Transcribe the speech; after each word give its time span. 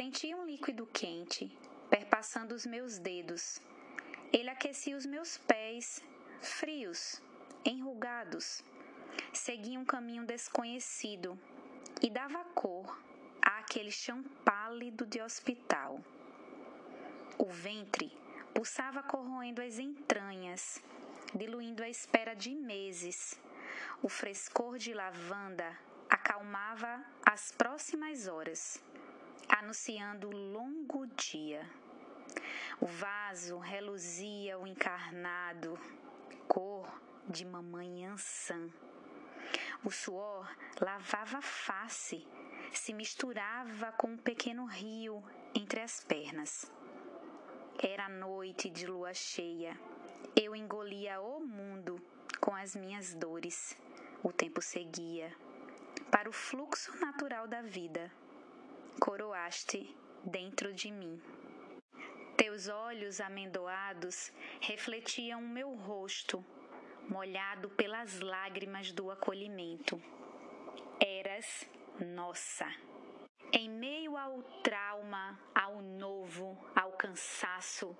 Senti 0.00 0.34
um 0.34 0.46
líquido 0.46 0.86
quente 0.86 1.54
perpassando 1.90 2.54
os 2.54 2.64
meus 2.64 2.96
dedos. 2.98 3.60
Ele 4.32 4.48
aquecia 4.48 4.96
os 4.96 5.04
meus 5.04 5.36
pés, 5.36 6.02
frios, 6.40 7.20
enrugados. 7.66 8.64
Segui 9.30 9.76
um 9.76 9.84
caminho 9.84 10.24
desconhecido 10.24 11.38
e 12.00 12.08
dava 12.08 12.42
cor 12.54 12.98
àquele 13.42 13.90
chão 13.90 14.22
pálido 14.42 15.04
de 15.04 15.20
hospital. 15.20 16.00
O 17.36 17.50
ventre 17.50 18.10
pulsava 18.54 19.02
corroendo 19.02 19.60
as 19.60 19.78
entranhas, 19.78 20.82
diluindo 21.34 21.82
a 21.82 21.90
espera 21.90 22.32
de 22.34 22.54
meses. 22.54 23.38
O 24.02 24.08
frescor 24.08 24.78
de 24.78 24.94
lavanda 24.94 25.78
acalmava 26.08 27.04
as 27.22 27.52
próximas 27.52 28.26
horas, 28.26 28.82
anunciando 29.48 30.28
o 30.28 30.52
longo 30.52 31.06
dia. 31.08 31.68
O 32.80 32.86
vaso 32.86 33.58
reluzia 33.58 34.58
o 34.58 34.66
encarnado, 34.66 35.78
cor 36.48 36.88
de 37.28 37.44
mamãe 37.44 38.06
Ançã. 38.06 38.68
O 39.84 39.90
suor 39.90 40.48
lavava 40.80 41.38
a 41.38 41.42
face, 41.42 42.26
se 42.72 42.92
misturava 42.92 43.92
com 43.92 44.08
um 44.08 44.16
pequeno 44.16 44.64
rio 44.66 45.22
entre 45.54 45.80
as 45.80 46.04
pernas. 46.04 46.70
Era 47.82 48.08
noite 48.08 48.68
de 48.68 48.86
lua 48.86 49.14
cheia. 49.14 49.78
Eu 50.36 50.54
engolia 50.54 51.20
o 51.20 51.40
mundo 51.40 52.00
com 52.40 52.54
as 52.54 52.76
minhas 52.76 53.14
dores. 53.14 53.76
O 54.22 54.32
tempo 54.32 54.60
seguia. 54.60 55.34
Para 56.10 56.28
o 56.28 56.32
fluxo 56.32 56.94
natural 56.98 57.48
da 57.48 57.62
vida, 57.62 58.12
coroaste 59.00 59.96
dentro 60.22 60.74
de 60.74 60.90
mim. 60.90 61.20
Teus 62.36 62.68
olhos 62.68 63.18
amendoados 63.18 64.30
refletiam 64.60 65.40
o 65.40 65.48
meu 65.48 65.74
rosto, 65.74 66.44
molhado 67.08 67.70
pelas 67.70 68.20
lágrimas 68.20 68.92
do 68.92 69.10
acolhimento. 69.10 70.00
Eras 71.00 71.66
nossa. 71.98 72.66
Em 73.52 73.68
meio 73.68 74.16
ao 74.16 74.42
trauma, 74.62 75.40
ao 75.54 75.80
novo, 75.80 76.56
ao 76.76 76.92
cansaço, 76.92 77.96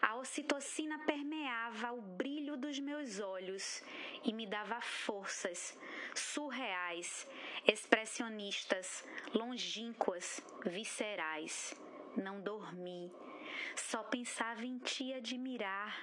a 0.00 0.16
ocitocina 0.16 1.04
permeava 1.04 1.92
o 1.92 2.00
brilho 2.00 2.56
dos 2.56 2.78
meus 2.78 3.18
olhos 3.18 3.82
e 4.22 4.32
me 4.32 4.46
dava 4.46 4.80
forças 4.80 5.76
surreais, 6.14 7.26
expressionistas, 7.66 9.04
longínquas, 9.34 10.40
viscerais. 10.64 11.74
Não 12.16 12.40
dormi, 12.40 13.10
só 13.74 14.02
pensava 14.04 14.64
em 14.64 14.78
te 14.78 15.12
admirar 15.12 15.96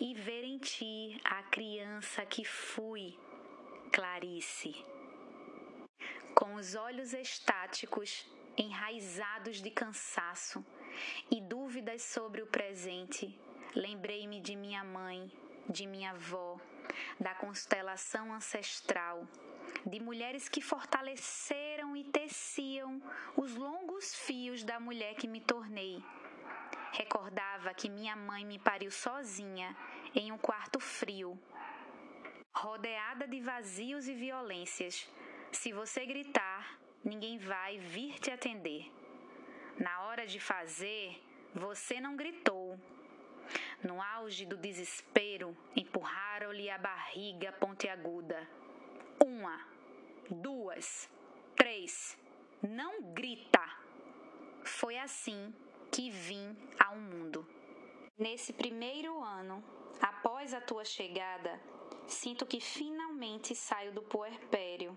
e 0.00 0.14
ver 0.14 0.44
em 0.44 0.58
ti 0.58 1.20
a 1.24 1.42
criança 1.44 2.24
que 2.26 2.44
fui, 2.44 3.16
Clarice. 3.92 4.74
Com 6.34 6.54
os 6.54 6.74
olhos 6.74 7.12
estáticos, 7.12 8.26
enraizados 8.56 9.62
de 9.62 9.70
cansaço 9.70 10.64
e 11.30 11.40
dúvidas 11.40 12.02
sobre 12.02 12.42
o 12.42 12.46
presente, 12.46 13.38
lembrei-me 13.74 14.40
de 14.40 14.56
minha 14.56 14.82
mãe, 14.84 15.30
de 15.68 15.86
minha 15.86 16.10
avó, 16.10 16.60
da 17.18 17.34
constelação 17.34 18.32
ancestral, 18.32 19.26
de 19.84 20.00
mulheres 20.00 20.48
que 20.48 20.60
fortaleceram 20.60 21.96
e 21.96 22.04
teciam 22.04 23.02
os 23.36 23.54
longos 23.54 24.14
fios 24.14 24.64
da 24.64 24.78
mulher 24.78 25.14
que 25.14 25.26
me 25.26 25.40
tornei. 25.40 26.02
Recordava 26.92 27.74
que 27.74 27.88
minha 27.88 28.14
mãe 28.14 28.44
me 28.44 28.58
pariu 28.58 28.90
sozinha 28.90 29.76
em 30.14 30.30
um 30.30 30.38
quarto 30.38 30.78
frio, 30.78 31.38
rodeada 32.52 33.26
de 33.26 33.40
vazios 33.40 34.06
e 34.06 34.14
violências 34.14 35.08
se 35.54 35.72
você 35.72 36.04
gritar, 36.04 36.78
ninguém 37.04 37.38
vai 37.38 37.78
vir 37.78 38.18
te 38.18 38.30
atender. 38.30 38.82
Na 39.78 40.02
hora 40.02 40.26
de 40.26 40.40
fazer, 40.40 41.22
você 41.54 42.00
não 42.00 42.16
gritou. 42.16 42.63
No 43.84 44.00
auge 44.00 44.46
do 44.46 44.56
desespero, 44.56 45.54
empurraram-lhe 45.76 46.70
a 46.70 46.78
barriga 46.78 47.52
pontiaguda. 47.52 48.48
Uma, 49.22 49.60
duas, 50.30 51.06
três. 51.54 52.16
Não 52.62 53.12
grita! 53.12 53.62
Foi 54.64 54.96
assim 54.96 55.54
que 55.92 56.10
vim 56.10 56.56
ao 56.78 56.96
mundo. 56.96 57.46
Nesse 58.16 58.54
primeiro 58.54 59.22
ano, 59.22 59.62
após 60.00 60.54
a 60.54 60.62
tua 60.62 60.86
chegada, 60.86 61.60
sinto 62.06 62.46
que 62.46 62.60
finalmente 62.60 63.54
saio 63.54 63.92
do 63.92 64.00
puerpério 64.00 64.96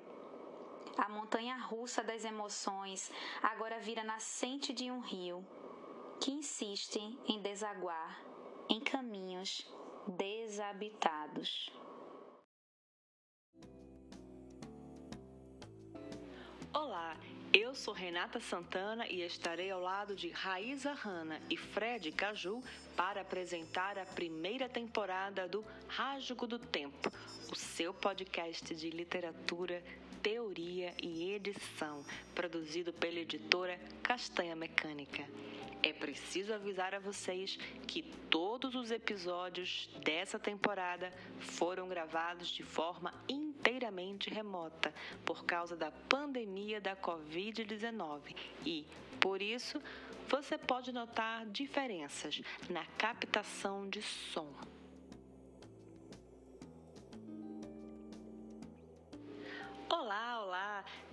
a 0.97 1.09
montanha 1.09 1.57
russa 1.57 2.03
das 2.03 2.23
emoções 2.23 3.11
agora 3.43 3.79
vira 3.79 4.03
nascente 4.03 4.73
de 4.73 4.89
um 4.89 4.99
rio 4.99 5.45
que 6.19 6.31
insiste 6.31 6.99
em 7.27 7.39
desaguar 7.41 8.27
em 8.69 8.79
caminhos 8.81 9.65
desabitados. 10.07 11.71
Olá, 16.73 17.17
eu 17.53 17.73
sou 17.73 17.93
Renata 17.93 18.39
Santana 18.39 19.07
e 19.07 19.21
estarei 19.21 19.71
ao 19.71 19.79
lado 19.79 20.15
de 20.15 20.29
Raíza 20.29 20.93
Hanna 20.93 21.41
e 21.49 21.55
Fred 21.55 22.11
Caju 22.11 22.61
para 22.95 23.21
apresentar 23.21 23.97
a 23.97 24.05
primeira 24.05 24.67
temporada 24.67 25.47
do 25.47 25.63
Rágico 25.87 26.45
do 26.45 26.59
Tempo, 26.59 27.11
o 27.51 27.55
seu 27.55 27.93
podcast 27.93 28.75
de 28.75 28.89
literatura, 28.89 29.81
teoria 30.21 30.93
e 31.01 31.31
edição, 31.31 32.05
produzido 32.35 32.91
pela 32.91 33.19
editora 33.19 33.79
Castanha 34.03 34.55
Mecânica. 34.55 35.25
É 35.83 35.93
preciso 35.93 36.53
avisar 36.53 36.93
a 36.93 36.99
vocês 36.99 37.57
que 37.87 38.01
todos 38.29 38.75
os 38.75 38.91
episódios 38.91 39.89
dessa 40.03 40.39
temporada 40.39 41.13
foram 41.39 41.87
gravados 41.87 42.49
de 42.49 42.63
forma 42.63 43.13
inteiramente 43.29 44.29
remota 44.29 44.93
por 45.23 45.45
causa 45.45 45.75
da 45.75 45.91
pandemia 45.91 46.81
da 46.81 46.95
Covid-19 46.95 48.35
e, 48.65 48.85
por 49.19 49.41
isso, 49.41 49.81
você 50.27 50.57
pode 50.57 50.91
notar 50.91 51.45
diferenças 51.45 52.41
na 52.69 52.85
captação 52.97 53.89
de 53.89 54.01
som. 54.01 54.53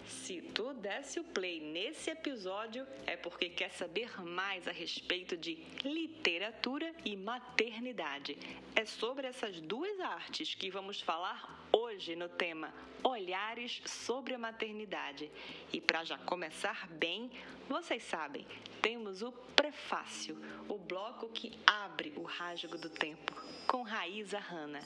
Se 0.06 0.40
tu 0.40 0.74
desse 0.74 1.18
o 1.20 1.24
play 1.24 1.60
nesse 1.60 2.10
episódio 2.10 2.86
é 3.06 3.16
porque 3.16 3.48
quer 3.48 3.70
saber 3.70 4.20
mais 4.22 4.68
a 4.68 4.72
respeito 4.72 5.36
de 5.36 5.54
literatura 5.84 6.94
e 7.04 7.16
maternidade. 7.16 8.36
É 8.74 8.84
sobre 8.84 9.26
essas 9.26 9.60
duas 9.60 9.98
artes 10.00 10.54
que 10.54 10.70
vamos 10.70 11.00
falar 11.00 11.68
hoje 11.72 12.14
no 12.14 12.28
tema 12.28 12.72
Olhares 13.02 13.82
sobre 13.84 14.34
a 14.34 14.38
Maternidade. 14.38 15.30
E 15.72 15.80
para 15.80 16.04
já 16.04 16.16
começar 16.18 16.86
bem, 16.88 17.30
vocês 17.68 18.02
sabem, 18.02 18.46
temos 18.80 19.22
o 19.22 19.32
prefácio, 19.32 20.36
o 20.68 20.78
bloco 20.78 21.28
que 21.28 21.58
abre 21.66 22.12
o 22.16 22.22
rasgo 22.22 22.78
do 22.78 22.88
tempo, 22.88 23.34
com 23.66 23.82
Raíza 23.82 24.38
Hanna. 24.38 24.80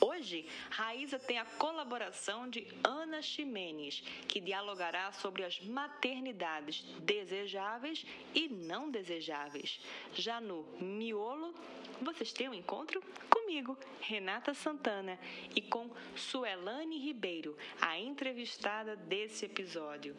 Hoje, 0.00 0.46
Raíza 0.70 1.18
tem 1.18 1.38
a 1.38 1.44
colaboração 1.44 2.48
de 2.48 2.66
Ana 2.82 3.22
Ximenes, 3.22 4.02
que 4.28 4.40
dialogará 4.40 5.12
sobre 5.12 5.44
as 5.44 5.60
maternidades 5.60 6.82
desejáveis 7.00 8.04
e 8.34 8.48
não 8.48 8.90
desejáveis. 8.90 9.80
Já 10.14 10.40
no 10.40 10.64
miolo, 10.80 11.54
vocês 12.02 12.32
têm 12.32 12.48
um 12.48 12.54
encontro 12.54 13.02
comigo, 13.30 13.76
Renata 14.00 14.54
Santana, 14.54 15.18
e 15.54 15.60
com 15.60 15.90
Suelane 16.16 16.98
Ribeiro, 16.98 17.56
a 17.80 17.98
entrevistada 17.98 18.96
desse 18.96 19.46
episódio. 19.46 20.16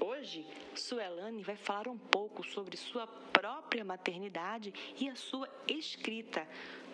Hoje, 0.00 0.44
Suelane 0.74 1.42
vai 1.42 1.56
falar 1.56 1.88
um 1.88 1.96
pouco 1.96 2.44
sobre 2.44 2.76
sua 2.76 3.06
própria 3.06 3.84
maternidade 3.84 4.72
e 4.98 5.08
a 5.08 5.14
sua 5.14 5.48
escrita. 5.68 6.46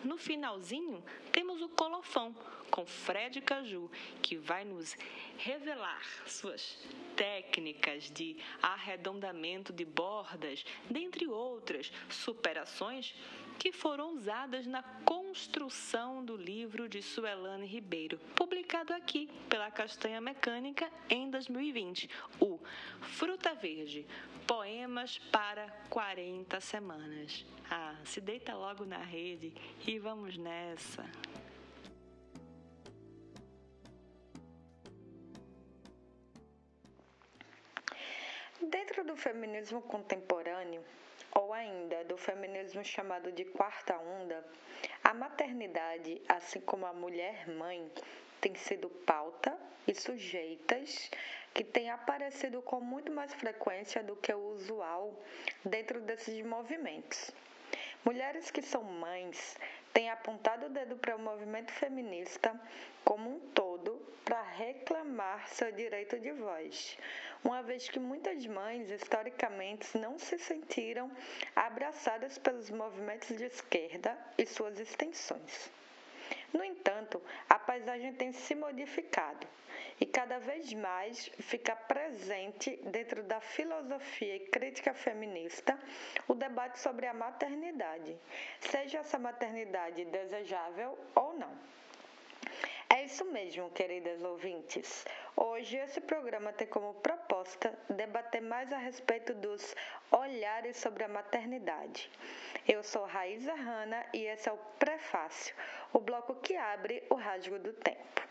No 0.05 0.17
finalzinho, 0.17 1.02
temos 1.31 1.61
o 1.61 1.69
Colofão, 1.69 2.35
com 2.70 2.87
Fred 2.87 3.41
Caju, 3.41 3.91
que 4.23 4.37
vai 4.37 4.64
nos 4.64 4.97
revelar 5.37 6.02
suas 6.26 6.79
técnicas 7.17 8.11
de 8.11 8.37
arredondamento 8.62 9.73
de 9.73 9.85
bordas, 9.85 10.64
dentre 10.88 11.26
outras 11.26 11.93
superações 12.08 13.14
que 13.61 13.71
foram 13.73 14.15
usadas 14.15 14.67
na 14.67 14.83
construção 15.05 16.25
do 16.25 16.35
livro 16.35 16.89
de 16.89 17.03
Suelane 17.03 17.67
Ribeiro, 17.67 18.19
publicado 18.35 18.95
aqui 18.95 19.29
pela 19.51 19.71
Castanha 19.71 20.19
Mecânica 20.19 20.91
em 21.11 21.31
2020, 21.31 22.09
o 22.41 22.59
Fruta 23.03 23.53
Verde, 23.53 24.07
Poemas 24.47 25.19
para 25.31 25.69
40 25.91 26.59
Semanas. 26.59 27.45
Ah, 27.71 27.97
se 28.03 28.19
deita 28.19 28.55
logo 28.55 28.87
na 28.87 28.97
rede 28.97 29.53
e 29.87 29.99
vamos 29.99 30.39
nessa. 30.39 31.05
Dentro 38.71 39.05
do 39.05 39.15
feminismo 39.17 39.83
contemporâneo, 39.83 40.83
ou 41.50 41.55
ainda 41.55 42.05
do 42.05 42.17
feminismo 42.17 42.85
chamado 42.85 43.32
de 43.32 43.44
quarta 43.44 43.99
onda, 43.99 44.47
a 45.02 45.12
maternidade, 45.12 46.23
assim 46.29 46.61
como 46.61 46.87
a 46.87 46.93
mulher-mãe, 46.93 47.91
tem 48.41 48.55
sido 48.55 48.88
pauta 48.88 49.58
e 49.85 49.93
sujeitas 49.93 51.11
que 51.52 51.64
têm 51.64 51.91
aparecido 51.91 52.62
com 52.62 52.81
muito 52.81 53.11
mais 53.11 53.35
frequência 53.35 54.00
do 54.00 54.14
que 54.14 54.32
o 54.32 54.52
usual 54.52 55.12
dentro 55.64 56.00
desses 56.00 56.41
movimentos. 56.47 57.32
Mulheres 58.05 58.52
que 58.52 58.62
são 58.62 58.85
mães 58.85 59.58
têm 59.93 60.11
apontado 60.11 60.67
o 60.67 60.71
dedo 60.71 60.97
para 60.97 61.17
o 61.17 61.19
movimento 61.19 61.73
feminista 61.73 62.59
como 63.05 63.31
um 63.31 63.41
todo 63.51 64.01
para 64.25 64.43
reclamar 64.43 65.49
seu 65.49 65.73
direito 65.73 66.19
de 66.19 66.31
voz, 66.33 66.97
uma 67.43 67.63
vez 67.63 67.89
que 67.89 67.99
muitas 67.99 68.47
mães, 68.47 68.91
historicamente, 68.91 69.99
não 69.99 70.19
se 70.19 70.39
sentiram 70.39 71.11
abraçadas 71.57 72.39
pelos 72.39 72.71
movimentos 72.71 73.37
de 73.37 73.45
esquerda 73.45 74.17
e 74.39 74.47
suas 74.47 74.79
extensões. 74.79 75.71
No 76.53 76.63
entanto, 76.63 77.21
a 77.49 77.59
paisagem 77.59 78.13
tem 78.13 78.33
se 78.33 78.55
modificado 78.55 79.47
e 80.00 80.06
cada 80.06 80.38
vez 80.38 80.73
mais 80.73 81.31
fica 81.41 81.76
presente 81.76 82.81
dentro 82.85 83.23
da 83.23 83.41
filosofia 83.41 84.37
e 84.37 84.41
crítica 84.41 84.94
feminista 84.94 85.79
o 86.26 86.35
debate 86.35 86.81
sobre 86.81 87.06
a 87.06 87.12
maternidade, 87.12 88.17
seja 88.58 88.99
essa 88.99 89.19
maternidade 89.19 90.05
desejável 90.06 90.99
ou 91.14 91.35
não. 91.35 91.55
É 92.93 93.05
isso 93.05 93.25
mesmo, 93.26 93.70
queridas 93.70 94.20
ouvintes. 94.20 95.05
Hoje 95.37 95.76
esse 95.76 96.00
programa 96.00 96.52
tem 96.52 96.67
como 96.67 96.94
proposta 96.94 97.73
debater 97.88 98.43
mais 98.43 98.73
a 98.73 98.79
respeito 98.79 99.32
dos 99.35 99.76
olhares 100.11 100.76
sobre 100.76 101.05
a 101.05 101.08
maternidade. 101.08 102.11
Eu 102.67 102.82
sou 102.82 103.05
Raíza 103.05 103.55
Hanna 103.55 104.05
e 104.12 104.25
esse 104.25 104.49
é 104.49 104.52
o 104.52 104.58
Prefácio, 104.79 105.55
o 105.93 106.00
bloco 106.00 106.35
que 106.37 106.56
abre 106.56 107.05
o 107.11 107.14
rasgo 107.14 107.61
do 107.61 107.73
tempo. 107.75 108.23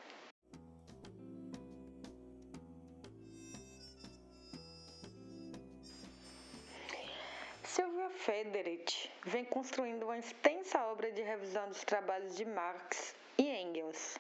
Silvia 7.80 8.10
Federich 8.10 9.10
vem 9.26 9.46
construindo 9.46 10.04
uma 10.04 10.18
extensa 10.18 10.84
obra 10.88 11.10
de 11.14 11.22
revisão 11.22 11.66
dos 11.70 11.82
trabalhos 11.86 12.36
de 12.36 12.44
Marx 12.44 13.16
e 13.38 13.44
Engels 13.48 14.20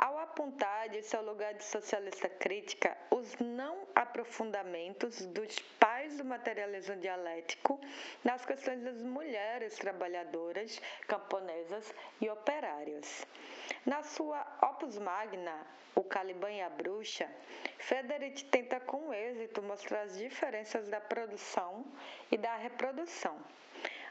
ao 0.00 0.18
apontar 0.18 0.88
de 0.88 1.02
seu 1.02 1.20
lugar 1.22 1.52
de 1.52 1.62
socialista 1.62 2.26
crítica 2.26 2.96
os 3.10 3.36
não 3.38 3.86
aprofundamentos 3.94 5.26
dos 5.26 5.58
pais 5.78 6.16
do 6.16 6.24
materialismo 6.24 6.96
dialético 6.96 7.78
nas 8.24 8.46
questões 8.46 8.82
das 8.82 9.02
mulheres 9.02 9.76
trabalhadoras, 9.76 10.80
camponesas 11.06 11.94
e 12.18 12.30
operárias. 12.30 13.26
Na 13.84 14.02
sua 14.02 14.40
Opus 14.62 14.96
Magna, 14.96 15.66
O 15.94 16.02
Caliban 16.02 16.50
e 16.50 16.62
a 16.62 16.70
Bruxa, 16.70 17.28
Frederic 17.78 18.44
tenta 18.44 18.80
com 18.80 19.12
êxito 19.12 19.60
mostrar 19.62 20.02
as 20.02 20.16
diferenças 20.16 20.88
da 20.88 21.00
produção 21.00 21.84
e 22.32 22.38
da 22.38 22.56
reprodução. 22.56 23.36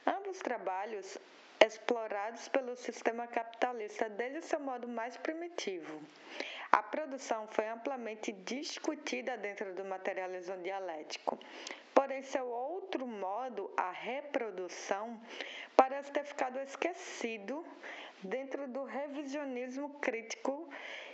Ambos 0.06 0.38
trabalhos 0.38 1.18
explorados 1.66 2.48
pelo 2.48 2.76
sistema 2.76 3.28
capitalista 3.28 4.10
desde 4.10 4.42
seu 4.42 4.60
modo 4.60 4.88
mais 4.88 5.18
primitivo. 5.18 6.02
A 6.72 6.84
produção 6.84 7.48
foi 7.48 7.68
amplamente 7.68 8.32
discutida 8.32 9.36
dentro 9.38 9.74
do 9.74 9.84
materialismo 9.84 10.58
dialético, 10.58 11.38
porém 11.94 12.22
seu 12.22 12.48
outro 12.48 13.08
modo, 13.08 13.72
a 13.76 13.92
reprodução, 13.92 15.20
parece 15.76 16.12
ter 16.12 16.24
ficado 16.26 16.60
esquecido 16.60 17.66
dentro 18.24 18.68
do 18.68 18.84
revisionismo 18.84 19.90
crítico 20.00 20.70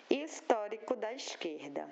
e 0.09 0.23
histórico 0.23 0.95
da 0.95 1.13
esquerda. 1.13 1.87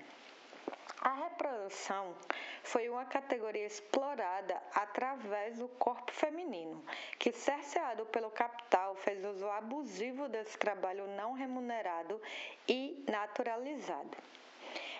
A 1.01 1.13
reprodução 1.13 2.16
foi 2.63 2.88
uma 2.90 3.06
categoria 3.06 3.66
explorada 3.66 4.62
através 4.74 5.57
do 5.57 5.68
corpo 5.68 6.12
feminino, 6.12 6.84
que, 7.19 7.31
cerceado 7.31 8.06
pelo 8.06 8.31
capital, 8.31 8.95
fez 8.95 9.24
uso 9.25 9.50
abusivo 9.50 10.30
desse 10.30 10.57
trabalho 10.57 11.06
não 11.07 11.34
remunerado 11.34 12.22
e 12.68 13.04
naturalizado. 13.07 14.18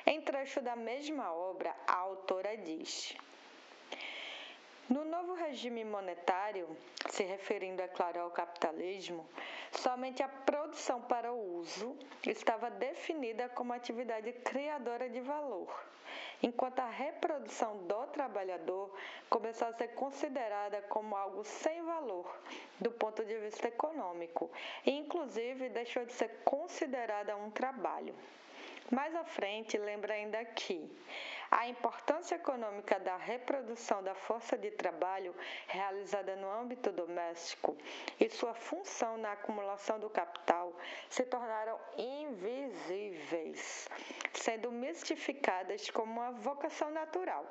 Em 0.06 0.19
trecho 0.22 0.62
da 0.62 0.75
mesma 0.75 1.34
obra, 1.34 1.74
a 1.88 1.96
autora 1.96 2.57
diz: 2.57 3.16
no 4.89 5.06
novo 5.06 5.34
regime 5.34 5.86
monetário, 5.86 6.68
se 7.10 7.24
referindo, 7.24 7.81
é 7.81 7.88
claro, 7.88 8.19
ao 8.19 8.31
capitalismo, 8.31 9.25
somente 9.78 10.22
a 10.22 10.28
produção 10.28 11.02
para 11.02 11.31
o 11.31 11.58
uso 11.58 11.98
estava 12.25 12.70
definida 12.70 13.50
como 13.50 13.74
atividade 13.74 14.31
criadora 14.34 15.10
de 15.10 15.20
valor, 15.20 15.68
enquanto 16.42 16.80
a 16.80 16.90
reprodução 16.90 17.78
do 17.88 18.08
trabalhador 18.08 18.96
começou 19.30 19.68
a 19.68 19.74
ser 19.74 19.90
considerada 19.90 20.81
como 20.84 21.16
algo 21.16 21.44
sem 21.44 21.81
valor 21.84 22.40
do 22.80 22.92
ponto 22.92 23.25
de 23.25 23.38
vista 23.40 23.68
econômico 23.68 24.52
e, 24.86 24.92
inclusive, 24.92 25.70
deixou 25.70 26.06
de 26.06 26.14
ser 26.14 26.30
considerada 26.44 27.36
um 27.36 27.50
trabalho. 27.50 28.16
Mais 28.91 29.15
à 29.15 29.24
frente, 29.24 29.77
lembra 29.77 30.13
ainda 30.13 30.44
que 30.45 30.89
a 31.50 31.68
importância 31.68 32.35
econômica 32.35 33.00
da 33.00 33.15
reprodução 33.15 34.03
da 34.03 34.15
força 34.15 34.57
de 34.57 34.71
trabalho 34.71 35.35
realizada 35.68 36.35
no 36.35 36.50
âmbito 36.50 36.91
doméstico 36.91 37.77
e 38.19 38.27
sua 38.30 38.53
função 38.53 39.18
na 39.18 39.33
acumulação 39.33 40.00
do 40.00 40.09
capital 40.09 40.74
se 41.09 41.24
tornaram 41.24 41.80
invisíveis, 41.97 43.88
sendo 44.33 44.71
mistificadas 44.71 45.89
como 45.91 46.12
uma 46.12 46.31
vocação 46.31 46.89
natural 46.89 47.45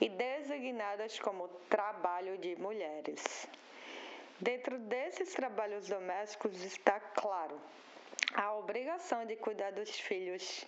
e 0.00 0.08
designadas 0.08 1.18
como 1.18 1.48
trabalho 1.68 2.38
de 2.38 2.54
mulheres. 2.56 3.48
Dentro 4.40 4.78
desses 4.78 5.34
trabalhos 5.34 5.88
domésticos 5.88 6.62
está, 6.62 7.00
claro, 7.00 7.60
a 8.34 8.54
obrigação 8.54 9.24
de 9.24 9.36
cuidar 9.36 9.72
dos 9.72 9.90
filhos 9.90 10.66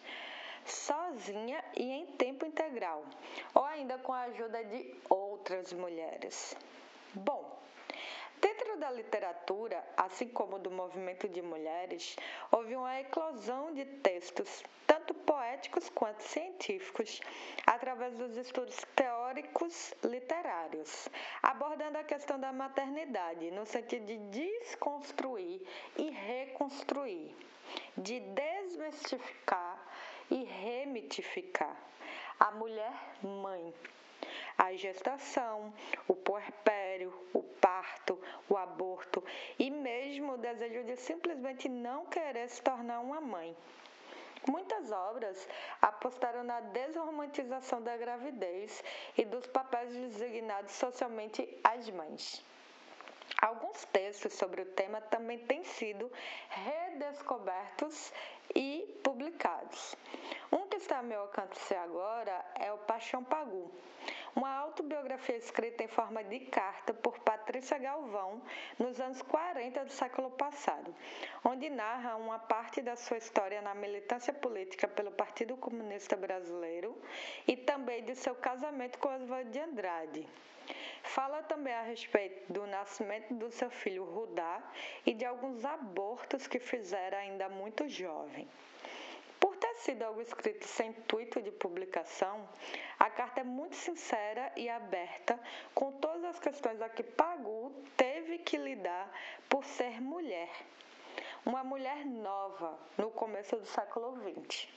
sozinha 0.65 1.63
e 1.77 1.91
em 1.91 2.07
tempo 2.07 2.47
integral, 2.47 3.05
ou 3.55 3.65
ainda 3.65 3.99
com 3.99 4.13
a 4.13 4.23
ajuda 4.23 4.65
de 4.65 4.95
outras 5.09 5.73
mulheres. 5.73 6.57
Bom, 7.15 7.50
Dentro 8.41 8.79
da 8.79 8.91
literatura, 8.91 9.85
assim 9.97 10.29
como 10.29 10.59
do 10.59 10.71
movimento 10.71 11.29
de 11.29 11.43
mulheres, 11.43 12.17
houve 12.51 12.75
uma 12.75 12.99
eclosão 13.01 13.75
de 13.75 13.85
textos, 13.85 14.65
tanto 14.87 15.13
poéticos 15.13 15.91
quanto 15.91 16.23
científicos, 16.23 17.21
através 17.67 18.17
dos 18.17 18.37
estudos 18.39 18.77
teóricos 18.97 19.95
literários, 20.03 21.09
abordando 21.43 21.99
a 21.99 22.05
questão 22.05 22.41
da 22.41 22.51
maternidade 22.51 23.51
no 23.51 23.67
sentido 23.67 24.07
de 24.07 24.17
desconstruir 24.19 25.61
e 25.99 26.09
reconstruir, 26.11 27.37
de 27.99 28.21
desmistificar 28.21 29.87
e 30.31 30.45
remitificar 30.45 31.77
a 32.39 32.51
mulher 32.53 32.93
mãe. 33.23 33.75
A 34.63 34.75
gestação, 34.75 35.73
o 36.07 36.15
puerpério, 36.15 37.11
o 37.33 37.43
parto, 37.43 38.21
o 38.47 38.59
aborto 38.59 39.25
e 39.59 39.71
mesmo 39.71 40.35
o 40.35 40.37
desejo 40.37 40.85
de 40.85 40.97
simplesmente 40.97 41.67
não 41.67 42.05
querer 42.05 42.47
se 42.47 42.61
tornar 42.61 43.01
uma 43.01 43.23
mãe. 43.23 43.57
Muitas 44.47 44.93
obras 44.93 45.49
apostaram 45.81 46.45
na 46.45 46.61
desromantização 46.61 47.81
da 47.81 47.97
gravidez 47.97 48.85
e 49.17 49.25
dos 49.25 49.47
papéis 49.47 49.95
designados 49.95 50.73
socialmente 50.73 51.49
às 51.65 51.89
mães. 51.89 52.45
Alguns 53.41 53.87
textos 53.87 54.35
sobre 54.35 54.61
o 54.61 54.67
tema 54.67 55.01
também 55.01 55.39
têm 55.39 55.65
sido 55.65 56.13
redescobertos 56.51 58.13
e 58.55 59.01
publicados. 59.03 59.97
Um 60.53 60.67
que 60.69 60.77
está 60.77 60.99
ao 60.99 61.05
meu 61.05 61.23
alcance 61.23 61.75
agora 61.75 62.45
é 62.57 62.71
o 62.73 62.79
Paixão 62.79 63.25
Pagu, 63.25 63.71
uma 64.35 64.55
autobiografia 64.55 65.37
escrita 65.37 65.83
em 65.83 65.89
forma 65.89 66.23
de 66.23 66.41
carta 66.41 66.95
por 66.95 67.19
Patrícia 67.21 67.79
Galvão 67.79 68.41
nos 68.79 69.01
anos 69.01 69.21
40 69.23 69.85
do 69.85 69.93
século 69.93 70.31
passado, 70.31 70.95
onde 71.45 71.69
narra 71.69 72.17
uma 72.17 72.39
parte 72.39 72.81
da 72.81 72.97
sua 72.97 73.19
história 73.19 73.61
na 73.61 73.75
militância 73.75 74.33
política 74.33 74.87
pelo 74.87 75.11
Partido 75.11 75.57
Comunista 75.57 76.17
Brasileiro 76.17 76.97
e 77.47 77.57
também 77.57 78.05
de 78.05 78.15
seu 78.15 78.35
casamento 78.35 78.99
com 78.99 79.09
Oswald 79.09 79.51
de 79.51 79.59
Andrade. 79.59 80.29
Fala 81.03 81.43
também 81.43 81.75
a 81.75 81.83
respeito 81.83 82.53
do 82.53 82.67
nascimento 82.67 83.35
do 83.35 83.51
seu 83.51 83.71
filho 83.71 84.05
Rudá 84.05 84.63
e 85.05 85.13
de 85.15 85.25
alguns 85.25 85.65
abortos 85.65 86.47
que 86.47 86.59
fizera 86.59 87.19
ainda 87.19 87.49
muito 87.49 87.89
jovem. 87.89 88.49
Sido 89.81 90.03
algo 90.03 90.21
escrito 90.21 90.67
sem 90.67 90.91
intuito 90.91 91.41
de 91.41 91.51
publicação, 91.51 92.47
a 92.99 93.09
carta 93.09 93.41
é 93.41 93.45
muito 93.45 93.75
sincera 93.75 94.53
e 94.55 94.69
aberta 94.69 95.41
com 95.75 95.91
todas 95.93 96.23
as 96.25 96.39
questões 96.39 96.83
a 96.83 96.89
que 96.91 97.03
Pagu 97.03 97.73
teve 97.97 98.37
que 98.41 98.59
lidar 98.59 99.11
por 99.49 99.65
ser 99.65 99.99
mulher. 100.03 100.51
Uma 101.47 101.65
mulher 101.65 102.05
nova 102.05 102.79
no 102.99 103.11
começo 103.11 103.57
do 103.57 103.65
século 103.65 104.19
XX. 104.21 104.69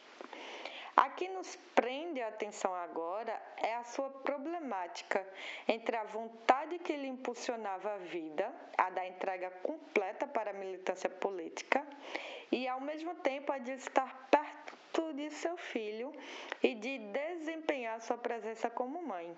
A 0.95 1.09
que 1.09 1.27
nos 1.27 1.53
prende 1.75 2.21
a 2.21 2.29
atenção 2.29 2.73
agora 2.73 3.37
é 3.57 3.75
a 3.75 3.83
sua 3.83 4.09
problemática 4.09 5.27
entre 5.67 5.97
a 5.97 6.05
vontade 6.05 6.79
que 6.79 6.95
lhe 6.95 7.07
impulsionava 7.07 7.95
a 7.95 7.97
vida, 7.97 8.49
a 8.77 8.89
da 8.89 9.05
entrega 9.05 9.51
completa 9.63 10.25
para 10.25 10.51
a 10.51 10.53
militância 10.53 11.09
política, 11.09 11.85
e 12.49 12.69
ao 12.69 12.79
mesmo 12.79 13.15
tempo 13.15 13.51
a 13.51 13.57
de 13.57 13.71
estar 13.71 14.29
perto 14.31 14.52
de 15.13 15.29
seu 15.29 15.55
filho 15.57 16.13
e 16.61 16.75
de 16.75 16.99
desempenhar 16.99 18.01
sua 18.01 18.17
presença 18.17 18.69
como 18.69 19.01
mãe. 19.01 19.35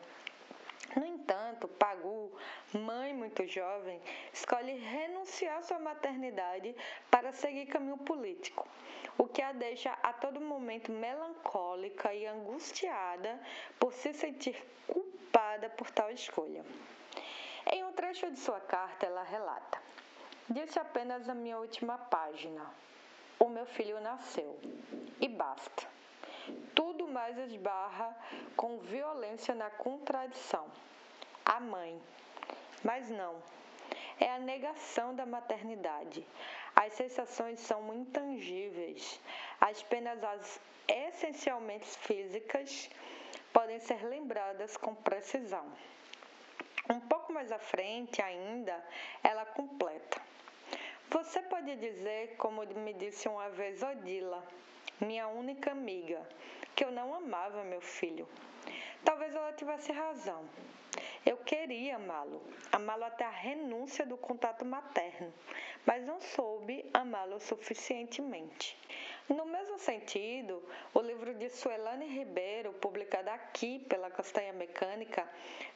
No 0.96 1.06
entanto, 1.06 1.68
Pagu, 1.68 2.32
mãe 2.74 3.14
muito 3.14 3.46
jovem, 3.48 4.02
escolhe 4.32 4.74
renunciar 4.78 5.62
sua 5.64 5.80
maternidade 5.80 6.76
para 7.12 7.32
seguir 7.32 7.66
caminho 7.66 7.98
político, 7.98 8.68
o 9.18 9.28
que 9.28 9.42
a 9.42 9.52
deixa 9.52 9.92
a 10.04 10.14
todo 10.14 10.40
momento 10.40 10.92
melancólica 10.92 12.14
e 12.14 12.26
angustiada 12.26 13.40
por 13.80 13.92
se 13.94 14.14
sentir 14.14 14.56
culpada 14.88 15.70
por 15.72 15.92
tal 15.92 16.10
escolha. 16.12 16.64
Em 17.72 17.84
um 17.84 17.92
trecho 17.92 18.30
de 18.32 18.40
sua 18.40 18.60
carta, 18.62 19.06
ela 19.06 19.24
relata: 19.24 19.82
Disse 20.50 20.80
apenas 20.80 21.28
a 21.28 21.34
minha 21.34 21.58
última 21.58 21.98
página: 21.98 22.72
O 23.40 23.50
meu 23.50 23.66
filho 23.66 24.00
nasceu. 24.00 24.60
E 25.20 25.28
basta. 25.28 25.88
Tudo 26.74 27.08
mais 27.08 27.38
esbarra 27.38 28.16
com 28.56 28.78
violência 28.80 29.54
na 29.56 29.70
contradição. 29.70 30.68
A 31.46 31.60
mãe. 31.60 32.02
Mas 32.84 33.10
não. 33.10 33.36
É 34.20 34.32
a 34.32 34.40
negação 34.40 35.16
da 35.16 35.26
maternidade. 35.26 36.26
As 36.76 36.94
sensações 36.94 37.60
são 37.60 37.94
intangíveis. 37.94 39.20
As 39.60 39.82
penas 39.84 40.24
as 40.24 40.60
essencialmente 40.88 41.86
físicas 41.86 42.90
podem 43.52 43.80
ser 43.80 44.04
lembradas 44.06 44.78
com 44.78 44.94
precisão. 44.94 45.66
Um 46.90 47.00
pouco 47.00 47.34
mais 47.34 47.52
à 47.52 47.58
frente 47.58 48.22
ainda, 48.22 48.84
ela 49.24 49.46
completa. 49.46 50.22
Você 51.12 51.42
pode 51.44 51.76
dizer, 51.78 52.36
como 52.38 52.66
me 52.66 52.94
disse 52.94 53.28
uma 53.28 53.50
vez 53.50 53.82
Odila, 53.82 54.44
minha 55.00 55.28
única 55.28 55.72
amiga, 55.72 56.22
que 56.76 56.84
eu 56.84 56.92
não 56.92 57.14
amava 57.14 57.64
meu 57.64 57.80
filho. 57.80 58.28
Talvez 59.04 59.36
ela 59.36 59.54
tivesse 59.54 59.92
razão. 59.92 60.44
Eu 61.26 61.38
queria 61.38 61.96
amá-lo, 61.96 62.42
amá-lo 62.72 63.04
até 63.04 63.24
a 63.24 63.30
renúncia 63.30 64.06
do 64.06 64.18
contato 64.18 64.66
materno, 64.66 65.34
mas 65.86 66.06
não 66.06 66.20
soube 66.20 66.90
amá-lo 66.94 67.40
suficientemente. 67.40 68.78
No 69.28 69.44
mesmo 69.44 69.80
sentido, 69.80 70.62
o 70.94 71.02
livro 71.02 71.34
de 71.34 71.50
Suelane 71.50 72.06
Ribeiro, 72.06 72.74
publicado 72.74 73.32
aqui 73.32 73.80
pela 73.80 74.12
Castanha 74.12 74.54
Mecânica, 74.54 75.28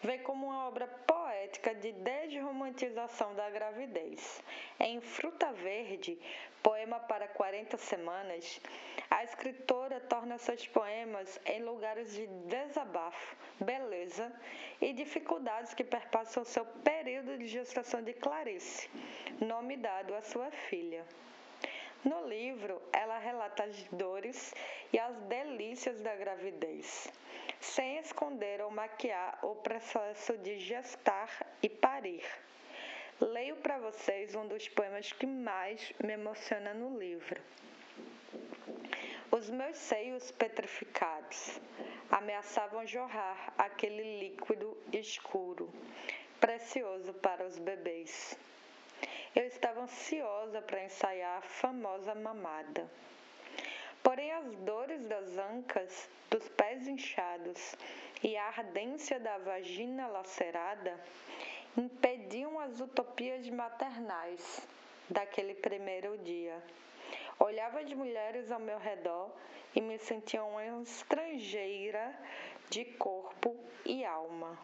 vem 0.03 0.20
como 0.20 0.46
uma 0.46 0.68
obra 0.68 0.86
poética 0.88 1.74
de 1.74 1.91
desromantização 1.91 3.34
da 3.34 3.50
gravidez. 3.50 4.44
Em 4.79 5.01
Fruta 5.01 5.51
Verde, 5.51 6.15
poema 6.62 7.00
para 7.00 7.27
40 7.27 7.75
semanas, 7.77 8.62
a 9.10 9.24
escritora 9.24 10.00
torna 10.00 10.38
seus 10.38 10.68
poemas 10.68 11.41
em 11.44 11.63
lugares 11.63 12.13
de 12.13 12.27
desabafo, 12.27 13.36
beleza 13.60 14.32
e 14.79 14.94
dificuldades 14.94 15.74
que 15.74 15.84
perpassam 15.84 16.46
seu 16.46 16.65
período 16.84 17.36
de 17.36 17.48
gestação 17.48 18.03
de 18.03 18.13
Clarice, 18.13 18.88
nome 19.41 19.75
dado 19.75 20.13
à 20.13 20.22
sua 20.22 20.51
filha. 20.51 21.03
No 22.03 22.27
livro, 22.27 22.82
ela 22.94 23.18
relata 23.18 23.63
as 23.63 23.84
dores 23.91 24.53
e 24.94 24.98
as 24.98 25.15
delícias 25.24 26.00
da 26.01 26.15
gravidez, 26.15 27.12
sem 27.60 27.98
esconder 27.98 28.62
ou 28.62 28.72
maquiar 28.72 29.38
o 29.44 29.56
processo 29.56 30.38
de 30.38 30.60
gestar 30.60 31.29
e 31.62 31.68
parir. 31.68 32.24
Leio 33.20 33.58
para 33.58 33.77
vocês 33.79 34.34
um 34.34 34.48
dos 34.48 34.70
poemas 34.70 35.12
que 35.12 35.25
mais 35.25 35.91
me 36.01 36.13
emociona 36.13 36.74
no 36.74 36.98
livro. 36.98 37.41
Os 39.29 39.50
meus 39.50 39.75
seios 39.77 40.32
petrificados 40.32 41.60
ameaçavam 42.10 42.88
jorrar 42.88 43.53
aquele 43.58 44.20
líquido 44.20 44.77
escuro, 44.94 45.70
precioso 46.39 47.13
para 47.15 47.46
os 47.46 47.60
bebês. 47.60 48.39
Eu 49.36 49.46
estava 49.46 49.82
ansiosa 49.82 50.62
para 50.62 50.84
ensaiar 50.84 51.38
a 51.38 51.41
famosa 51.41 52.15
mamada. 52.15 52.89
Porém, 54.03 54.32
as 54.32 54.56
dores 54.58 55.01
das 55.08 55.38
ancas, 55.38 56.10
dos 56.29 56.48
pés 56.50 56.88
inchados 56.88 57.75
e 58.24 58.36
a 58.38 58.48
ardência 58.48 59.20
da 59.20 59.38
vagina 59.38 60.08
lacerada 60.08 61.00
impediam 61.77 62.60
as 62.60 62.79
utopias 62.79 63.48
maternais 63.50 64.68
daquele 65.10 65.53
primeiro 65.53 66.18
dia. 66.20 66.62
Olhava 67.39 67.79
as 67.79 67.91
mulheres 67.94 68.51
ao 68.51 68.60
meu 68.60 68.77
redor 68.77 69.32
e 69.75 69.82
me 69.82 69.98
sentia 69.98 70.44
uma 70.44 70.65
estrangeira 70.82 72.18
de 72.70 72.86
corpo 72.86 73.56
e 73.86 74.03
alma. 74.03 74.58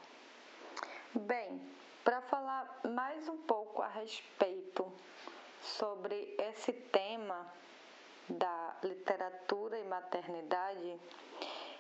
Bem, 1.14 1.62
para 2.06 2.22
falar 2.22 2.82
mais 2.88 3.28
um 3.28 3.36
pouco 3.36 3.82
a 3.82 3.88
respeito 3.88 4.86
sobre 5.60 6.36
esse 6.38 6.72
tema 6.72 7.52
da 8.30 8.76
literatura 8.84 9.80
e 9.80 9.84
maternidade, 9.86 11.00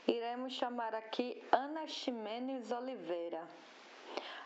iremos 0.07 0.53
chamar 0.53 0.95
aqui 0.95 1.43
Ana 1.51 1.85
Ximenes 1.85 2.71
Oliveira. 2.71 3.43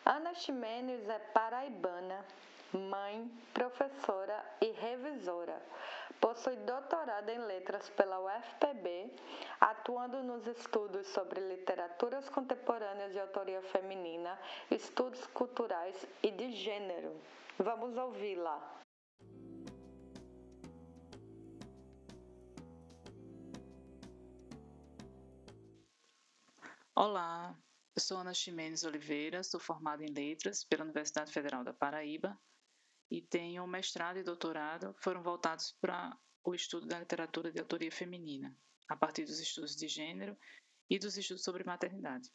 Ana 0.06 0.34
Ximenes 0.34 1.08
é 1.08 1.18
paraibana, 1.18 2.26
mãe, 2.74 3.32
professora 3.54 4.46
Possui 6.40 6.56
doutorado 6.56 7.28
em 7.28 7.38
letras 7.38 7.90
pela 7.90 8.18
UFPB, 8.18 9.14
atuando 9.60 10.24
nos 10.24 10.48
estudos 10.48 11.06
sobre 11.08 11.42
literaturas 11.42 12.30
contemporâneas 12.30 13.12
de 13.12 13.20
autoria 13.20 13.62
feminina, 13.62 14.40
estudos 14.72 15.28
culturais 15.34 16.08
e 16.24 16.32
de 16.32 16.54
gênero. 16.54 17.14
Vamos 17.58 17.98
ouvi-la. 17.98 18.82
Olá, 26.96 27.54
eu 27.98 28.02
sou 28.02 28.20
Ana 28.20 28.34
Ximenes 28.34 28.86
Oliveira, 28.86 29.44
sou 29.44 29.60
formada 29.60 30.06
em 30.06 30.14
Letras 30.14 30.64
pela 30.64 30.86
Universidade 30.86 31.34
Federal 31.34 31.66
da 31.66 31.74
Paraíba 31.74 32.40
e 33.12 33.22
tenho 33.22 33.68
mestrado 33.68 34.20
e 34.20 34.24
doutorado 34.24 34.96
foram 35.00 35.22
voltados 35.22 35.76
para 35.82 36.16
o 36.44 36.54
estudo 36.54 36.88
da 36.88 37.00
literatura 37.00 37.52
de 37.52 37.60
autoria 37.60 37.92
feminina, 37.92 38.56
a 38.88 38.96
partir 38.96 39.26
dos 39.26 39.40
estudos 39.40 39.76
de 39.76 39.88
gênero 39.88 40.38
e 40.90 40.98
dos 40.98 41.18
estudos 41.18 41.44
sobre 41.44 41.64
maternidade. 41.64 42.32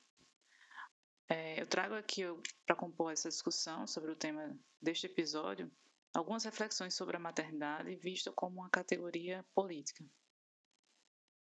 É, 1.29 1.61
eu 1.61 1.67
trago 1.67 1.95
aqui 1.95 2.23
para 2.67 2.77
compor 2.77 3.13
essa 3.13 3.29
discussão 3.29 3.87
sobre 3.87 4.11
o 4.11 4.17
tema 4.17 4.59
deste 4.81 5.07
episódio 5.07 5.71
algumas 6.15 6.45
reflexões 6.45 6.95
sobre 6.95 7.17
a 7.17 7.21
maternidade 7.21 7.95
vista 7.97 8.31
como 8.33 8.61
uma 8.61 8.71
categoria 8.71 9.45
política. 9.53 10.05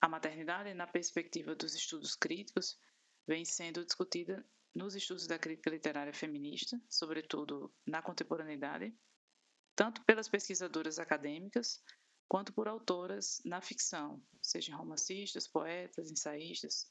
A 0.01 0.09
maternidade, 0.09 0.75
na 0.75 0.87
perspectiva 0.87 1.55
dos 1.55 1.75
estudos 1.75 2.17
críticos, 2.17 2.79
vem 3.27 3.45
sendo 3.45 3.85
discutida 3.85 4.45
nos 4.75 4.95
estudos 4.95 5.27
da 5.27 5.39
crítica 5.39 5.71
literária 5.71 6.13
feminista, 6.13 6.79
sobretudo 6.89 7.73
na 7.87 8.03
contemporaneidade, 8.03 8.95
tanto 9.75 10.03
pelas 10.05 10.29
pesquisadoras 10.29 10.99
acadêmicas 10.99 11.83
quanto 12.29 12.53
por 12.53 12.69
autoras 12.69 13.41
na 13.45 13.61
ficção, 13.61 14.23
sejam 14.43 14.77
romancistas, 14.79 15.47
poetas, 15.47 16.11
ensaístas. 16.11 16.91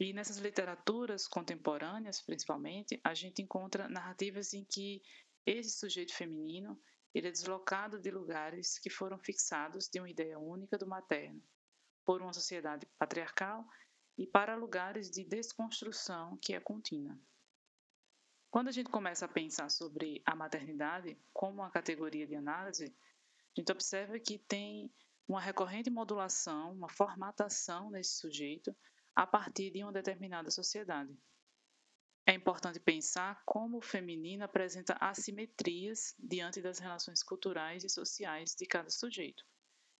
E 0.00 0.12
nessas 0.12 0.38
literaturas 0.38 1.26
contemporâneas, 1.26 2.20
principalmente, 2.20 3.00
a 3.02 3.14
gente 3.14 3.42
encontra 3.42 3.88
narrativas 3.88 4.54
em 4.54 4.64
que 4.64 5.02
esse 5.44 5.70
sujeito 5.70 6.14
feminino 6.14 6.80
ele 7.14 7.28
é 7.28 7.32
deslocado 7.32 7.98
de 7.98 8.10
lugares 8.10 8.78
que 8.78 8.90
foram 8.90 9.18
fixados 9.18 9.88
de 9.88 9.98
uma 9.98 10.10
ideia 10.10 10.38
única 10.38 10.76
do 10.76 10.86
materno, 10.86 11.42
por 12.04 12.20
uma 12.20 12.32
sociedade 12.32 12.86
patriarcal 12.98 13.66
e 14.16 14.26
para 14.26 14.54
lugares 14.54 15.10
de 15.10 15.24
desconstrução 15.24 16.36
que 16.36 16.54
é 16.54 16.60
contínua. 16.60 17.18
Quando 18.50 18.68
a 18.68 18.72
gente 18.72 18.90
começa 18.90 19.24
a 19.24 19.28
pensar 19.28 19.70
sobre 19.70 20.22
a 20.24 20.34
maternidade 20.34 21.18
como 21.32 21.60
uma 21.60 21.70
categoria 21.70 22.26
de 22.26 22.34
análise, 22.34 22.94
a 23.58 23.60
gente 23.60 23.72
observa 23.72 24.20
que 24.20 24.38
tem 24.38 24.88
uma 25.26 25.40
recorrente 25.40 25.90
modulação, 25.90 26.72
uma 26.72 26.88
formatação 26.88 27.90
nesse 27.90 28.12
sujeito 28.12 28.72
a 29.16 29.26
partir 29.26 29.72
de 29.72 29.82
uma 29.82 29.90
determinada 29.90 30.48
sociedade. 30.48 31.12
É 32.24 32.32
importante 32.32 32.78
pensar 32.78 33.42
como 33.44 33.78
o 33.78 33.82
feminino 33.82 34.44
apresenta 34.44 34.96
assimetrias 35.00 36.14
diante 36.16 36.62
das 36.62 36.78
relações 36.78 37.20
culturais 37.24 37.82
e 37.82 37.88
sociais 37.88 38.54
de 38.54 38.64
cada 38.64 38.90
sujeito, 38.90 39.44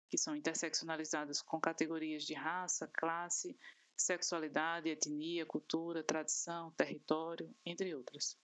que 0.08 0.16
são 0.16 0.36
interseccionalizadas 0.36 1.42
com 1.42 1.60
categorias 1.60 2.22
de 2.22 2.34
raça, 2.34 2.86
classe, 2.86 3.58
sexualidade, 3.96 4.88
etnia, 4.88 5.44
cultura, 5.44 6.04
tradição, 6.04 6.70
território, 6.76 7.52
entre 7.66 7.92
outras. 7.92 8.38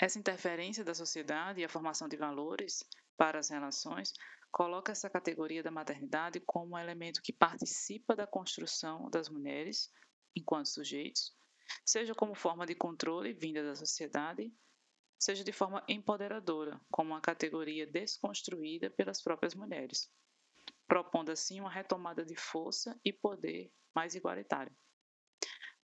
Essa 0.00 0.18
interferência 0.18 0.82
da 0.82 0.94
sociedade 0.94 1.60
e 1.60 1.64
a 1.64 1.68
formação 1.68 2.08
de 2.08 2.16
valores 2.16 2.88
para 3.20 3.38
as 3.38 3.50
relações 3.50 4.14
coloca 4.50 4.92
essa 4.92 5.10
categoria 5.10 5.62
da 5.62 5.70
maternidade 5.70 6.40
como 6.40 6.74
um 6.74 6.78
elemento 6.78 7.20
que 7.20 7.34
participa 7.34 8.16
da 8.16 8.26
construção 8.26 9.10
das 9.10 9.28
mulheres 9.28 9.92
enquanto 10.34 10.70
sujeitos, 10.70 11.36
seja 11.84 12.14
como 12.14 12.34
forma 12.34 12.64
de 12.64 12.74
controle 12.74 13.34
vinda 13.34 13.62
da 13.62 13.76
sociedade, 13.76 14.50
seja 15.18 15.44
de 15.44 15.52
forma 15.52 15.84
empoderadora, 15.86 16.80
como 16.90 17.10
uma 17.10 17.20
categoria 17.20 17.86
desconstruída 17.86 18.88
pelas 18.88 19.22
próprias 19.22 19.54
mulheres 19.54 20.10
propondo 20.90 21.30
assim 21.30 21.60
uma 21.60 21.70
retomada 21.70 22.24
de 22.24 22.34
força 22.34 22.98
e 23.04 23.12
poder 23.12 23.72
mais 23.94 24.16
igualitário. 24.16 24.76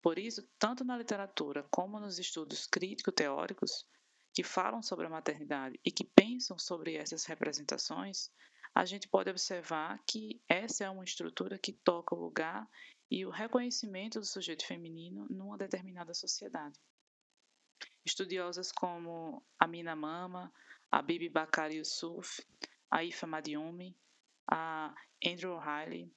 Por 0.03 0.19
isso, 0.19 0.43
tanto 0.59 0.85
na 0.85 0.99
literatura 0.99 1.65
como 1.71 2.01
nos 2.01 2.19
estudos 2.19 2.67
crítico-teóricos 2.67 3.87
que 4.37 4.43
falam 4.43 4.83
sobre 4.83 5.07
a 5.07 5.09
maternidade 5.09 5.81
e 5.83 5.91
que 5.91 6.05
pensam 6.05 6.59
sobre 6.59 6.95
essas 6.95 7.25
representações, 7.25 8.31
a 8.75 8.85
gente 8.85 9.09
pode 9.09 9.31
observar 9.31 9.99
que 10.07 10.43
essa 10.47 10.85
é 10.85 10.91
uma 10.91 11.05
estrutura 11.05 11.59
que 11.59 11.73
toca 11.73 12.15
o 12.15 12.21
lugar 12.21 12.69
e 13.11 13.25
o 13.25 13.31
reconhecimento 13.31 14.21
do 14.21 14.27
sujeito 14.27 14.67
feminino 14.67 15.27
numa 15.31 15.57
determinada 15.57 16.13
sociedade. 16.13 16.79
Estudiosas 18.05 18.71
como 18.71 19.43
Amina 19.59 19.97
Mama, 19.97 20.53
a 20.91 21.01
Bibi 21.01 21.31
Bakari 21.31 21.77
Yusuf, 21.77 22.45
a 22.91 23.03
Ifa 23.03 23.27
Madiumi 23.27 23.97
a 24.51 24.95
Andrew 25.25 25.59
Riley 25.59 26.13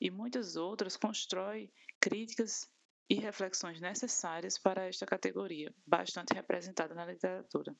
e 0.00 0.12
muitas 0.12 0.54
outras 0.54 0.96
constrói 0.96 1.72
críticas 1.98 2.70
e 3.08 3.16
reflexões 3.16 3.80
necessárias 3.80 4.58
para 4.58 4.86
esta 4.86 5.04
categoria, 5.04 5.74
bastante 5.86 6.32
representada 6.32 6.94
na 6.94 7.06
literatura, 7.06 7.76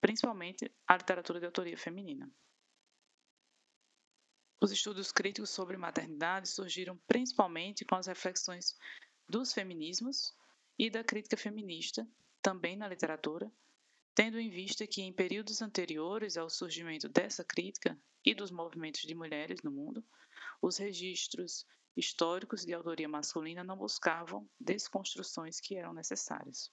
principalmente 0.00 0.72
a 0.86 0.96
literatura 0.96 1.40
de 1.40 1.46
autoria 1.46 1.76
feminina. 1.76 2.30
Os 4.60 4.72
estudos 4.72 5.12
críticos 5.12 5.50
sobre 5.50 5.76
maternidade 5.76 6.48
surgiram 6.48 6.96
principalmente 7.06 7.84
com 7.84 7.94
as 7.94 8.06
reflexões 8.06 8.74
dos 9.28 9.52
feminismos 9.52 10.34
e 10.78 10.88
da 10.88 11.04
crítica 11.04 11.36
feminista, 11.36 12.08
também 12.40 12.76
na 12.76 12.88
literatura, 12.88 13.52
tendo 14.14 14.40
em 14.40 14.48
vista 14.48 14.86
que 14.86 15.02
em 15.02 15.12
períodos 15.12 15.60
anteriores 15.60 16.38
ao 16.38 16.48
surgimento 16.48 17.06
dessa 17.06 17.44
crítica 17.44 17.98
e 18.24 18.34
dos 18.34 18.50
movimentos 18.50 19.02
de 19.02 19.14
mulheres 19.14 19.60
no 19.62 19.70
mundo, 19.70 20.02
os 20.62 20.78
registros 20.78 21.66
históricos 21.96 22.64
de 22.64 22.74
autoria 22.74 23.08
masculina 23.08 23.64
não 23.64 23.76
buscavam 23.76 24.48
desconstruções 24.60 25.60
que 25.60 25.76
eram 25.76 25.94
necessárias. 25.94 26.70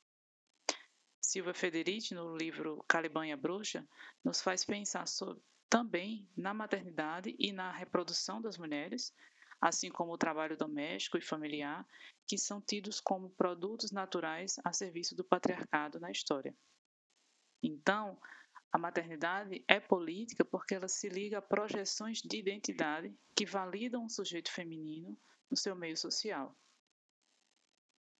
Silvia 1.22 1.54
Federici, 1.54 2.14
no 2.14 2.36
livro 2.36 2.84
Caliban 2.88 3.26
e 3.26 3.32
a 3.32 3.38
Bruxa, 3.38 3.88
nos 4.24 4.42
faz 4.42 4.66
pensar 4.66 5.08
sobre, 5.08 5.42
também 5.70 6.30
na 6.36 6.54
maternidade 6.54 7.36
e 7.40 7.52
na 7.52 7.72
reprodução 7.72 8.42
das 8.42 8.58
mulheres, 8.58 9.14
assim 9.62 9.90
como 9.90 10.12
o 10.12 10.18
trabalho 10.18 10.58
doméstico 10.58 11.18
e 11.18 11.22
familiar, 11.22 11.88
que 12.28 12.38
são 12.38 12.62
tidos 12.62 13.00
como 13.00 13.30
produtos 13.30 13.92
naturais 13.92 14.60
a 14.64 14.74
serviço 14.74 15.16
do 15.16 15.24
patriarcado 15.24 16.00
na 16.00 16.12
história. 16.12 16.54
Então, 17.64 18.20
a 18.74 18.78
maternidade 18.80 19.64
é 19.68 19.80
política 19.80 20.44
porque 20.44 20.74
ela 20.74 20.88
se 20.88 21.08
liga 21.08 21.38
a 21.38 21.42
projeções 21.44 22.24
de 22.24 22.38
identidade 22.38 23.16
que 23.36 23.46
validam 23.46 24.04
o 24.04 24.10
sujeito 24.10 24.52
feminino 24.52 25.16
no 25.48 25.56
seu 25.56 25.76
meio 25.76 25.96
social. 25.96 26.58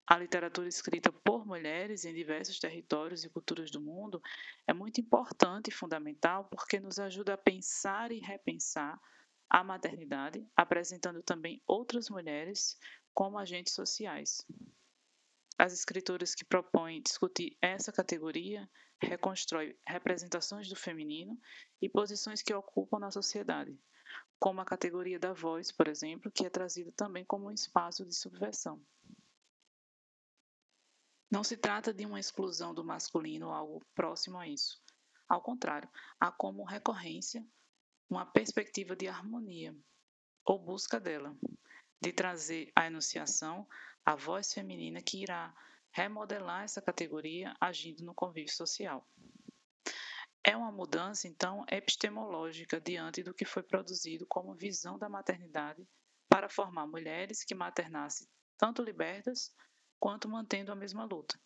A 0.06 0.16
literatura 0.16 0.68
escrita 0.68 1.12
por 1.12 1.44
mulheres 1.44 2.06
em 2.06 2.14
diversos 2.14 2.60
territórios 2.60 3.24
e 3.24 3.30
culturas 3.30 3.72
do 3.72 3.82
mundo 3.82 4.22
é 4.68 4.74
muito 4.74 5.02
importante 5.02 5.70
e 5.70 5.74
fundamental 5.74 6.44
porque 6.52 6.80
nos 6.80 7.00
ajuda 7.00 7.34
a 7.34 7.38
pensar 7.38 8.12
e 8.12 8.20
repensar 8.20 9.02
a 9.50 9.64
maternidade, 9.64 10.46
apresentando 10.56 11.24
também 11.24 11.64
outras 11.66 12.10
mulheres 12.10 12.78
como 13.12 13.40
agentes 13.40 13.74
sociais. 13.74 14.46
As 15.58 15.72
escritoras 15.72 16.34
que 16.34 16.44
propõem 16.44 17.02
discutir 17.02 17.58
essa 17.62 17.92
categoria 17.92 18.70
reconstrói 19.00 19.78
representações 19.88 20.68
do 20.68 20.76
feminino 20.76 21.40
e 21.82 21.88
posições 21.88 22.42
que 22.42 22.54
ocupam 22.54 23.00
na 23.00 23.12
sociedade, 23.12 23.78
como 24.40 24.62
a 24.62 24.66
categoria 24.66 25.20
da 25.20 25.34
voz, 25.34 25.72
por 25.72 25.88
exemplo, 25.88 26.32
que 26.32 26.46
é 26.46 26.50
trazida 26.50 26.92
também 26.94 27.24
como 27.24 27.48
um 27.48 27.52
espaço 27.52 28.06
de 28.06 28.16
subversão. 28.16 28.82
Não 31.30 31.44
se 31.44 31.58
trata 31.58 31.94
de 31.94 32.06
uma 32.06 32.20
exclusão 32.20 32.74
do 32.74 32.84
masculino 32.84 33.48
ou 33.48 33.54
algo 33.54 33.86
próximo 33.96 34.38
a 34.38 34.48
isso. 34.48 34.82
Ao 35.28 35.42
contrário, 35.42 35.90
há 36.20 36.32
como 36.32 36.64
recorrência 36.64 37.46
uma 38.10 38.26
perspectiva 38.26 38.96
de 38.96 39.08
harmonia, 39.08 39.76
ou 40.46 40.60
busca 40.60 41.00
dela, 41.00 41.36
de 42.04 42.12
trazer 42.12 42.70
à 42.76 42.86
enunciação 42.86 43.66
a 44.06 44.14
voz 44.14 44.54
feminina 44.54 45.02
que 45.02 45.22
irá 45.24 45.56
remodelar 45.90 46.66
essa 46.66 46.82
categoria 46.82 47.56
agindo 47.62 48.04
no 48.04 48.14
convívio 48.14 48.54
social. 48.54 49.08
É 50.44 50.58
uma 50.58 50.70
mudança, 50.70 51.30
então, 51.30 51.66
epistemológica 51.72 52.82
diante 52.82 53.24
do 53.24 53.34
que 53.34 53.46
foi 53.46 53.64
produzido 53.64 54.26
como 54.28 54.54
visão 54.54 55.00
da 55.00 55.08
maternidade 55.08 55.88
para 56.28 56.50
formar 56.50 56.86
mulheres 56.86 57.46
que 57.46 57.56
maternassem 57.56 58.28
tanto 58.58 58.84
libertas 58.84 59.56
quanto 59.98 60.28
mantendo 60.28 60.74
a 60.74 60.76
mesma 60.76 61.06
luta. 61.06 61.40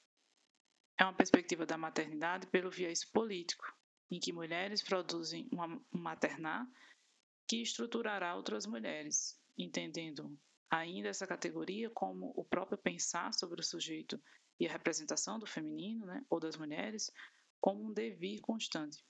É 0.98 1.04
uma 1.04 1.14
perspectiva 1.14 1.68
da 1.68 1.78
maternidade 1.78 2.48
pelo 2.48 2.72
viés 2.72 3.06
político, 3.06 3.72
em 4.10 4.20
que 4.20 4.34
mulheres 4.34 4.82
produzem 4.82 5.48
um 5.54 6.00
maternar 6.00 6.68
que 7.48 7.62
estruturará 7.62 8.36
outras 8.36 8.66
mulheres, 8.66 9.40
entendendo 9.58 10.38
ainda 10.70 11.10
essa 11.10 11.26
categoria 11.26 11.90
como 11.90 12.34
o 12.36 12.44
próprio 12.44 12.78
pensar 12.78 13.34
sobre 13.34 13.62
o 13.62 13.64
sujeito 13.64 14.22
e 14.60 14.68
a 14.68 14.72
representação 14.72 15.40
do 15.40 15.46
feminino, 15.46 16.06
né, 16.06 16.26
ou 16.30 16.40
das 16.40 16.58
mulheres, 16.58 17.12
como 17.60 17.86
um 17.86 17.94
devir 17.94 18.42
constante. 18.42 19.04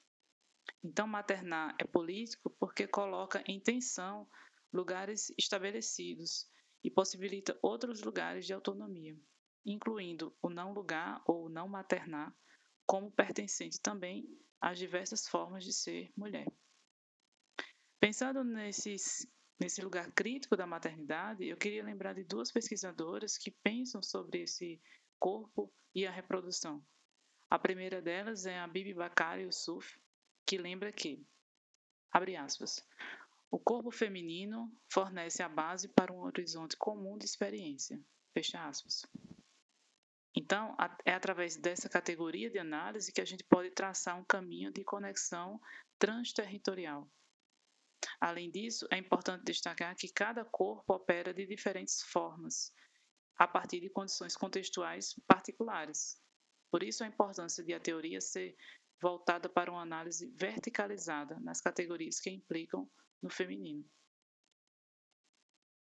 Então, 0.83 1.07
maternar 1.07 1.75
é 1.79 1.83
político 1.85 2.49
porque 2.59 2.87
coloca 2.87 3.43
em 3.47 3.59
tensão 3.59 4.27
lugares 4.71 5.33
estabelecidos 5.37 6.47
e 6.83 6.91
possibilita 6.91 7.57
outros 7.61 8.01
lugares 8.01 8.45
de 8.45 8.53
autonomia, 8.53 9.17
incluindo 9.65 10.35
o 10.41 10.49
não 10.49 10.73
lugar 10.73 11.21
ou 11.25 11.49
não 11.49 11.67
maternar, 11.67 12.35
como 12.85 13.11
pertencente 13.11 13.79
também 13.79 14.27
às 14.61 14.77
diversas 14.77 15.27
formas 15.27 15.63
de 15.63 15.73
ser 15.73 16.11
mulher. 16.15 16.47
Pensando 17.99 18.43
nesses 18.43 19.27
nesse 19.59 19.81
lugar 19.81 20.11
crítico 20.11 20.55
da 20.55 20.67
maternidade, 20.67 21.45
eu 21.45 21.57
queria 21.57 21.83
lembrar 21.83 22.13
de 22.13 22.23
duas 22.23 22.51
pesquisadoras 22.51 23.37
que 23.37 23.51
pensam 23.51 24.01
sobre 24.01 24.41
esse 24.41 24.81
corpo 25.19 25.71
e 25.93 26.05
a 26.05 26.11
reprodução. 26.11 26.83
A 27.49 27.57
primeira 27.57 28.01
delas 28.01 28.45
é 28.45 28.59
a 28.59 28.67
Bibi 28.67 28.93
Bakari 28.93 29.43
Yusuf, 29.43 29.99
que 30.45 30.57
lembra 30.57 30.91
que, 30.91 31.25
abre 32.11 32.35
aspas, 32.35 32.85
o 33.49 33.57
corpo 33.57 33.89
feminino 33.89 34.71
fornece 34.89 35.41
a 35.41 35.49
base 35.49 35.87
para 35.87 36.11
um 36.11 36.19
horizonte 36.19 36.75
comum 36.75 37.17
de 37.17 37.25
experiência. 37.25 37.99
Fecha 38.33 38.67
aspas. 38.67 39.05
Então, 40.35 40.75
é 41.03 41.13
através 41.13 41.55
dessa 41.55 41.89
categoria 41.89 42.49
de 42.49 42.59
análise 42.59 43.11
que 43.11 43.21
a 43.21 43.25
gente 43.25 43.43
pode 43.43 43.71
traçar 43.71 44.19
um 44.19 44.23
caminho 44.23 44.71
de 44.71 44.83
conexão 44.83 45.59
transterritorial. 45.97 47.09
Além 48.19 48.49
disso, 48.49 48.87
é 48.91 48.97
importante 48.97 49.43
destacar 49.43 49.95
que 49.95 50.11
cada 50.11 50.43
corpo 50.45 50.93
opera 50.93 51.33
de 51.33 51.45
diferentes 51.45 52.01
formas, 52.01 52.73
a 53.37 53.47
partir 53.47 53.79
de 53.79 53.89
condições 53.89 54.35
contextuais 54.35 55.13
particulares. 55.27 56.19
Por 56.71 56.83
isso, 56.83 57.03
a 57.03 57.07
importância 57.07 57.63
de 57.63 57.73
a 57.73 57.79
teoria 57.79 58.19
ser 58.19 58.55
voltada 58.99 59.47
para 59.47 59.71
uma 59.71 59.81
análise 59.81 60.27
verticalizada 60.35 61.39
nas 61.39 61.61
categorias 61.61 62.19
que 62.19 62.29
implicam 62.29 62.89
no 63.21 63.29
feminino. 63.29 63.85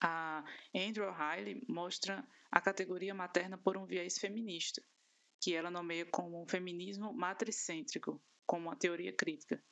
A 0.02 0.44
Andrew 0.76 1.12
Riley 1.12 1.66
mostra 1.68 2.28
a 2.52 2.62
categoria 2.62 3.14
materna 3.14 3.58
por 3.58 3.78
um 3.78 3.86
viés 3.86 4.18
feminista, 4.20 4.84
que 5.42 5.56
ela 5.56 5.72
nomeia 5.72 6.06
como 6.06 6.42
um 6.42 6.48
feminismo 6.48 7.14
matricêntrico, 7.14 8.22
como 8.46 8.68
uma 8.68 8.76
teoria 8.76 9.14
crítica, 9.14 9.64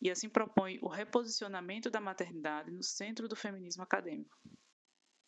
e 0.00 0.10
assim 0.10 0.28
propõe 0.28 0.78
o 0.82 0.88
reposicionamento 0.88 1.90
da 1.90 2.00
maternidade 2.00 2.70
no 2.70 2.82
centro 2.82 3.28
do 3.28 3.36
feminismo 3.36 3.82
acadêmico. 3.82 4.36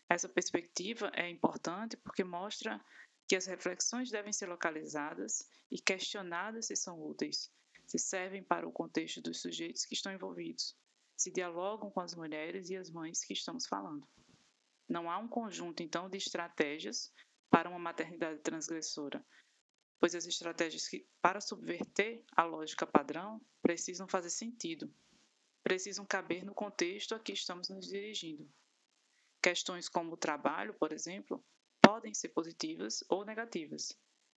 Essa 0.09 0.29
perspectiva 0.29 1.11
é 1.15 1.29
importante 1.29 1.97
porque 1.97 2.25
mostra 2.25 2.83
que 3.27 3.37
as 3.37 3.47
reflexões 3.47 4.11
devem 4.11 4.33
ser 4.33 4.47
localizadas 4.47 5.47
e 5.71 5.79
questionadas 5.79 6.67
se 6.67 6.77
são 6.77 7.01
úteis, 7.03 7.53
se 7.87 7.99
servem 7.99 8.43
para 8.43 8.67
o 8.67 8.73
contexto 8.73 9.21
dos 9.21 9.41
sujeitos 9.41 9.85
que 9.85 9.95
estão 9.95 10.13
envolvidos, 10.13 10.75
se 11.17 11.31
dialogam 11.31 11.91
com 11.91 12.01
as 12.01 12.15
mulheres 12.15 12.71
e 12.71 12.77
as 12.77 12.91
mães 12.91 13.23
que 13.23 13.35
estamos 13.35 13.67
falando. 13.67 14.07
Não 14.89 15.11
há 15.11 15.19
um 15.19 15.29
conjunto, 15.29 15.83
então, 15.83 16.09
de 16.09 16.17
estratégias 16.17 17.13
para 17.51 17.69
uma 17.69 17.79
maternidade 17.79 18.41
transgressora, 18.41 19.25
pois 19.99 20.15
as 20.15 20.27
estratégias 20.27 20.87
que, 20.89 21.07
para 21.21 21.41
subverter 21.41 22.23
a 22.33 22.45
lógica 22.45 22.87
padrão, 22.87 23.41
precisam 23.61 24.07
fazer 24.07 24.31
sentido, 24.31 24.93
precisam 25.63 26.07
caber 26.07 26.45
no 26.45 26.55
contexto 26.55 27.15
a 27.15 27.19
que 27.19 27.33
estamos 27.33 27.69
nos 27.69 27.89
dirigindo. 27.89 28.49
Questões 29.43 29.89
como 29.89 30.15
o 30.15 30.17
trabalho, 30.17 30.75
por 30.75 30.93
exemplo, 30.93 31.45
podem 31.81 32.15
ser 32.15 32.29
positivas 32.31 33.05
ou 33.09 33.25
negativas, 33.25 33.97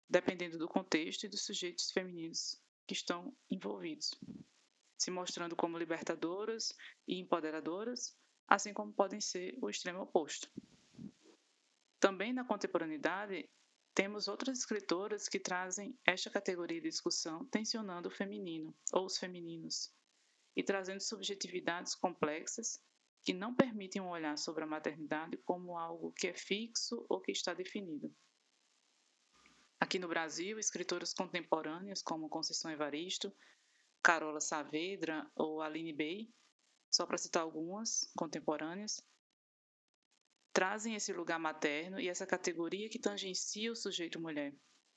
dependendo 0.09 0.59
do 0.59 0.69
contexto 0.69 1.25
e 1.25 1.29
dos 1.29 1.45
sujeitos 1.45 1.91
femininos 1.91 2.61
que 2.87 2.95
estão 2.95 3.35
envolvidos, 3.49 4.15
se 4.99 5.11
mostrando 5.11 5.55
como 5.55 5.79
libertadoras 5.79 6.75
e 7.07 7.19
empoderadoras, 7.19 8.17
assim 8.49 8.73
como 8.73 8.93
podem 8.93 9.21
ser 9.21 9.57
o 9.63 9.71
extremo 9.71 10.03
oposto. 10.03 10.51
Também 12.01 12.33
na 12.33 12.45
contemporaneidade, 12.45 13.49
temos 14.01 14.29
outras 14.29 14.61
escritoras 14.61 15.29
que 15.29 15.39
trazem 15.39 15.95
esta 16.07 16.31
categoria 16.31 16.81
de 16.81 16.89
discussão 16.89 17.45
tensionando 17.45 18.09
o 18.09 18.11
feminino 18.11 18.75
ou 18.95 19.05
os 19.05 19.19
femininos 19.19 19.93
e 20.57 20.63
trazendo 20.63 21.03
subjetividades 21.03 21.95
complexas 21.95 22.83
que 23.23 23.35
não 23.35 23.55
permitem 23.55 24.01
um 24.01 24.09
olhar 24.09 24.39
sobre 24.39 24.65
a 24.65 24.67
maternidade 24.67 25.37
como 25.45 25.77
algo 25.77 26.13
que 26.13 26.29
é 26.29 26.33
fixo 26.33 27.05
ou 27.11 27.21
que 27.21 27.31
está 27.31 27.53
definido. 27.53 28.11
Aqui 29.79 29.99
no 29.99 30.09
Brasil, 30.09 30.59
escritoras 30.59 31.13
contemporâneas 31.13 32.01
como 32.01 32.31
Conceição 32.31 32.71
Evaristo, 32.71 33.31
Carola 34.03 34.41
Saavedra 34.41 35.31
ou 35.37 35.61
Aline 35.61 35.93
Bey, 35.93 36.33
só 36.91 37.05
para 37.05 37.19
citar 37.19 37.43
algumas 37.43 38.11
contemporâneas, 38.17 39.07
trazem 40.53 40.95
esse 40.95 41.13
lugar 41.13 41.39
materno 41.39 42.01
e 42.01 42.09
essa 42.09 42.27
categoria 42.27 42.89
que 42.89 42.99
tangencia 42.99 43.71
o 43.71 43.77
sujeito 43.77 44.21
mulher, 44.21 44.55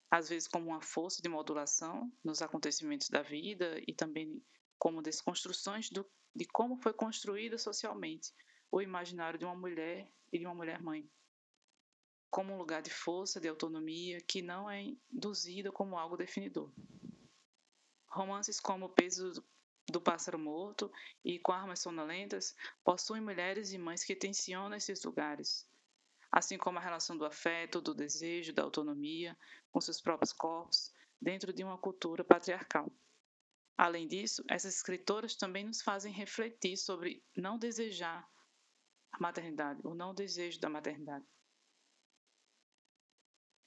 às 0.09 0.29
vezes 0.29 0.47
como 0.47 0.69
uma 0.69 0.81
força 0.81 1.21
de 1.21 1.29
modulação 1.29 2.11
nos 2.23 2.41
acontecimentos 2.41 3.09
da 3.09 3.21
vida 3.21 3.81
e 3.87 3.93
também 3.93 4.43
como 4.77 5.01
desconstruções 5.01 5.89
do, 5.89 6.05
de 6.35 6.45
como 6.45 6.77
foi 6.81 6.93
construído 6.93 7.57
socialmente 7.57 8.33
o 8.71 8.81
imaginário 8.81 9.37
de 9.37 9.45
uma 9.45 9.55
mulher 9.55 10.11
e 10.31 10.39
de 10.39 10.45
uma 10.45 10.55
mulher 10.55 10.81
mãe, 10.81 11.07
como 12.29 12.53
um 12.53 12.57
lugar 12.57 12.81
de 12.81 12.89
força, 12.89 13.39
de 13.39 13.47
autonomia 13.47 14.19
que 14.21 14.41
não 14.41 14.69
é 14.69 14.83
induzida 15.11 15.71
como 15.71 15.95
algo 15.95 16.17
definidor. 16.17 16.73
Romances 18.07 18.59
como 18.59 18.89
Peso 18.89 19.43
do 19.93 20.01
Pássaro 20.01 20.39
Morto 20.39 20.91
e 21.23 21.37
Com 21.37 21.51
Armas 21.51 21.79
Sonolentas 21.79 22.55
possuem 22.83 23.21
mulheres 23.21 23.71
e 23.71 23.77
mães 23.77 24.03
que 24.03 24.15
tensionam 24.15 24.75
esses 24.75 25.03
lugares, 25.03 25.69
assim 26.31 26.57
como 26.57 26.79
a 26.79 26.81
relação 26.81 27.15
do 27.15 27.23
afeto, 27.23 27.79
do 27.79 27.93
desejo, 27.93 28.51
da 28.51 28.63
autonomia 28.63 29.37
com 29.71 29.79
seus 29.79 30.01
próprios 30.01 30.33
corpos, 30.33 30.91
dentro 31.21 31.53
de 31.53 31.63
uma 31.63 31.77
cultura 31.77 32.23
patriarcal. 32.23 32.91
Além 33.77 34.07
disso, 34.07 34.43
essas 34.49 34.75
escritoras 34.75 35.35
também 35.35 35.63
nos 35.63 35.81
fazem 35.81 36.11
refletir 36.11 36.75
sobre 36.75 37.23
não 37.37 37.57
desejar 37.57 38.27
a 39.11 39.19
maternidade, 39.19 39.79
o 39.83 39.93
não 39.93 40.13
desejo 40.13 40.59
da 40.59 40.69
maternidade. 40.69 41.25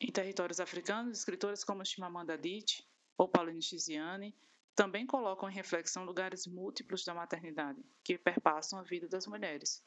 Em 0.01 0.11
territórios 0.11 0.59
africanos, 0.59 1.19
escritoras 1.19 1.63
como 1.63 1.85
Chimamanda 1.85 2.35
Adichie 2.35 2.85
ou 3.17 3.29
Pauline 3.29 3.63
Chiziane 3.63 4.37
também 4.77 5.07
colocam 5.07 5.49
em 5.49 5.55
reflexão 5.55 6.05
lugares 6.05 6.47
múltiplos 6.47 7.03
da 7.03 7.15
maternidade, 7.15 7.83
que 8.05 8.19
perpassam 8.19 8.79
a 8.79 8.83
vida 8.83 9.09
das 9.09 9.27
mulheres. 9.27 9.83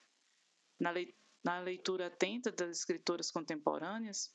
Na 0.80 1.60
leitura 1.60 2.08
atenta 2.08 2.52
das 2.52 2.80
escritoras 2.80 3.30
contemporâneas, 3.30 4.34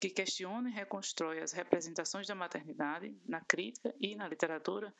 que 0.00 0.08
questionam 0.08 0.70
e 0.70 0.72
reconstroem 0.72 1.40
as 1.40 1.50
representações 1.50 2.28
da 2.28 2.34
maternidade 2.36 3.20
na 3.26 3.40
crítica 3.40 3.92
e 4.00 4.14
na 4.14 4.28
literatura, 4.28 4.94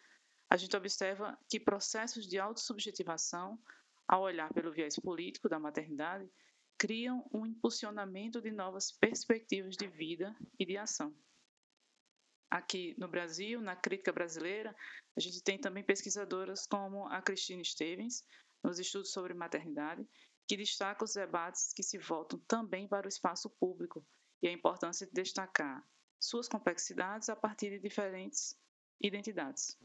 a 0.51 0.57
gente 0.57 0.77
observa 0.77 1.39
que 1.49 1.61
processos 1.61 2.27
de 2.27 2.37
autossubjetivação, 2.37 3.57
ao 4.07 4.23
olhar 4.23 4.53
pelo 4.53 4.73
viés 4.73 4.97
político 4.97 5.49
da 5.49 5.61
maternidade, 5.61 6.29
criam 6.77 7.25
um 7.33 7.47
impulsionamento 7.47 8.41
de 8.41 8.51
novas 8.51 8.91
perspectivas 8.91 9.77
de 9.77 9.87
vida 9.87 10.35
e 10.59 10.67
de 10.67 10.77
ação 10.77 11.15
aqui 12.51 12.95
no 12.99 13.09
Brasil, 13.09 13.61
na 13.61 13.77
crítica 13.77 14.13
brasileira, 14.13 14.75
a 15.17 15.21
gente 15.21 15.43
tem 15.43 15.59
também 15.59 15.85
pesquisadoras 15.85 16.67
como 16.67 17.07
a 17.09 17.21
Cristina 17.21 17.63
Stevens, 17.65 18.25
nos 18.63 18.79
estudos 18.79 19.13
sobre 19.13 19.35
maternidade, 19.35 20.07
que 20.47 20.57
destaca 20.57 21.05
os 21.05 21.15
debates 21.15 21.73
que 21.73 21.83
se 21.83 21.99
voltam 21.99 22.39
também 22.41 22.89
para 22.89 23.07
o 23.07 23.09
espaço 23.09 23.51
público 23.51 24.05
e 24.43 24.49
a 24.49 24.53
importância 24.53 25.07
de 25.07 25.13
destacar 25.13 25.87
suas 26.19 26.49
complexidades 26.49 27.29
a 27.29 27.37
partir 27.37 27.71
de 27.71 27.79
diferentes 27.79 28.59
identidades. 29.01 29.79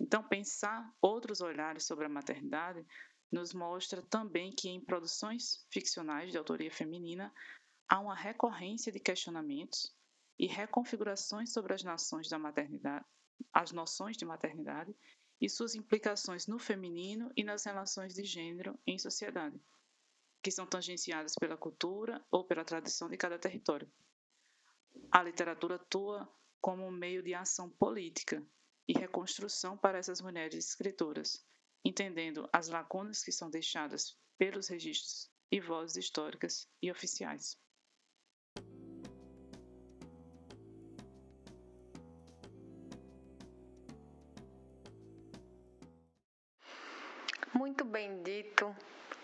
Então, 0.00 0.22
pensar 0.22 0.94
outros 1.00 1.40
olhares 1.40 1.84
sobre 1.84 2.06
a 2.06 2.08
maternidade 2.08 2.84
nos 3.30 3.52
mostra 3.52 4.02
também 4.02 4.54
que 4.54 4.68
em 4.68 4.80
produções 4.80 5.66
ficcionais 5.70 6.30
de 6.30 6.38
autoria 6.38 6.70
feminina 6.70 7.32
há 7.88 7.98
uma 8.00 8.14
recorrência 8.14 8.92
de 8.92 9.00
questionamentos 9.00 9.94
e 10.38 10.46
reconfigurações 10.46 11.52
sobre 11.52 11.74
as 11.74 11.82
nações 11.82 12.28
da 12.28 12.38
maternidade, 12.38 13.04
as 13.52 13.72
noções 13.72 14.16
de 14.16 14.24
maternidade 14.24 14.94
e 15.40 15.48
suas 15.48 15.74
implicações 15.74 16.46
no 16.46 16.58
feminino 16.58 17.30
e 17.36 17.44
nas 17.44 17.64
relações 17.64 18.14
de 18.14 18.24
gênero 18.24 18.78
em 18.86 18.98
sociedade, 18.98 19.60
que 20.42 20.50
são 20.50 20.66
tangenciadas 20.66 21.34
pela 21.34 21.56
cultura 21.56 22.24
ou 22.30 22.44
pela 22.44 22.64
tradição 22.64 23.08
de 23.08 23.16
cada 23.16 23.38
território. 23.38 23.90
A 25.10 25.22
literatura 25.22 25.76
atua 25.76 26.28
como 26.60 26.84
um 26.84 26.90
meio 26.90 27.22
de 27.22 27.34
ação 27.34 27.70
política 27.70 28.44
e 28.86 28.98
reconstrução 28.98 29.76
para 29.76 29.98
essas 29.98 30.20
mulheres 30.20 30.68
escritoras, 30.68 31.44
entendendo 31.84 32.48
as 32.52 32.68
lacunas 32.68 33.22
que 33.22 33.32
são 33.32 33.50
deixadas 33.50 34.16
pelos 34.36 34.68
registros 34.68 35.30
e 35.50 35.60
vozes 35.60 35.96
históricas 35.96 36.68
e 36.82 36.90
oficiais. 36.90 37.58
Muito 47.58 47.84
bem 47.84 48.22
dito, 48.22 48.72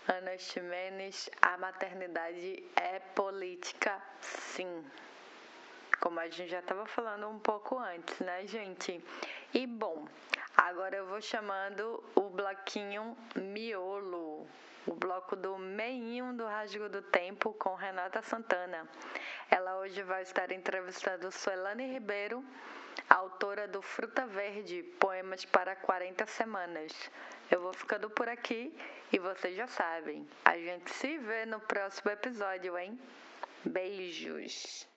Ana 0.05 0.37
Ximenes, 0.37 1.29
a 1.41 1.57
maternidade 1.57 2.69
é 2.75 2.99
política, 2.99 3.97
sim. 4.19 4.83
Como 6.01 6.19
a 6.19 6.27
gente 6.27 6.49
já 6.49 6.59
estava 6.59 6.85
falando 6.85 7.29
um 7.29 7.39
pouco 7.39 7.79
antes, 7.79 8.19
né, 8.19 8.45
gente? 8.45 9.01
E 9.53 9.65
bom, 9.65 10.05
agora 10.57 10.97
eu 10.97 11.05
vou 11.05 11.21
chamando 11.21 12.03
o 12.13 12.23
bloquinho 12.23 13.15
miolo, 13.37 14.45
o 14.85 14.93
bloco 14.93 15.37
do 15.37 15.57
meinho 15.57 16.33
do 16.33 16.45
Rasgo 16.45 16.89
do 16.89 17.01
Tempo 17.01 17.53
com 17.53 17.73
Renata 17.73 18.21
Santana. 18.21 18.85
Ela 19.49 19.79
hoje 19.79 20.03
vai 20.03 20.23
estar 20.23 20.51
entrevistando 20.51 21.31
Suelane 21.31 21.89
Ribeiro, 21.89 22.43
autora 23.09 23.67
do 23.67 23.81
Fruta 23.81 24.25
Verde, 24.25 24.83
Poemas 24.99 25.45
para 25.45 25.75
40 25.75 26.25
Semanas. 26.25 26.91
Eu 27.49 27.61
vou 27.61 27.73
ficando 27.73 28.09
por 28.09 28.27
aqui 28.27 28.75
e 29.11 29.19
vocês 29.19 29.55
já 29.55 29.67
sabem, 29.67 30.27
a 30.43 30.57
gente 30.57 30.91
se 30.91 31.17
vê 31.17 31.45
no 31.45 31.59
próximo 31.59 32.11
episódio, 32.11 32.77
hein? 32.77 32.99
Beijos! 33.63 34.87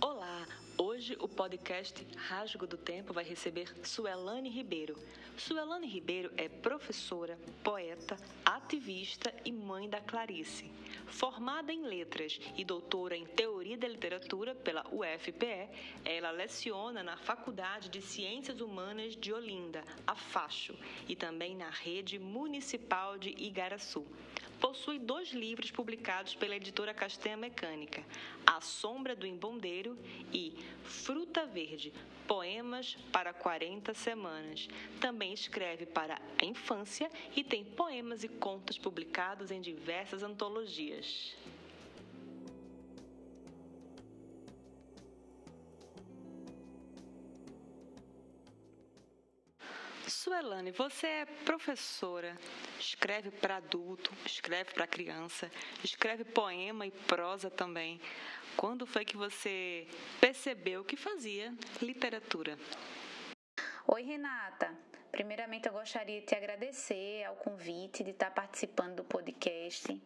Olá! 0.00 0.57
Hoje 0.80 1.16
o 1.18 1.26
podcast 1.26 2.06
Rasgo 2.28 2.64
do 2.64 2.76
Tempo 2.76 3.12
vai 3.12 3.24
receber 3.24 3.74
Suelane 3.82 4.48
Ribeiro. 4.48 4.96
Suelane 5.36 5.88
Ribeiro 5.88 6.30
é 6.36 6.48
professora, 6.48 7.36
poeta, 7.64 8.16
ativista 8.44 9.34
e 9.44 9.50
mãe 9.50 9.90
da 9.90 10.00
Clarice. 10.00 10.70
Formada 11.08 11.72
em 11.72 11.82
letras 11.82 12.38
e 12.56 12.64
doutora 12.64 13.16
em 13.16 13.26
teoria 13.26 13.76
da 13.76 13.88
literatura 13.88 14.54
pela 14.54 14.86
UFPE, 14.92 15.68
ela 16.04 16.30
leciona 16.30 17.02
na 17.02 17.16
Faculdade 17.16 17.88
de 17.88 18.00
Ciências 18.00 18.60
Humanas 18.60 19.16
de 19.16 19.32
Olinda, 19.32 19.82
a 20.06 20.14
FACHO, 20.14 20.76
e 21.08 21.16
também 21.16 21.56
na 21.56 21.70
rede 21.70 22.20
municipal 22.20 23.18
de 23.18 23.30
Igaraçu 23.30 24.06
possui 24.60 24.98
dois 24.98 25.30
livros 25.30 25.70
publicados 25.70 26.34
pela 26.34 26.56
editora 26.56 26.92
Castanha 26.92 27.36
Mecânica: 27.36 28.04
A 28.46 28.60
Sombra 28.60 29.14
do 29.16 29.26
Embondeiro 29.26 29.98
e 30.32 30.54
Fruta 30.84 31.46
Verde 31.46 31.92
Poemas 32.26 32.96
para 33.10 33.32
40 33.32 33.94
Semanas. 33.94 34.68
Também 35.00 35.32
escreve 35.32 35.86
para 35.86 36.20
a 36.40 36.44
infância 36.44 37.10
e 37.34 37.42
tem 37.42 37.64
poemas 37.64 38.22
e 38.22 38.28
contos 38.28 38.76
publicados 38.76 39.50
em 39.50 39.60
diversas 39.60 40.22
antologias. 40.22 41.34
Suelane, 50.20 50.72
você 50.72 51.06
é 51.06 51.26
professora, 51.44 52.36
escreve 52.76 53.30
para 53.30 53.58
adulto, 53.58 54.12
escreve 54.26 54.72
para 54.72 54.84
criança, 54.84 55.48
escreve 55.84 56.24
poema 56.24 56.84
e 56.84 56.90
prosa 56.90 57.48
também. 57.48 58.00
Quando 58.56 58.84
foi 58.84 59.04
que 59.04 59.16
você 59.16 59.86
percebeu 60.20 60.84
que 60.84 60.96
fazia 60.96 61.54
literatura? 61.80 62.58
Oi, 63.86 64.02
Renata. 64.02 64.76
Primeiramente, 65.12 65.68
eu 65.68 65.72
gostaria 65.72 66.18
de 66.18 66.26
te 66.26 66.34
agradecer 66.34 67.22
ao 67.22 67.36
convite 67.36 68.02
de 68.02 68.10
estar 68.10 68.32
participando 68.32 68.96
do 68.96 69.04
podcast, 69.04 70.02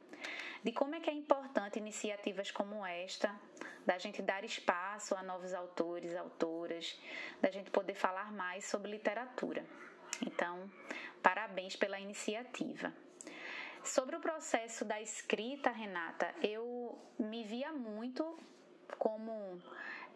de 0.63 0.73
como 0.73 0.95
é 0.95 1.01
que 1.01 1.09
é 1.09 1.15
importante 1.15 1.79
iniciativas 1.79 2.51
como 2.51 2.85
esta, 2.85 3.35
da 3.87 3.97
gente 3.97 4.21
dar 4.21 4.45
espaço 4.45 5.15
a 5.15 5.23
novos 5.23 5.55
autores, 5.55 6.15
autoras, 6.15 7.01
da 7.41 7.51
gente 7.51 7.71
poder 7.71 7.95
falar 7.95 8.31
mais 8.31 8.67
sobre 8.67 8.91
literatura. 8.91 9.65
Então, 10.21 10.71
parabéns 11.23 11.77
pela 11.77 11.99
iniciativa. 11.99 12.93
Sobre 13.83 14.15
o 14.15 14.21
processo 14.21 14.85
da 14.85 15.01
escrita, 15.01 15.71
Renata, 15.71 16.33
eu 16.43 16.99
me 17.19 17.43
via 17.45 17.73
muito 17.73 18.39
como 18.99 19.61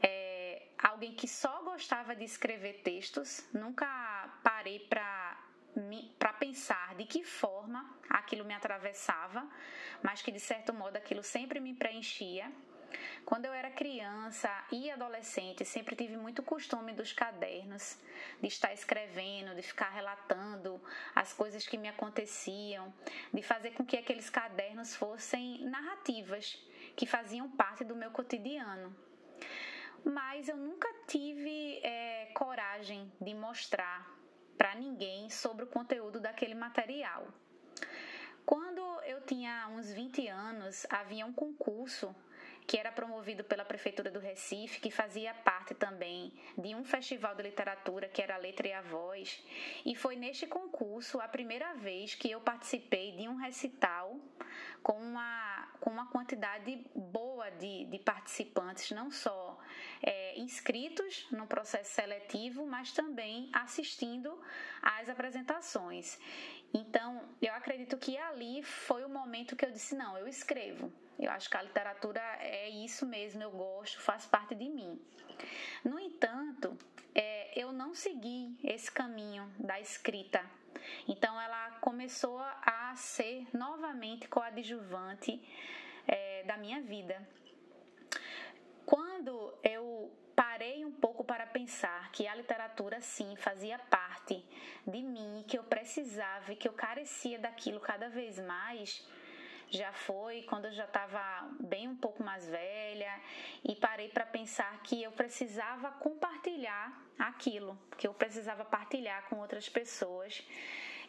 é, 0.02 0.68
alguém 0.78 1.14
que 1.14 1.26
só 1.26 1.62
gostava 1.62 2.14
de 2.14 2.24
escrever 2.24 2.82
textos, 2.82 3.44
nunca 3.52 4.38
parei 4.42 4.80
para 4.80 5.42
para 6.18 6.32
pensar 6.32 6.94
de 6.94 7.04
que 7.04 7.22
forma 7.22 7.98
aquilo 8.08 8.46
me 8.46 8.54
atravessava, 8.54 9.46
mas 10.02 10.22
que 10.22 10.32
de 10.32 10.40
certo 10.40 10.72
modo 10.72 10.96
aquilo 10.96 11.22
sempre 11.22 11.60
me 11.60 11.74
preenchia 11.74 12.50
quando 13.24 13.44
eu 13.44 13.52
era 13.52 13.70
criança 13.70 14.48
e 14.70 14.90
adolescente, 14.90 15.64
sempre 15.64 15.96
tive 15.96 16.16
muito 16.16 16.42
costume 16.42 16.92
dos 16.92 17.12
cadernos, 17.12 17.98
de 18.40 18.46
estar 18.46 18.72
escrevendo, 18.72 19.54
de 19.54 19.62
ficar 19.62 19.90
relatando 19.90 20.80
as 21.14 21.32
coisas 21.32 21.66
que 21.66 21.76
me 21.76 21.88
aconteciam, 21.88 22.94
de 23.34 23.42
fazer 23.42 23.72
com 23.72 23.84
que 23.84 23.96
aqueles 23.96 24.30
cadernos 24.30 24.94
fossem 24.94 25.64
narrativas 25.64 26.56
que 26.94 27.06
faziam 27.06 27.50
parte 27.50 27.84
do 27.84 27.96
meu 27.96 28.10
cotidiano. 28.12 28.94
Mas 30.04 30.48
eu 30.48 30.56
nunca 30.56 30.88
tive 31.08 31.80
é, 31.82 32.26
coragem 32.32 33.12
de 33.20 33.34
mostrar 33.34 34.08
para 34.56 34.74
ninguém 34.76 35.28
sobre 35.28 35.64
o 35.64 35.68
conteúdo 35.68 36.20
daquele 36.20 36.54
material. 36.54 37.26
Quando 38.44 38.80
eu 39.02 39.20
tinha 39.22 39.66
uns 39.72 39.92
20 39.92 40.28
anos, 40.28 40.86
havia 40.88 41.26
um 41.26 41.32
concurso 41.32 42.14
que 42.66 42.76
era 42.76 42.90
promovido 42.90 43.44
pela 43.44 43.64
Prefeitura 43.64 44.10
do 44.10 44.18
Recife, 44.18 44.80
que 44.80 44.90
fazia 44.90 45.32
parte 45.32 45.74
também 45.74 46.32
de 46.58 46.74
um 46.74 46.84
festival 46.84 47.34
de 47.34 47.44
literatura 47.44 48.08
que 48.08 48.20
era 48.20 48.34
a 48.34 48.38
Letra 48.38 48.66
e 48.66 48.72
a 48.72 48.82
Voz. 48.82 49.42
E 49.84 49.94
foi 49.94 50.16
neste 50.16 50.46
concurso 50.46 51.20
a 51.20 51.28
primeira 51.28 51.74
vez 51.74 52.14
que 52.14 52.30
eu 52.30 52.40
participei 52.40 53.12
de 53.12 53.28
um 53.28 53.36
recital 53.36 54.18
com 54.82 54.94
uma, 54.94 55.68
com 55.80 55.90
uma 55.90 56.06
quantidade 56.10 56.84
boa 56.94 57.50
de, 57.50 57.86
de 57.86 57.98
participantes, 57.98 58.90
não 58.90 59.10
só 59.10 59.58
é, 60.02 60.38
inscritos 60.38 61.26
no 61.30 61.46
processo 61.46 61.94
seletivo, 61.94 62.66
mas 62.66 62.92
também 62.92 63.50
assistindo 63.52 64.40
às 64.82 65.08
apresentações. 65.08 66.18
Então, 66.72 67.22
eu 67.40 67.54
acredito 67.54 67.96
que 67.96 68.16
ali 68.18 68.62
foi 68.62 69.04
momento 69.36 69.56
que 69.56 69.64
eu 69.64 69.70
disse: 69.70 69.94
não, 69.94 70.16
eu 70.18 70.26
escrevo 70.26 70.90
eu 71.18 71.30
acho 71.30 71.48
que 71.48 71.56
a 71.56 71.62
literatura 71.62 72.20
é 72.40 72.68
isso 72.68 73.06
mesmo, 73.06 73.42
eu 73.42 73.50
gosto, 73.50 74.00
faz 74.00 74.26
parte 74.26 74.54
de 74.54 74.68
mim. 74.68 75.00
No 75.82 75.98
entanto, 75.98 76.76
é, 77.14 77.58
eu 77.58 77.72
não 77.72 77.94
segui 77.94 78.56
esse 78.62 78.90
caminho 78.90 79.50
da 79.58 79.80
escrita. 79.80 80.44
Então, 81.08 81.40
ela 81.40 81.70
começou 81.80 82.38
a 82.38 82.94
ser 82.96 83.46
novamente 83.54 84.28
coadjuvante 84.28 85.42
é, 86.06 86.42
da 86.44 86.58
minha 86.58 86.82
vida. 86.82 87.26
Quando 88.84 89.58
eu 89.64 90.12
parei 90.34 90.84
um 90.84 90.92
pouco 90.92 91.24
para 91.24 91.46
pensar 91.46 92.12
que 92.12 92.28
a 92.28 92.34
literatura 92.34 93.00
sim 93.00 93.34
fazia 93.36 93.78
parte 93.78 94.44
de 94.86 95.02
mim, 95.02 95.44
que 95.48 95.56
eu 95.56 95.64
precisava 95.64 96.52
e 96.52 96.56
que 96.56 96.68
eu 96.68 96.74
carecia 96.74 97.38
daquilo 97.38 97.80
cada 97.80 98.10
vez 98.10 98.38
mais, 98.38 99.02
já 99.70 99.92
foi 99.92 100.42
quando 100.42 100.66
eu 100.66 100.72
já 100.72 100.84
estava 100.84 101.48
bem 101.60 101.88
um 101.88 101.96
pouco 101.96 102.22
mais 102.22 102.48
velha 102.48 103.20
e 103.64 103.74
parei 103.74 104.08
para 104.08 104.24
pensar 104.24 104.80
que 104.82 105.02
eu 105.02 105.12
precisava 105.12 105.90
compartilhar 105.92 107.04
aquilo, 107.18 107.78
que 107.96 108.06
eu 108.06 108.14
precisava 108.14 108.64
partilhar 108.64 109.28
com 109.28 109.36
outras 109.36 109.68
pessoas 109.68 110.44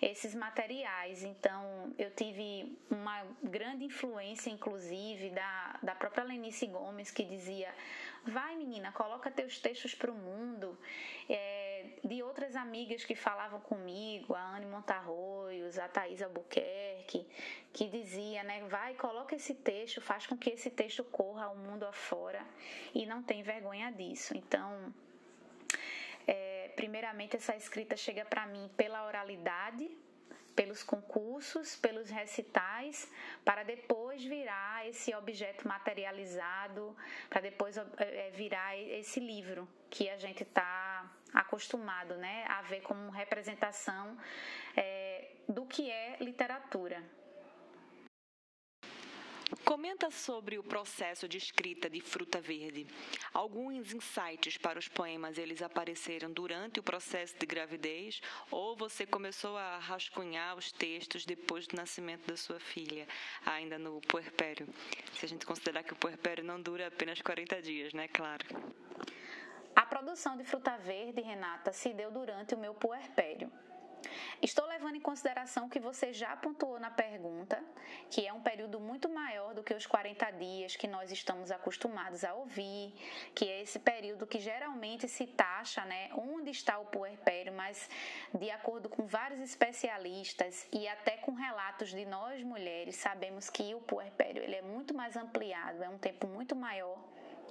esses 0.01 0.35
materiais. 0.35 1.23
Então, 1.23 1.93
eu 1.97 2.11
tive 2.11 2.77
uma 2.89 3.23
grande 3.43 3.85
influência, 3.85 4.49
inclusive, 4.49 5.29
da, 5.31 5.79
da 5.81 5.95
própria 5.95 6.23
Lenice 6.23 6.67
Gomes, 6.67 7.11
que 7.11 7.23
dizia: 7.23 7.73
vai, 8.29 8.55
menina, 8.55 8.91
coloca 8.91 9.31
teus 9.31 9.59
textos 9.59 9.95
para 9.95 10.11
o 10.11 10.15
mundo. 10.15 10.77
É, 11.29 11.85
de 12.03 12.21
outras 12.23 12.55
amigas 12.55 13.03
que 13.03 13.15
falavam 13.15 13.59
comigo, 13.59 14.33
a 14.33 14.55
Anne 14.55 14.65
Montarroios, 14.65 15.77
a 15.77 15.87
Thais 15.87 16.21
Albuquerque, 16.21 17.25
que 17.73 17.87
dizia, 17.87 18.43
né, 18.43 18.63
vai, 18.67 18.93
coloca 18.95 19.35
esse 19.35 19.53
texto, 19.53 20.01
faz 20.01 20.25
com 20.25 20.37
que 20.37 20.49
esse 20.49 20.69
texto 20.69 21.03
corra 21.03 21.45
ao 21.45 21.55
mundo 21.55 21.83
afora 21.85 22.45
e 22.93 23.05
não 23.05 23.23
tem 23.23 23.43
vergonha 23.43 23.91
disso. 23.91 24.35
Então, 24.35 24.93
é, 26.25 26.71
primeiramente 26.75 27.35
essa 27.35 27.55
escrita 27.55 27.95
chega 27.95 28.25
para 28.25 28.45
mim 28.45 28.69
pela 28.75 29.05
oralidade, 29.05 29.89
pelos 30.55 30.81
concursos, 30.81 31.75
pelos 31.75 32.09
recitais, 32.09 33.07
para 33.45 33.61
depois 33.63 34.23
virar 34.23 34.87
esse 34.87 35.13
objeto 35.13 35.67
materializado, 35.67 36.97
para 37.29 37.41
depois 37.41 37.77
é, 37.77 38.31
virar 38.31 38.75
esse 38.75 39.19
livro 39.19 39.67
que 39.89 40.09
a 40.09 40.17
gente 40.17 40.41
está 40.41 41.11
acostumado 41.33 42.15
né, 42.15 42.45
a 42.47 42.63
ver 42.63 42.81
como 42.81 43.11
representação 43.11 44.17
é, 44.75 45.29
do 45.47 45.65
que 45.65 45.91
é 45.91 46.17
literatura. 46.19 47.03
Comenta 49.63 50.11
sobre 50.11 50.57
o 50.57 50.63
processo 50.63 51.27
de 51.27 51.37
escrita 51.37 51.89
de 51.89 52.01
Fruta 52.01 52.41
Verde. 52.41 52.85
Alguns 53.33 53.93
insights 53.93 54.57
para 54.57 54.77
os 54.77 54.89
poemas 54.89 55.37
eles 55.37 55.61
apareceram 55.61 56.31
durante 56.31 56.81
o 56.81 56.83
processo 56.83 57.33
de 57.39 57.45
gravidez 57.45 58.21
ou 58.51 58.75
você 58.75 59.05
começou 59.05 59.55
a 59.55 59.77
rascunhar 59.79 60.57
os 60.57 60.71
textos 60.71 61.25
depois 61.25 61.65
do 61.65 61.77
nascimento 61.77 62.27
da 62.27 62.35
sua 62.35 62.59
filha, 62.59 63.07
ainda 63.45 63.79
no 63.79 64.01
puerpério? 64.01 64.67
Se 65.13 65.25
a 65.25 65.29
gente 65.29 65.45
considerar 65.45 65.83
que 65.83 65.93
o 65.93 65.97
puerpério 65.97 66.43
não 66.43 66.61
dura 66.61 66.87
apenas 66.87 67.21
40 67.21 67.61
dias, 67.61 67.93
né? 67.93 68.09
Claro. 68.09 68.45
A 69.73 69.85
produção 69.85 70.35
de 70.35 70.43
Fruta 70.43 70.77
Verde, 70.77 71.21
Renata, 71.21 71.71
se 71.71 71.93
deu 71.93 72.11
durante 72.11 72.53
o 72.53 72.57
meu 72.57 72.73
puerpério. 72.73 73.49
Estou 74.39 74.67
levando 74.67 74.95
em 74.95 75.01
consideração 75.01 75.67
que 75.67 75.79
você 75.79 76.13
já 76.13 76.35
pontuou 76.37 76.79
na 76.79 76.91
pergunta, 76.91 77.63
que 78.09 78.27
é 78.27 78.31
um 78.31 78.41
período 78.41 78.79
muito 78.79 79.09
maior 79.09 79.55
do 79.55 79.63
que 79.63 79.73
os 79.73 79.87
40 79.87 80.29
dias 80.31 80.75
que 80.75 80.87
nós 80.87 81.11
estamos 81.11 81.49
acostumados 81.49 82.23
a 82.23 82.35
ouvir, 82.35 82.93
que 83.33 83.49
é 83.49 83.61
esse 83.61 83.79
período 83.79 84.27
que 84.27 84.39
geralmente 84.39 85.07
se 85.07 85.25
taxa, 85.25 85.83
né, 85.85 86.11
onde 86.13 86.51
está 86.51 86.77
o 86.77 86.85
puerpério, 86.85 87.51
mas 87.51 87.89
de 88.31 88.51
acordo 88.51 88.87
com 88.89 89.07
vários 89.07 89.39
especialistas 89.39 90.67
e 90.71 90.87
até 90.87 91.17
com 91.17 91.33
relatos 91.33 91.89
de 91.89 92.05
nós 92.05 92.43
mulheres, 92.43 92.95
sabemos 92.95 93.49
que 93.49 93.73
o 93.73 93.81
puerpério 93.81 94.43
ele 94.43 94.55
é 94.55 94.61
muito 94.61 94.93
mais 94.93 95.17
ampliado, 95.17 95.83
é 95.83 95.89
um 95.89 95.97
tempo 95.97 96.27
muito 96.27 96.55
maior 96.55 96.97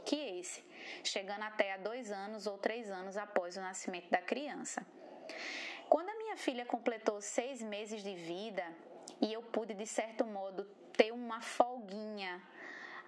que 0.04 0.14
esse, 0.14 0.64
chegando 1.02 1.42
até 1.42 1.72
a 1.72 1.78
dois 1.78 2.12
anos 2.12 2.46
ou 2.46 2.56
três 2.56 2.88
anos 2.92 3.16
após 3.16 3.56
o 3.56 3.60
nascimento 3.60 4.08
da 4.08 4.22
criança. 4.22 4.86
Quando 5.88 6.08
minha 6.36 6.44
filha 6.44 6.66
completou 6.66 7.18
seis 7.22 7.62
meses 7.62 8.02
de 8.02 8.14
vida 8.14 8.62
e 9.22 9.32
eu 9.32 9.40
pude, 9.40 9.72
de 9.72 9.86
certo 9.86 10.22
modo, 10.22 10.64
ter 10.92 11.10
uma 11.10 11.40
folguinha 11.40 12.42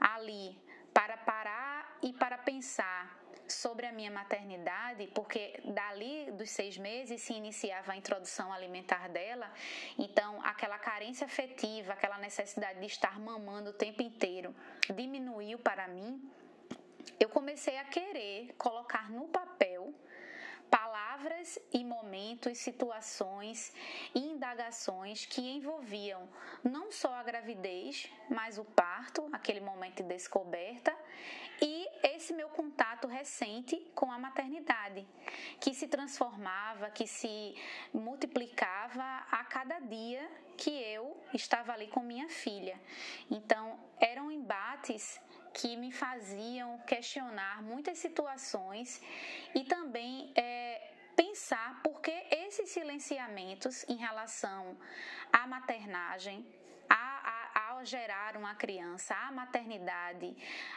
ali 0.01 0.59
para 0.95 1.15
parar 1.19 1.99
e 2.03 2.15
para 2.15 2.39
pensar 2.39 3.19
sobre 3.47 3.85
a 3.85 3.93
minha 3.93 4.11
maternidade, 4.11 5.07
porque 5.09 5.61
dali 5.67 6.31
dos 6.33 6.51
seis 6.51 6.79
meses 6.79 7.21
se 7.21 7.35
iniciava 7.35 7.93
a 7.93 7.97
introdução 7.97 8.51
alimentar 8.51 9.09
dela, 9.11 9.53
então 9.99 10.43
aquela 10.43 10.79
carência 10.79 11.27
afetiva, 11.27 11.93
aquela 11.93 12.17
necessidade 12.17 12.81
de 12.81 12.87
estar 12.87 13.21
mamando 13.21 13.71
o 13.71 13.75
tempo 13.75 14.01
inteiro 14.01 14.57
diminuiu 14.95 15.59
para 15.59 15.87
mim. 15.87 16.19
Eu 17.21 17.29
comecei 17.29 17.77
a 17.77 17.85
querer 17.85 18.55
colocar 18.57 19.11
no 19.11 19.29
papel 19.29 19.95
palavras 21.19 21.59
e 21.73 21.85
momentos, 21.85 22.59
situações 22.59 23.73
e 24.15 24.21
indagações 24.21 25.27
que 25.27 25.41
envolviam 25.41 26.29
não 26.63 26.93
só 26.93 27.13
a 27.15 27.25
gravidez, 27.25 28.09
mas 28.31 28.57
o 28.57 28.65
parto, 28.65 29.29
aquele 29.33 29.59
momento 29.61 30.03
de 30.03 30.09
descoberta, 30.09 30.95
e 31.61 31.89
esse 32.15 32.33
meu 32.33 32.49
contato 32.51 33.09
recente 33.09 33.77
com 33.97 34.13
a 34.13 34.19
maternidade, 34.19 35.05
que 35.61 35.75
se 35.75 35.89
transformava, 35.89 36.91
que 36.91 37.07
se 37.07 37.55
multiplicava 37.93 39.27
a 39.29 39.45
cada 39.45 39.81
dia 39.81 40.25
que 40.57 40.71
eu 40.71 41.17
estava 41.35 41.73
ali 41.73 41.89
com 41.89 42.01
minha 42.01 42.29
filha. 42.29 42.81
Então, 43.29 43.77
eram 44.01 44.31
embates 44.31 45.21
que 45.53 45.77
me 45.77 45.91
faziam 45.91 46.79
questionar 46.87 47.63
muitas 47.63 47.99
situações 47.99 49.03
e 49.55 49.65
também 49.65 50.33
é, 50.35 50.48
silenciamentos 52.69 53.85
em 53.89 53.97
relação 53.97 54.77
à 55.33 55.47
maternagem, 55.47 56.47
ao 57.55 57.85
gerar 57.85 58.37
uma 58.37 58.55
criança, 58.55 59.15
à 59.15 59.31
maternidade, 59.31 60.37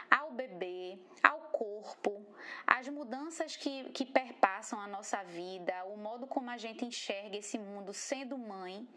ao 0.09 0.31
bebê, 0.31 0.99
ao 1.23 1.40
corpo, 1.61 2.25
as 2.65 2.87
mudanças 2.89 3.55
que, 3.55 3.83
que 3.91 4.03
perpassam 4.03 4.79
a 4.79 4.87
nossa 4.87 5.21
vida, 5.21 5.85
o 5.85 5.95
modo 5.95 6.25
como 6.25 6.49
a 6.49 6.57
gente 6.57 6.83
enxerga 6.83 7.37
esse 7.37 7.59
mundo 7.59 7.93
sendo 7.93 8.35
mãe, 8.35 8.87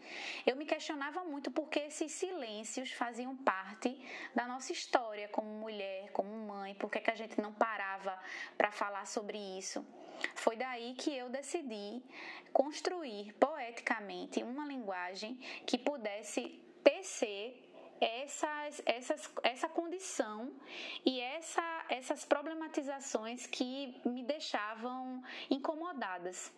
eu 0.47 0.55
me 0.55 0.65
questionava 0.65 1.23
muito 1.23 1.51
porque 1.51 1.77
esses 1.77 2.11
silêncios 2.11 2.91
faziam 2.91 3.37
parte 3.37 3.95
da 4.33 4.47
nossa 4.47 4.71
história 4.71 5.27
como 5.27 5.47
mulher, 5.47 6.11
como 6.11 6.35
mãe, 6.47 6.73
por 6.73 6.89
que 6.89 7.11
a 7.11 7.13
gente 7.13 7.39
não 7.39 7.53
parava 7.53 8.19
para 8.57 8.71
falar 8.71 9.05
sobre 9.05 9.37
isso. 9.37 9.85
Foi 10.33 10.55
daí 10.55 10.95
que 10.95 11.15
eu 11.15 11.29
decidi 11.29 12.01
construir 12.51 13.31
poeticamente 13.33 14.41
uma 14.41 14.65
linguagem 14.65 15.35
que 15.67 15.77
pudesse 15.77 16.63
tecer 16.83 17.64
essas, 18.05 18.81
essas, 18.85 19.33
essa 19.41 19.67
condição 19.67 20.53
e 21.03 21.19
essa, 21.19 21.85
essas 21.89 22.23
problematizações 22.23 23.47
que 23.47 23.99
me 24.05 24.23
deixavam 24.23 25.23
incomodadas. 25.49 26.53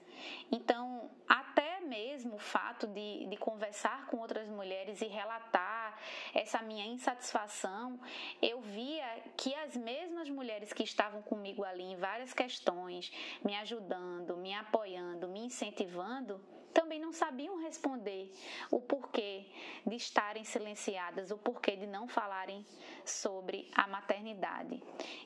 Então, 0.52 1.10
até 1.28 1.80
mesmo 1.82 2.36
o 2.36 2.40
fato 2.40 2.88
de, 2.88 3.28
de 3.28 3.38
conversar 3.38 4.08
com 4.08 4.18
outras 4.18 4.50
mulheres 4.50 5.02
e 5.02 5.06
relatar 5.06 5.98
essa 6.34 6.62
minha 6.62 6.86
insatisfação, 6.86 8.00
eu 8.42 8.60
via 8.60 9.24
que 9.38 9.54
as 9.56 9.78
mesmas 9.78 10.30
mulheres 10.30 10.74
que 10.74 10.84
estavam 10.84 11.22
comigo 11.22 11.64
ali 11.64 11.84
em 11.84 11.96
várias 11.96 12.34
questões, 12.34 13.12
me 13.46 13.56
ajudando, 13.56 14.36
me 14.36 14.54
apoiando, 14.54 15.28
me 15.28 15.42
incentivando, 15.46 16.44
também 16.78 17.00
não 17.00 17.12
sabiam 17.12 17.58
responder 17.58 18.32
o 18.70 18.80
porquê 18.80 19.48
de 19.84 19.96
estarem 19.96 20.44
silenciadas, 20.44 21.32
o 21.32 21.38
porquê 21.38 21.76
de 21.76 21.88
não 21.88 22.08
falarem 22.08 22.64
sobre 23.04 23.68
a 23.74 23.88
maternidade. 23.88 24.84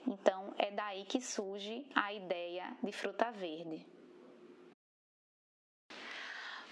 Então, 0.08 0.54
é 0.58 0.72
daí 0.72 1.04
que 1.04 1.20
surge 1.20 1.86
a 1.94 2.14
ideia 2.14 2.74
de 2.82 2.94
fruta 2.94 3.30
verde. 3.32 3.86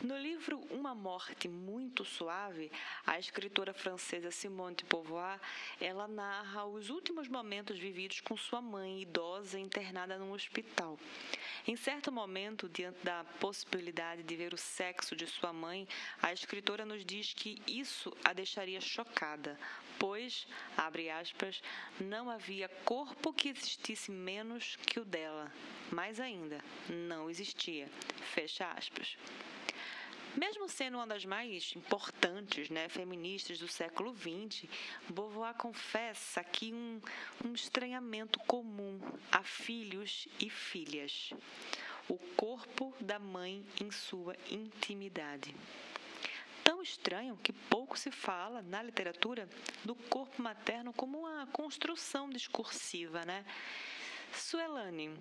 No 0.01 0.17
livro 0.17 0.61
Uma 0.71 0.95
Morte 0.95 1.49
Muito 1.49 2.05
Suave, 2.05 2.71
a 3.05 3.19
escritora 3.19 3.73
francesa 3.73 4.31
Simone 4.31 4.77
de 4.77 4.85
Beauvoir, 4.85 5.37
ela 5.77 6.07
narra 6.07 6.63
os 6.63 6.89
últimos 6.89 7.27
momentos 7.27 7.77
vividos 7.77 8.21
com 8.21 8.37
sua 8.37 8.61
mãe 8.61 9.01
idosa 9.01 9.59
internada 9.59 10.17
num 10.17 10.31
hospital. 10.31 10.97
Em 11.67 11.75
certo 11.75 12.13
momento, 12.13 12.69
diante 12.69 13.03
da 13.03 13.25
possibilidade 13.41 14.23
de 14.23 14.35
ver 14.37 14.53
o 14.53 14.57
sexo 14.57 15.17
de 15.17 15.27
sua 15.27 15.51
mãe, 15.51 15.85
a 16.21 16.31
escritora 16.31 16.85
nos 16.85 17.03
diz 17.03 17.33
que 17.33 17.61
isso 17.67 18.15
a 18.23 18.31
deixaria 18.31 18.79
chocada, 18.79 19.59
pois, 19.99 20.47
abre 20.77 21.09
aspas, 21.09 21.61
não 21.99 22.29
havia 22.29 22.69
corpo 22.85 23.33
que 23.33 23.49
existisse 23.49 24.09
menos 24.11 24.77
que 24.77 24.97
o 25.01 25.03
dela. 25.03 25.51
Mais 25.91 26.21
ainda, 26.21 26.63
não 26.87 27.29
existia. 27.29 27.89
Fecha 28.33 28.65
aspas. 28.71 29.17
Mesmo 30.39 30.69
sendo 30.69 30.95
uma 30.95 31.05
das 31.05 31.25
mais 31.25 31.73
importantes 31.75 32.69
né, 32.69 32.87
feministas 32.87 33.59
do 33.59 33.67
século 33.67 34.15
XX, 34.15 34.69
Beauvoir 35.09 35.53
confessa 35.55 36.41
que 36.41 36.73
um, 36.73 37.01
um 37.43 37.53
estranhamento 37.53 38.39
comum 38.47 39.01
a 39.33 39.43
filhos 39.43 40.29
e 40.39 40.49
filhas: 40.49 41.31
o 42.07 42.17
corpo 42.37 42.95
da 43.01 43.19
mãe 43.19 43.65
em 43.81 43.91
sua 43.91 44.33
intimidade. 44.49 45.53
Tão 46.63 46.81
estranho 46.81 47.37
que 47.43 47.51
pouco 47.51 47.99
se 47.99 48.09
fala 48.09 48.61
na 48.61 48.81
literatura 48.81 49.45
do 49.83 49.93
corpo 49.93 50.41
materno 50.41 50.93
como 50.93 51.19
uma 51.19 51.47
construção 51.47 52.29
discursiva, 52.29 53.25
né? 53.25 53.43
Suelane, 54.31 55.11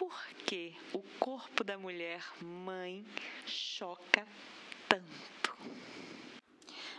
por 0.00 0.16
que 0.46 0.74
o 0.94 1.02
corpo 1.18 1.62
da 1.62 1.76
mulher 1.76 2.24
mãe 2.42 3.04
choca 3.44 4.26
tanto? 4.88 5.54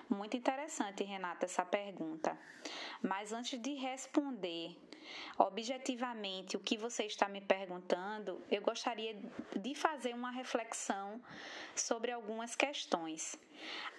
Muito 0.07 0.37
interessante, 0.37 1.03
Renata, 1.03 1.45
essa 1.45 1.65
pergunta. 1.65 2.37
Mas 3.01 3.33
antes 3.33 3.59
de 3.59 3.73
responder 3.73 4.77
objetivamente 5.35 6.55
o 6.55 6.59
que 6.59 6.77
você 6.77 7.05
está 7.05 7.27
me 7.27 7.41
perguntando, 7.41 8.39
eu 8.51 8.61
gostaria 8.61 9.19
de 9.59 9.73
fazer 9.73 10.13
uma 10.13 10.29
reflexão 10.29 11.19
sobre 11.75 12.11
algumas 12.11 12.55
questões. 12.55 13.35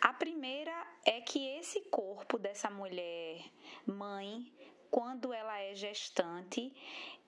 A 0.00 0.12
primeira 0.12 0.86
é 1.04 1.20
que 1.20 1.44
esse 1.58 1.80
corpo 1.90 2.38
dessa 2.38 2.70
mulher 2.70 3.42
mãe 3.84 4.46
quando 4.92 5.33
ela 5.33 5.59
é 5.59 5.74
gestante, 5.74 6.70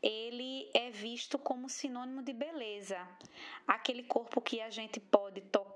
ele 0.03 0.69
é 0.75 0.91
visto 0.91 1.39
como 1.39 1.67
sinônimo 1.67 2.23
de 2.23 2.35
beleza. 2.35 2.99
Aquele 3.67 4.03
corpo 4.03 4.39
que 4.43 4.61
a 4.61 4.69
gente 4.69 5.01
pode 5.01 5.41
tocar, 5.41 5.74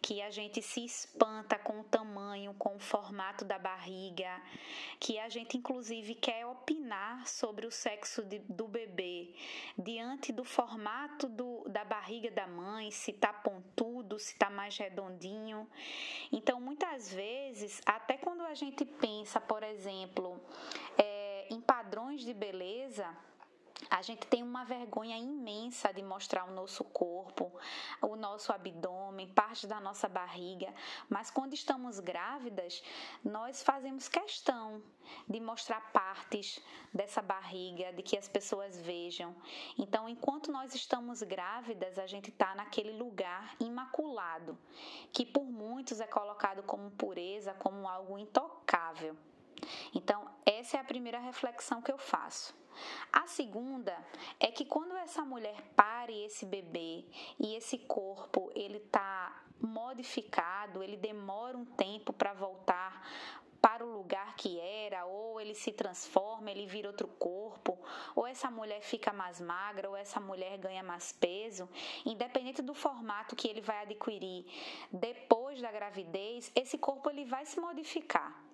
que 0.00 0.22
a 0.22 0.30
gente 0.30 0.62
se 0.62 0.84
espanta 0.84 1.58
com 1.58 1.80
o 1.80 1.84
tamanho, 1.84 2.54
com 2.54 2.76
o 2.76 2.78
formato 2.78 3.44
da 3.44 3.58
barriga, 3.58 4.40
que 5.00 5.18
a 5.18 5.28
gente 5.28 5.56
inclusive 5.56 6.14
quer 6.14 6.46
opinar 6.46 7.26
sobre 7.26 7.66
o 7.66 7.70
sexo 7.70 8.22
de, 8.24 8.38
do 8.40 8.68
bebê 8.68 9.34
diante 9.76 10.32
do 10.32 10.44
formato 10.44 11.28
do, 11.28 11.64
da 11.68 11.84
barriga 11.84 12.30
da 12.30 12.46
mãe, 12.46 12.90
se 12.90 13.10
está 13.10 13.32
pontudo, 13.32 14.18
se 14.18 14.32
está 14.32 14.50
mais 14.50 14.76
redondinho. 14.76 15.68
Então, 16.30 16.60
muitas 16.60 17.12
vezes, 17.12 17.80
até 17.84 18.16
quando 18.16 18.42
a 18.42 18.54
gente 18.54 18.84
pensa, 18.84 19.40
por 19.40 19.62
exemplo, 19.62 20.40
é, 20.98 21.48
em 21.50 21.60
padrões 21.60 22.22
de 22.22 22.32
beleza, 22.32 23.06
A 23.90 24.02
gente 24.02 24.26
tem 24.26 24.42
uma 24.42 24.64
vergonha 24.64 25.16
imensa 25.16 25.92
de 25.92 26.02
mostrar 26.02 26.44
o 26.44 26.52
nosso 26.52 26.82
corpo, 26.84 27.52
o 28.02 28.16
nosso 28.16 28.52
abdômen, 28.52 29.28
parte 29.32 29.66
da 29.66 29.80
nossa 29.80 30.08
barriga, 30.08 30.72
mas 31.08 31.30
quando 31.30 31.54
estamos 31.54 32.00
grávidas, 32.00 32.82
nós 33.24 33.62
fazemos 33.62 34.08
questão 34.08 34.82
de 35.28 35.40
mostrar 35.40 35.92
partes 35.92 36.60
dessa 36.92 37.22
barriga, 37.22 37.92
de 37.92 38.02
que 38.02 38.18
as 38.18 38.28
pessoas 38.28 38.80
vejam. 38.80 39.34
Então, 39.78 40.08
enquanto 40.08 40.50
nós 40.50 40.74
estamos 40.74 41.22
grávidas, 41.22 41.98
a 41.98 42.06
gente 42.06 42.30
está 42.30 42.54
naquele 42.54 42.92
lugar 42.92 43.54
imaculado, 43.60 44.58
que 45.12 45.24
por 45.24 45.44
muitos 45.44 46.00
é 46.00 46.06
colocado 46.06 46.62
como 46.64 46.90
pureza, 46.90 47.54
como 47.54 47.88
algo 47.88 48.18
intocável. 48.18 49.16
Então, 49.94 50.28
essa 50.44 50.76
é 50.76 50.80
a 50.80 50.84
primeira 50.84 51.18
reflexão 51.18 51.82
que 51.82 51.92
eu 51.92 51.98
faço. 51.98 52.54
A 53.12 53.26
segunda 53.26 53.96
é 54.38 54.50
que 54.50 54.64
quando 54.64 54.96
essa 54.96 55.24
mulher 55.24 55.62
pare 55.74 56.24
esse 56.24 56.44
bebê 56.44 57.04
e 57.38 57.54
esse 57.54 57.78
corpo 57.78 58.50
ele 58.54 58.78
está 58.78 59.42
modificado, 59.60 60.82
ele 60.82 60.96
demora 60.96 61.56
um 61.56 61.64
tempo 61.64 62.12
para 62.12 62.34
voltar 62.34 63.02
para 63.66 63.84
o 63.84 63.96
lugar 63.96 64.36
que 64.36 64.60
era, 64.60 65.06
ou 65.06 65.40
ele 65.40 65.54
se 65.54 65.72
transforma, 65.72 66.50
ele 66.50 66.66
vira 66.66 66.88
outro 66.88 67.08
corpo, 67.08 67.76
ou 68.14 68.24
essa 68.24 68.48
mulher 68.48 68.80
fica 68.80 69.12
mais 69.12 69.40
magra, 69.40 69.90
ou 69.90 69.96
essa 69.96 70.20
mulher 70.20 70.56
ganha 70.58 70.84
mais 70.84 71.10
peso, 71.10 71.68
independente 72.04 72.62
do 72.62 72.74
formato 72.74 73.34
que 73.34 73.48
ele 73.48 73.60
vai 73.60 73.82
adquirir 73.82 74.46
depois 74.92 75.60
da 75.60 75.72
gravidez, 75.72 76.52
esse 76.54 76.78
corpo 76.78 77.10
ele 77.10 77.24
vai 77.24 77.44
se 77.44 77.58
modificar. 77.58 78.45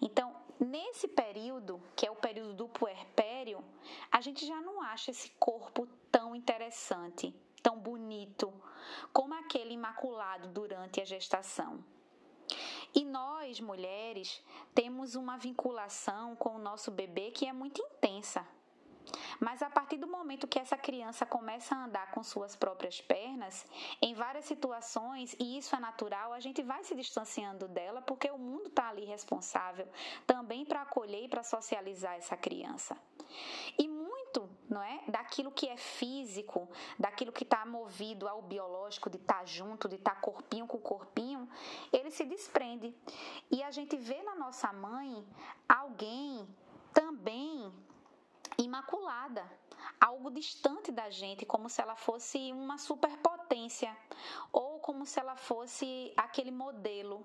Então, 0.00 0.34
nesse 0.58 1.08
período, 1.08 1.80
que 1.94 2.06
é 2.06 2.10
o 2.10 2.16
período 2.16 2.54
do 2.54 2.68
puerpério, 2.68 3.64
a 4.10 4.20
gente 4.20 4.46
já 4.46 4.60
não 4.60 4.82
acha 4.82 5.10
esse 5.10 5.30
corpo 5.38 5.86
tão 6.10 6.34
interessante, 6.34 7.34
tão 7.62 7.78
bonito, 7.78 8.52
como 9.12 9.34
aquele 9.34 9.74
imaculado 9.74 10.48
durante 10.48 11.00
a 11.00 11.04
gestação. 11.04 11.84
E 12.94 13.04
nós, 13.04 13.60
mulheres, 13.60 14.42
temos 14.74 15.14
uma 15.14 15.36
vinculação 15.36 16.34
com 16.36 16.56
o 16.56 16.58
nosso 16.58 16.90
bebê 16.90 17.30
que 17.30 17.46
é 17.46 17.52
muito 17.52 17.82
intensa. 17.82 18.46
Mas 19.40 19.62
a 19.62 19.70
partir 19.70 19.96
do 19.96 20.06
momento 20.06 20.48
que 20.48 20.58
essa 20.58 20.76
criança 20.76 21.24
começa 21.24 21.74
a 21.74 21.84
andar 21.84 22.10
com 22.10 22.22
suas 22.22 22.56
próprias 22.56 23.00
pernas, 23.00 23.64
em 24.02 24.14
várias 24.14 24.44
situações, 24.44 25.36
e 25.38 25.58
isso 25.58 25.74
é 25.76 25.78
natural, 25.78 26.32
a 26.32 26.40
gente 26.40 26.62
vai 26.62 26.82
se 26.82 26.94
distanciando 26.94 27.68
dela 27.68 28.02
porque 28.02 28.30
o 28.30 28.38
mundo 28.38 28.68
está 28.68 28.88
ali 28.88 29.04
responsável 29.04 29.88
também 30.26 30.64
para 30.64 30.82
acolher 30.82 31.24
e 31.24 31.28
para 31.28 31.42
socializar 31.42 32.16
essa 32.16 32.36
criança. 32.36 32.96
E 33.78 33.86
muito, 33.86 34.48
não 34.68 34.82
é, 34.82 35.02
daquilo 35.08 35.52
que 35.52 35.68
é 35.68 35.76
físico, 35.76 36.68
daquilo 36.98 37.32
que 37.32 37.44
está 37.44 37.64
movido 37.64 38.26
ao 38.26 38.42
biológico, 38.42 39.10
de 39.10 39.16
estar 39.18 39.40
tá 39.40 39.44
junto, 39.44 39.88
de 39.88 39.96
estar 39.96 40.14
tá 40.14 40.20
corpinho 40.20 40.66
com 40.66 40.78
corpinho, 40.78 41.48
ele 41.92 42.10
se 42.10 42.24
desprende. 42.24 42.94
E 43.50 43.62
a 43.62 43.70
gente 43.70 43.96
vê 43.96 44.22
na 44.22 44.34
nossa 44.34 44.72
mãe 44.72 45.26
alguém 45.68 46.46
também 46.92 47.72
imaculada, 48.58 49.44
algo 50.00 50.30
distante 50.30 50.90
da 50.90 51.08
gente, 51.10 51.46
como 51.46 51.68
se 51.68 51.80
ela 51.80 51.96
fosse 51.96 52.52
uma 52.52 52.78
superpotência 52.78 53.96
ou 54.52 54.78
como 54.80 55.06
se 55.06 55.18
ela 55.18 55.36
fosse 55.36 56.12
aquele 56.16 56.50
modelo 56.50 57.24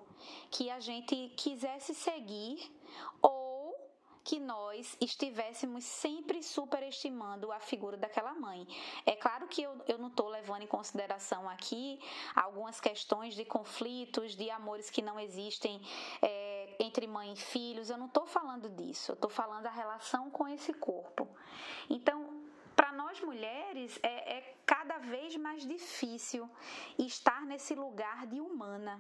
que 0.50 0.70
a 0.70 0.80
gente 0.80 1.34
quisesse 1.36 1.94
seguir 1.94 2.72
ou 3.22 3.44
que 4.24 4.40
nós 4.40 4.96
estivéssemos 5.02 5.84
sempre 5.84 6.42
superestimando 6.42 7.52
a 7.52 7.60
figura 7.60 7.98
daquela 7.98 8.34
mãe. 8.34 8.66
É 9.06 9.16
claro 9.16 9.48
que 9.48 9.62
eu, 9.62 9.76
eu 9.86 9.98
não 9.98 10.08
estou 10.08 10.30
levando 10.30 10.62
em 10.62 10.68
consideração 10.68 11.50
aqui 11.50 12.00
algumas 12.34 12.80
questões 12.80 13.36
de 13.36 13.44
conflitos, 13.44 14.36
de 14.36 14.50
amores 14.50 14.90
que 14.90 15.02
não 15.02 15.20
existem. 15.20 15.82
É, 16.22 16.53
entre 16.80 17.08
mãe 17.08 17.34
e 17.34 17.36
filhos, 17.36 17.90
eu 17.90 17.98
não 17.98 18.08
estou 18.08 18.26
falando 18.26 18.70
disso, 18.70 19.12
eu 19.12 19.16
estou 19.16 19.30
falando 19.30 19.64
da 19.64 19.70
relação 19.70 20.30
com 20.30 20.48
esse 20.48 20.74
corpo. 20.74 21.28
Então, 21.90 22.44
para 22.76 22.92
nós 22.92 23.20
mulheres, 23.22 24.00
é, 24.02 24.38
é 24.38 24.58
cada 24.66 24.98
vez 24.98 25.36
mais 25.36 25.66
difícil 25.66 26.50
estar 26.98 27.46
nesse 27.46 27.76
lugar 27.76 28.26
de 28.28 28.40
humana. 28.40 29.00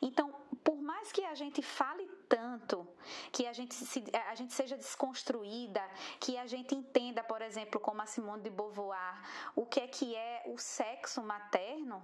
Então, 0.00 0.32
por 0.62 0.76
mais 0.80 1.10
que 1.12 1.24
a 1.24 1.34
gente 1.34 1.60
fale 1.62 2.06
tanto, 2.28 2.86
que 3.32 3.46
a 3.46 3.52
gente, 3.52 3.74
se, 3.74 4.04
a 4.28 4.34
gente 4.34 4.52
seja 4.52 4.76
desconstruída, 4.76 5.82
que 6.20 6.38
a 6.38 6.46
gente 6.46 6.74
entenda, 6.74 7.22
por 7.22 7.42
exemplo, 7.42 7.80
como 7.80 8.00
a 8.00 8.06
Simone 8.06 8.42
de 8.42 8.50
Beauvoir, 8.50 9.22
o 9.54 9.66
que 9.66 9.80
é 9.80 9.88
que 9.88 10.14
é 10.14 10.42
o 10.46 10.58
sexo 10.58 11.22
materno, 11.22 12.02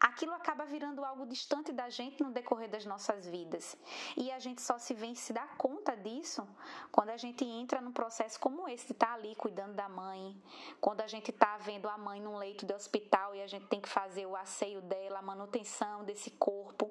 aquilo 0.00 0.32
acaba 0.32 0.64
virando 0.64 1.04
algo 1.04 1.26
distante 1.26 1.72
da 1.72 1.88
gente 1.88 2.22
no 2.22 2.30
decorrer 2.30 2.68
das 2.68 2.84
nossas 2.84 3.26
vidas. 3.26 3.76
E 4.16 4.30
a 4.30 4.38
gente 4.38 4.62
só 4.62 4.78
se 4.78 4.94
vem 4.94 5.14
se 5.14 5.32
dar 5.32 5.56
conta 5.56 5.96
disso 5.96 6.46
quando 6.90 7.10
a 7.10 7.16
gente 7.16 7.44
entra 7.44 7.80
num 7.80 7.92
processo 7.92 8.38
como 8.40 8.68
esse, 8.68 8.86
de 8.86 8.92
estar 8.92 9.08
tá 9.08 9.14
ali 9.14 9.34
cuidando 9.36 9.74
da 9.74 9.88
mãe, 9.88 10.40
quando 10.80 11.00
a 11.00 11.06
gente 11.06 11.30
está 11.30 11.56
vendo 11.58 11.88
a 11.88 11.98
mãe 11.98 12.20
num 12.20 12.36
leito 12.36 12.66
de 12.66 12.74
hospital 12.74 13.34
e 13.34 13.42
a 13.42 13.46
gente 13.46 13.66
tem 13.66 13.80
que 13.80 13.88
fazer 13.88 14.26
o 14.26 14.36
asseio 14.36 14.80
dela, 14.82 15.18
a 15.18 15.22
manutenção 15.22 16.04
desse 16.04 16.30
corpo. 16.32 16.90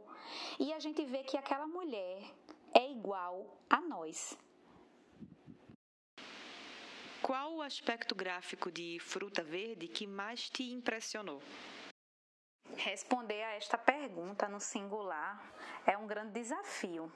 E 0.59 0.73
a 0.73 0.79
gente 0.79 1.03
vê 1.05 1.23
que 1.23 1.37
aquela 1.37 1.67
mulher 1.67 2.23
é 2.73 2.91
igual 2.91 3.57
a 3.69 3.79
nós. 3.81 4.37
Qual 7.21 7.55
o 7.55 7.61
aspecto 7.63 8.13
gráfico 8.13 8.71
de 8.71 8.99
Fruta 8.99 9.43
Verde 9.43 9.87
que 9.87 10.05
mais 10.05 10.47
te 10.47 10.63
impressionou? 10.71 11.41
Responder 12.77 13.41
a 13.41 13.55
esta 13.55 13.77
pergunta 13.77 14.49
no 14.49 14.59
singular 14.59 15.41
é 15.85 15.97
um 15.97 16.05
grande 16.05 16.33
desafio. 16.33 17.11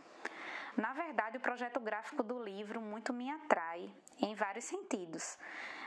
Na 0.78 0.94
verdade, 0.94 1.38
o 1.38 1.42
projeto 1.42 1.80
gráfico 1.80 2.24
do 2.24 2.42
livro 2.42 2.80
muito 2.80 3.12
me 3.12 3.30
atrai 3.30 3.92
em 4.22 4.34
vários 4.36 4.66
sentidos, 4.66 5.38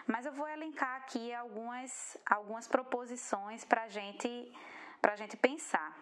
mas 0.06 0.26
eu 0.26 0.32
vou 0.32 0.46
elencar 0.46 0.96
aqui 0.96 1.32
algumas, 1.32 2.18
algumas 2.26 2.68
proposições 2.68 3.64
para 3.64 3.88
gente, 3.88 4.52
a 5.02 5.16
gente 5.16 5.36
pensar. 5.36 5.96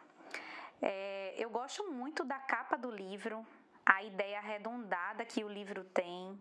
É, 0.82 1.34
eu 1.38 1.48
gosto 1.48 1.92
muito 1.92 2.24
da 2.24 2.38
capa 2.38 2.76
do 2.76 2.90
livro, 2.90 3.46
a 3.86 4.02
ideia 4.02 4.38
arredondada 4.38 5.24
que 5.24 5.44
o 5.44 5.48
livro 5.48 5.84
tem, 5.84 6.36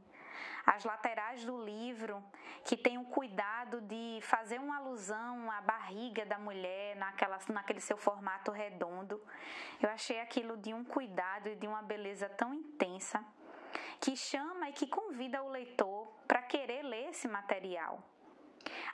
as 0.66 0.84
laterais 0.84 1.44
do 1.46 1.64
livro, 1.64 2.24
que 2.64 2.78
tem 2.78 2.98
o 2.98 3.06
cuidado 3.06 3.82
de 3.82 4.20
fazer 4.22 4.60
uma 4.60 4.78
alusão 4.78 5.52
à 5.52 5.62
barriga 5.62 6.26
da 6.26 6.38
mulher 6.38 6.96
naquela, 6.96 7.40
naquele 7.50 7.82
seu 7.82 7.98
formato 7.98 8.52
redondo. 8.52 9.22
Eu 9.82 9.90
achei 9.90 10.20
aquilo 10.20 10.58
de 10.58 10.74
um 10.74 10.84
cuidado 10.84 11.50
e 11.50 11.56
de 11.56 11.68
uma 11.68 11.82
beleza 11.82 12.30
tão 12.30 12.54
intensa 12.54 13.24
que 14.00 14.16
chama 14.16 14.70
e 14.70 14.74
que 14.74 14.88
convida 14.88 15.44
o 15.44 15.50
leitor 15.50 16.08
para 16.28 16.42
querer 16.42 16.84
ler 16.84 17.10
esse 17.10 17.28
material. 17.28 18.02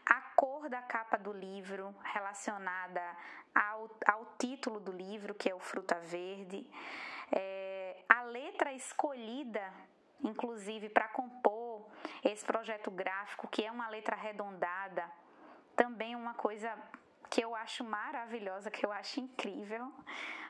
A 0.05 0.21
cor 0.35 0.69
da 0.69 0.81
capa 0.81 1.17
do 1.17 1.33
livro 1.33 1.95
relacionada 2.03 3.01
ao, 3.53 3.89
ao 4.07 4.25
título 4.37 4.79
do 4.79 4.91
livro, 4.91 5.33
que 5.33 5.49
é 5.49 5.55
o 5.55 5.59
Fruta 5.59 5.99
Verde, 5.99 6.67
é, 7.31 8.03
a 8.07 8.23
letra 8.23 8.73
escolhida, 8.73 9.73
inclusive, 10.23 10.89
para 10.89 11.07
compor 11.09 11.89
esse 12.23 12.43
projeto 12.45 12.89
gráfico, 12.91 13.47
que 13.47 13.65
é 13.65 13.71
uma 13.71 13.87
letra 13.87 14.15
arredondada, 14.15 15.09
também 15.75 16.15
uma 16.15 16.33
coisa 16.33 16.71
que 17.29 17.41
eu 17.43 17.55
acho 17.55 17.83
maravilhosa, 17.83 18.71
que 18.71 18.85
eu 18.85 18.91
acho 18.91 19.19
incrível. 19.19 19.91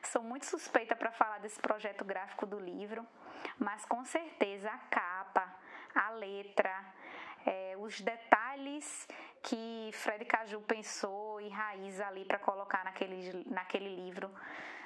Sou 0.04 0.22
muito 0.22 0.46
suspeita 0.46 0.94
para 0.94 1.10
falar 1.10 1.38
desse 1.38 1.60
projeto 1.60 2.04
gráfico 2.04 2.46
do 2.46 2.58
livro, 2.58 3.06
mas 3.58 3.84
com 3.84 4.04
certeza 4.04 4.70
a 4.70 4.78
capa, 4.78 5.52
a 5.94 6.10
letra, 6.10 6.84
é, 7.44 7.74
os 7.78 8.00
detalhes 8.00 9.08
que 9.42 9.90
Fred 9.92 10.24
Caju 10.24 10.60
pensou 10.62 11.40
e 11.40 11.48
Raiz 11.48 12.00
ali 12.00 12.24
para 12.24 12.38
colocar 12.38 12.84
naquele, 12.84 13.44
naquele 13.48 13.94
livro, 13.94 14.32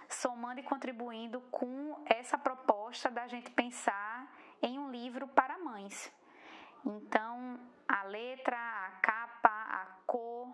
somando 0.08 0.60
e 0.60 0.62
contribuindo 0.62 1.40
com 1.50 2.02
essa 2.06 2.36
proposta 2.36 3.10
da 3.10 3.26
gente 3.26 3.50
pensar 3.50 4.30
em 4.62 4.78
um 4.78 4.90
livro 4.90 5.26
para 5.28 5.58
mães. 5.58 6.12
Então, 6.84 7.60
a 7.86 8.04
letra, 8.04 8.56
a 8.56 8.90
capa, 9.02 9.48
a 9.48 9.86
cor, 10.06 10.48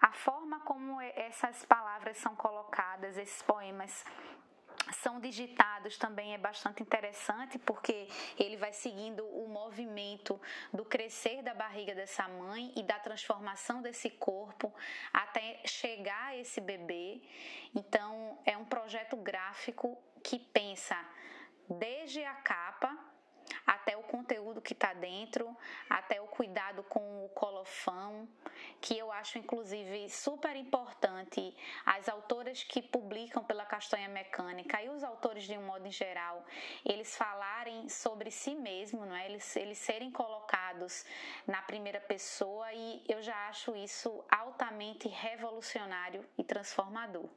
a 0.00 0.12
forma 0.12 0.60
como 0.60 1.00
essas 1.00 1.64
palavras 1.64 2.16
são 2.16 2.34
colocadas, 2.34 3.18
esses 3.18 3.42
poemas 3.42 4.04
são 4.92 5.20
digitados 5.20 5.96
também 5.96 6.34
é 6.34 6.38
bastante 6.38 6.82
interessante 6.82 7.58
porque 7.58 8.08
ele 8.38 8.56
vai 8.56 8.72
seguindo 8.72 9.24
o 9.24 9.46
movimento 9.48 10.40
do 10.72 10.84
crescer 10.84 11.42
da 11.42 11.54
barriga 11.54 11.94
dessa 11.94 12.26
mãe 12.28 12.72
e 12.76 12.82
da 12.82 12.98
transformação 12.98 13.82
desse 13.82 14.10
corpo 14.10 14.72
até 15.12 15.60
chegar 15.64 16.28
a 16.28 16.36
esse 16.36 16.60
bebê. 16.60 17.22
Então, 17.74 18.38
é 18.44 18.56
um 18.56 18.64
projeto 18.64 19.16
gráfico 19.16 19.96
que 20.22 20.38
pensa 20.38 20.96
desde 21.68 22.24
a 22.24 22.34
capa 22.34 23.09
até 23.66 23.96
o 23.96 24.02
conteúdo 24.02 24.60
que 24.60 24.72
está 24.72 24.92
dentro, 24.92 25.56
até 25.88 26.20
o 26.20 26.26
cuidado 26.26 26.82
com 26.84 27.24
o 27.24 27.28
colofão, 27.30 28.28
que 28.80 28.96
eu 28.96 29.10
acho 29.12 29.38
inclusive 29.38 30.08
super 30.08 30.56
importante 30.56 31.54
as 31.84 32.08
autoras 32.08 32.62
que 32.62 32.82
publicam 32.82 33.42
pela 33.44 33.64
Castanha 33.64 34.08
Mecânica 34.08 34.82
e 34.82 34.88
os 34.88 35.02
autores 35.02 35.44
de 35.44 35.56
um 35.56 35.62
modo 35.62 35.86
em 35.86 35.92
geral, 35.92 36.44
eles 36.84 37.16
falarem 37.16 37.88
sobre 37.88 38.30
si 38.30 38.54
mesmo, 38.54 39.04
não 39.04 39.14
é? 39.14 39.26
Eles, 39.26 39.56
eles 39.56 39.78
serem 39.78 40.10
colocados 40.10 41.04
na 41.46 41.62
primeira 41.62 42.00
pessoa 42.00 42.72
e 42.72 43.02
eu 43.08 43.22
já 43.22 43.48
acho 43.48 43.74
isso 43.76 44.24
altamente 44.30 45.08
revolucionário 45.08 46.24
e 46.38 46.44
transformador. 46.44 47.28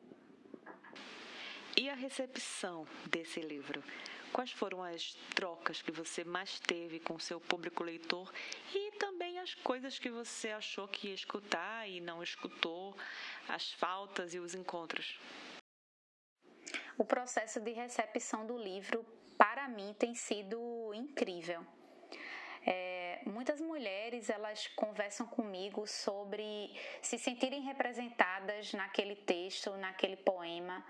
E 1.76 1.90
a 1.90 1.96
recepção 1.96 2.86
desse 3.10 3.40
livro? 3.40 3.84
Quais 4.34 4.52
foram 4.52 4.84
as 4.84 5.14
trocas 5.36 5.80
que 5.80 5.92
você 5.92 6.24
mais 6.24 6.60
teve 6.60 7.00
com 7.00 7.20
seu 7.20 7.40
público 7.40 7.84
leitor 7.84 8.34
e 8.74 8.92
também 8.98 9.38
as 9.38 9.54
coisas 9.54 10.00
que 10.00 10.10
você 10.10 10.50
achou 10.50 10.88
que 10.88 11.10
ia 11.10 11.14
escutar 11.14 11.88
e 11.88 12.02
não 12.02 12.24
escutou, 12.24 12.98
as 13.48 13.72
faltas 13.74 14.34
e 14.34 14.40
os 14.40 14.56
encontros? 14.56 15.20
O 16.98 17.06
processo 17.06 17.62
de 17.62 17.74
recepção 17.74 18.48
do 18.48 18.58
livro, 18.58 19.06
para 19.38 19.68
mim, 19.68 19.96
tem 20.00 20.16
sido 20.16 20.92
incrível. 20.96 21.64
É, 22.66 23.03
muitas 23.26 23.60
mulheres 23.62 24.30
elas 24.30 24.68
conversam 24.76 25.28
comigo 25.28 25.86
sobre 25.88 26.72
se 27.02 27.18
sentirem 27.18 27.62
representadas 27.62 28.74
naquele 28.74 29.16
texto, 29.16 29.72
naquele 29.78 30.18
poema, 30.18 30.86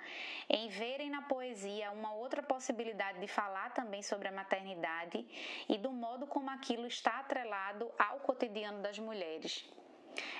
em 0.49 0.69
verem 0.69 1.09
na 1.09 1.21
poesia 1.23 1.91
uma 1.91 2.13
outra 2.13 2.43
possibilidade 2.43 3.19
de 3.19 3.27
falar 3.27 3.73
também 3.73 4.01
sobre 4.01 4.27
a 4.27 4.31
maternidade 4.31 5.25
e 5.69 5.77
do 5.77 5.91
modo 5.91 6.27
como 6.27 6.49
aquilo 6.49 6.87
está 6.87 7.19
atrelado 7.19 7.91
ao 7.97 8.19
cotidiano 8.19 8.81
das 8.81 8.99
mulheres. 8.99 9.65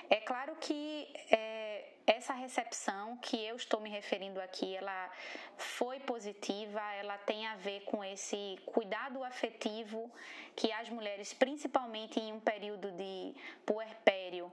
É 0.08 0.20
claro 0.20 0.56
que 0.56 1.08
é, 1.30 1.73
essa 2.06 2.34
recepção 2.34 3.16
que 3.16 3.42
eu 3.44 3.56
estou 3.56 3.80
me 3.80 3.88
referindo 3.88 4.40
aqui, 4.40 4.76
ela 4.76 5.10
foi 5.56 5.98
positiva, 6.00 6.80
ela 6.94 7.16
tem 7.18 7.46
a 7.46 7.56
ver 7.56 7.80
com 7.84 8.04
esse 8.04 8.58
cuidado 8.66 9.24
afetivo 9.24 10.10
que 10.54 10.70
as 10.72 10.88
mulheres, 10.90 11.32
principalmente 11.32 12.20
em 12.20 12.32
um 12.32 12.40
período 12.40 12.92
de 12.92 13.34
puerpério, 13.64 14.52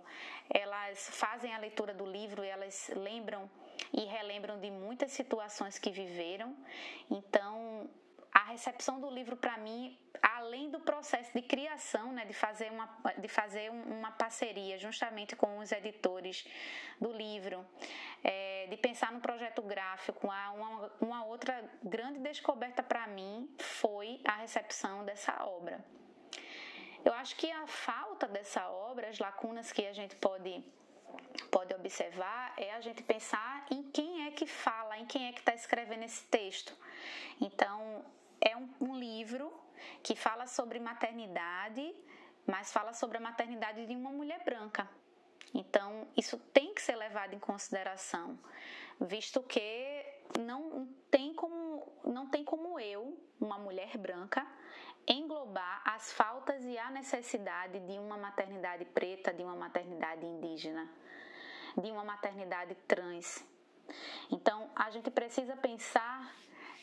elas 0.50 1.10
fazem 1.12 1.54
a 1.54 1.58
leitura 1.58 1.94
do 1.94 2.06
livro 2.06 2.44
e 2.44 2.48
elas 2.48 2.90
lembram 2.96 3.50
e 3.94 4.06
relembram 4.06 4.60
de 4.60 4.72
muitas 4.72 5.12
situações 5.12 5.78
que 5.78 5.92
viveram. 5.92 6.56
Então, 7.10 7.90
a 8.32 8.44
recepção 8.46 9.00
do 9.00 9.10
livro 9.10 9.36
para 9.36 9.58
mim, 9.58 9.98
além 10.22 10.70
do 10.70 10.80
processo 10.80 11.34
de 11.34 11.42
criação, 11.42 12.14
né, 12.14 12.26
de 12.26 12.34
fazer 12.34 12.72
uma, 12.72 12.88
de 13.18 13.28
fazer 13.28 13.70
uma 13.70 14.12
parceria 14.12 14.78
justamente 14.78 15.36
com 15.36 15.58
os 15.58 15.72
editores 15.72 16.48
do 17.00 17.12
livro, 17.12 17.66
é, 18.24 18.68
de 18.68 18.78
pensar 18.78 19.12
no 19.12 19.20
projeto 19.20 19.62
gráfico, 19.62 20.28
uma, 20.28 20.92
uma 21.02 21.26
outra 21.26 21.70
grande 21.84 22.20
descoberta 22.20 22.82
para 22.82 23.06
mim 23.08 23.54
foi 23.60 24.22
a 24.26 24.38
recepção 24.38 25.04
dessa 25.04 25.44
obra. 25.46 25.84
Eu 27.04 27.14
acho 27.14 27.36
que 27.36 27.52
a 27.52 27.66
falta 27.68 28.28
dessa 28.28 28.70
obra, 28.70 29.10
as 29.10 29.20
lacunas 29.20 29.72
que 29.72 29.86
a 29.86 29.94
gente 29.94 30.16
pode 30.16 30.64
pode 31.50 31.74
observar 31.74 32.54
é 32.58 32.72
a 32.74 32.80
gente 32.80 33.04
pensar 33.04 33.66
em 33.70 33.84
quem 33.92 34.28
é 34.28 34.32
que 34.32 34.46
fala, 34.46 34.98
em 34.98 35.06
quem 35.06 35.28
é 35.28 35.34
que 35.34 35.40
está 35.40 35.54
escrevendo 35.54 36.04
esse 36.04 36.24
texto. 36.28 36.74
Então, 37.40 38.06
é 38.42 38.58
um, 38.58 38.70
um 38.82 38.98
livro 38.98 39.54
que 40.04 40.16
fala 40.16 40.48
sobre 40.48 40.80
maternidade, 40.80 41.96
mas 42.46 42.74
fala 42.74 42.94
sobre 42.94 43.18
a 43.18 43.22
maternidade 43.22 43.86
de 43.86 43.96
uma 43.96 44.12
mulher 44.12 44.44
branca. 44.44 44.90
Então, 45.54 46.08
isso 46.16 46.38
tem 46.54 46.74
que 46.74 46.82
ser 46.82 46.96
levado 46.96 47.34
em 47.34 47.40
consideração, 47.40 48.40
visto 49.00 49.42
que 49.44 50.06
não 50.40 50.88
tem 51.10 51.34
como, 51.34 51.92
não 52.06 52.30
tem 52.30 52.44
como 52.44 52.80
eu, 52.80 53.18
uma 53.40 53.58
mulher 53.58 53.98
branca, 53.98 54.48
englobar 55.08 55.82
as 55.86 56.14
faltas 56.14 56.64
e 56.64 56.78
a 56.78 56.90
necessidade 56.90 57.80
de 57.80 58.00
uma 58.00 58.18
maternidade 58.18 58.86
preta, 58.86 59.34
de 59.34 59.44
uma 59.44 59.56
maternidade 59.56 60.26
indígena, 60.26 60.90
de 61.78 61.92
uma 61.92 62.04
maternidade 62.04 62.76
trans. 62.88 63.44
Então, 64.32 64.70
a 64.76 64.90
gente 64.90 65.12
precisa 65.12 65.56
pensar 65.58 66.34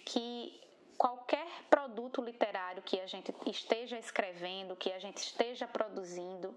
que 0.05 0.61
qualquer 0.99 1.47
produto 1.71 2.21
literário 2.21 2.83
que 2.83 3.01
a 3.01 3.07
gente 3.07 3.33
esteja 3.47 3.97
escrevendo, 3.97 4.77
que 4.77 4.93
a 4.93 4.99
gente 4.99 5.19
esteja 5.19 5.67
produzindo, 5.67 6.55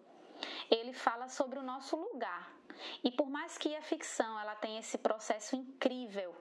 ele 0.70 0.92
fala 0.92 1.30
sobre 1.30 1.60
o 1.60 1.64
nosso 1.64 1.96
lugar. 1.96 2.52
E 3.04 3.12
por 3.12 3.30
mais 3.30 3.58
que 3.58 3.76
a 3.76 3.82
ficção 3.84 4.40
ela 4.40 4.56
tenha 4.56 4.80
esse 4.80 4.98
processo 4.98 5.56
incrível, 5.56 6.36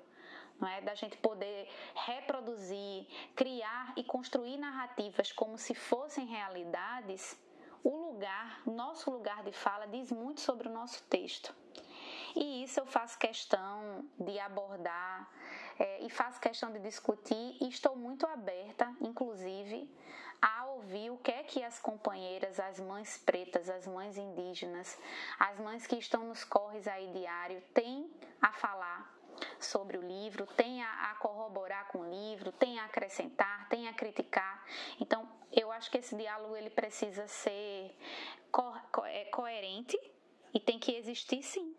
não 0.58 0.66
é, 0.68 0.80
da 0.80 0.94
gente 0.94 1.16
poder 1.18 1.68
reproduzir, 1.94 3.06
criar 3.36 3.92
e 3.96 4.02
construir 4.02 4.56
narrativas 4.56 5.30
como 5.32 5.58
se 5.58 5.74
fossem 5.74 6.26
realidades, 6.26 7.38
o 7.82 7.96
lugar, 7.96 8.62
nosso 8.66 9.10
lugar 9.10 9.42
de 9.42 9.52
fala 9.52 9.86
diz 9.86 10.10
muito 10.10 10.40
sobre 10.40 10.68
o 10.68 10.72
nosso 10.72 11.02
texto. 11.04 11.54
E 12.36 12.64
isso 12.64 12.80
eu 12.80 12.86
faço 12.86 13.18
questão 13.18 14.04
de 14.18 14.38
abordar 14.38 15.28
é, 15.78 16.04
e 16.04 16.10
faço 16.10 16.40
questão 16.40 16.72
de 16.72 16.78
discutir 16.78 17.56
e 17.60 17.68
estou 17.68 17.96
muito 17.96 18.26
aberta, 18.26 18.94
inclusive, 19.00 19.90
a 20.40 20.66
ouvir 20.66 21.10
o 21.10 21.18
que 21.18 21.30
é 21.30 21.42
que 21.42 21.62
as 21.62 21.78
companheiras, 21.78 22.58
as 22.58 22.80
mães 22.80 23.18
pretas, 23.18 23.68
as 23.68 23.86
mães 23.86 24.16
indígenas, 24.16 24.98
as 25.38 25.58
mães 25.58 25.86
que 25.86 25.96
estão 25.96 26.24
nos 26.24 26.44
corres 26.44 26.86
aí 26.86 27.12
diário 27.12 27.60
têm 27.74 28.10
a 28.40 28.52
falar 28.52 29.20
sobre 29.58 29.98
o 29.98 30.02
livro, 30.02 30.46
têm 30.46 30.82
a, 30.82 31.14
corroborar 31.20 31.88
com 31.88 31.98
o 31.98 32.10
livro, 32.10 32.52
têm 32.52 32.78
a 32.78 32.86
acrescentar, 32.86 33.68
têm 33.68 33.88
a 33.88 33.94
criticar. 33.94 34.64
Então, 34.98 35.28
eu 35.52 35.70
acho 35.70 35.90
que 35.90 35.98
esse 35.98 36.16
diálogo 36.16 36.56
ele 36.56 36.70
precisa 36.70 37.26
ser 37.26 37.96
co 38.50 38.72
co 38.92 39.04
é, 39.04 39.26
coerente 39.26 39.98
e 40.54 40.60
tem 40.60 40.78
que 40.78 40.94
existir 40.94 41.42
sim. 41.42 41.74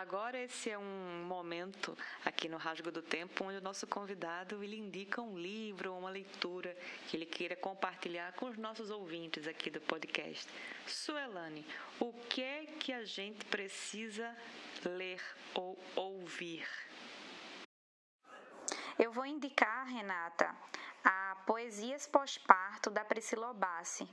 Agora 0.00 0.38
esse 0.38 0.70
é 0.70 0.78
um 0.78 1.24
momento 1.26 1.98
aqui 2.24 2.48
no 2.48 2.56
Rasgo 2.56 2.88
do 2.88 3.02
Tempo 3.02 3.42
onde 3.42 3.56
o 3.56 3.60
nosso 3.60 3.84
convidado 3.84 4.62
ele 4.62 4.76
indica 4.76 5.20
um 5.20 5.36
livro 5.36 5.92
uma 5.92 6.08
leitura 6.08 6.76
que 7.08 7.16
ele 7.16 7.26
queira 7.26 7.56
compartilhar 7.56 8.32
com 8.34 8.46
os 8.46 8.56
nossos 8.56 8.90
ouvintes 8.90 9.48
aqui 9.48 9.70
do 9.70 9.80
podcast. 9.80 10.48
Suelane, 10.86 11.66
o 11.98 12.12
que 12.12 12.40
é 12.40 12.66
que 12.78 12.92
a 12.92 13.04
gente 13.04 13.44
precisa 13.46 14.32
ler 14.84 15.20
ou 15.52 15.76
ouvir? 15.96 16.64
Eu 18.96 19.10
vou 19.10 19.26
indicar, 19.26 19.84
Renata, 19.88 20.54
a 21.04 21.36
Poesias 21.46 22.06
Pós-Parto 22.06 22.90
da 22.90 23.04
Priscila 23.04 23.50
Obassi 23.50 24.08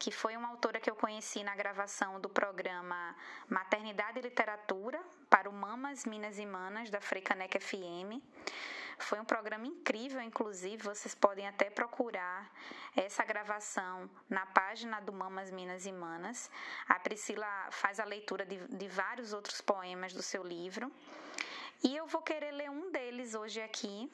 que 0.00 0.10
foi 0.10 0.34
uma 0.34 0.48
autora 0.48 0.80
que 0.80 0.90
eu 0.90 0.96
conheci 0.96 1.44
na 1.44 1.54
gravação 1.54 2.18
do 2.18 2.28
programa 2.30 3.14
Maternidade 3.50 4.18
e 4.18 4.22
Literatura 4.22 4.98
para 5.28 5.46
o 5.46 5.52
Mamas, 5.52 6.06
Minas 6.06 6.38
e 6.38 6.46
Manas, 6.46 6.88
da 6.88 7.02
Freicanec 7.02 7.60
FM. 7.60 8.16
Foi 8.98 9.20
um 9.20 9.26
programa 9.26 9.66
incrível, 9.66 10.22
inclusive, 10.22 10.82
vocês 10.82 11.14
podem 11.14 11.46
até 11.46 11.68
procurar 11.68 12.50
essa 12.96 13.22
gravação 13.24 14.08
na 14.28 14.46
página 14.46 15.00
do 15.00 15.12
Mamas, 15.12 15.50
Minas 15.50 15.84
e 15.84 15.92
Manas. 15.92 16.50
A 16.88 16.98
Priscila 16.98 17.68
faz 17.70 18.00
a 18.00 18.04
leitura 18.04 18.46
de, 18.46 18.56
de 18.68 18.88
vários 18.88 19.34
outros 19.34 19.60
poemas 19.60 20.14
do 20.14 20.22
seu 20.22 20.42
livro. 20.42 20.90
E 21.84 21.94
eu 21.94 22.06
vou 22.06 22.22
querer 22.22 22.52
ler 22.52 22.70
um 22.70 22.90
deles 22.90 23.34
hoje 23.34 23.60
aqui, 23.60 24.10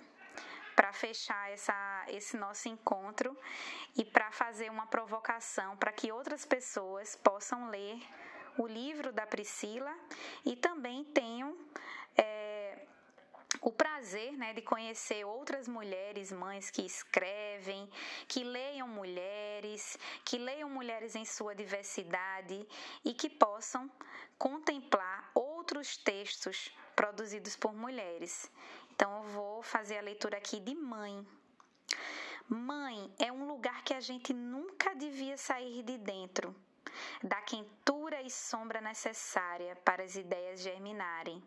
para 0.77 0.93
fechar 0.93 1.51
essa, 1.51 2.05
esse 2.09 2.37
nosso 2.37 2.69
encontro 2.69 3.37
e 3.97 4.05
para 4.05 4.31
fazer 4.31 4.71
uma 4.71 4.87
provocação 4.87 5.77
para 5.79 5.91
que 5.91 6.13
outras 6.13 6.45
pessoas 6.45 7.17
possam 7.17 7.71
ler 7.71 7.99
o 8.59 8.67
livro 8.67 9.13
da 9.13 9.27
Priscila 9.27 9.93
e 10.45 10.55
também 10.55 11.03
tenham 11.05 11.57
é, 12.17 12.87
o 13.61 13.73
prazer 13.73 14.33
né, 14.33 14.53
de 14.53 14.63
conhecer 14.63 15.25
outras 15.25 15.67
mulheres, 15.67 16.31
mães 16.31 16.71
que 16.71 16.83
escrevem, 16.83 17.89
que 18.29 18.45
leiam 18.45 18.87
mulheres, 18.87 19.99
que 20.25 20.39
leiam 20.39 20.69
mulheres 20.69 21.15
em 21.15 21.25
sua 21.25 21.55
diversidade 21.55 22.67
e 23.05 23.15
que 23.15 23.29
possam 23.29 23.91
contemplar 24.39 25.31
outros 25.35 25.97
textos 25.97 26.71
produzidos 26.95 27.57
por 27.57 27.75
mulheres. 27.75 28.51
Então 28.97 29.15
eu 29.19 29.25
vou 29.25 29.63
fazer 29.63 29.99
a 29.99 30.01
leitura 30.01 30.39
aqui 30.39 30.59
de 30.59 30.75
mãe. 30.75 31.15
Mãe 32.49 33.13
é 33.19 33.31
um 33.31 33.47
lugar 33.47 33.85
que 33.85 33.93
a 33.93 34.01
gente 34.01 34.33
nunca 34.33 34.95
devia 34.95 35.37
sair 35.37 35.83
de 35.83 35.99
dentro, 35.99 36.57
da 37.23 37.43
quentura 37.43 38.23
e 38.23 38.31
sombra 38.31 38.81
necessária 38.81 39.77
para 39.85 40.03
as 40.03 40.17
ideias 40.17 40.63
germinarem. 40.63 41.43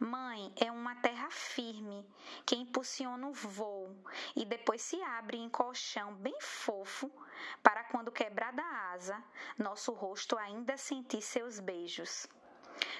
Mãe 0.00 0.52
é 0.56 0.68
uma 0.72 0.96
terra 0.96 1.30
firme 1.30 2.04
que 2.44 2.56
impulsiona 2.56 3.28
o 3.28 3.32
voo 3.32 3.96
e 4.34 4.44
depois 4.44 4.82
se 4.82 5.00
abre 5.02 5.38
em 5.38 5.48
colchão 5.48 6.16
bem 6.16 6.36
fofo 6.40 7.08
para 7.62 7.84
quando 7.84 8.10
quebrada 8.10 8.60
a 8.60 8.90
asa, 8.90 9.22
nosso 9.56 9.92
rosto 9.92 10.36
ainda 10.36 10.76
sentir 10.76 11.22
seus 11.22 11.60
beijos. 11.60 12.26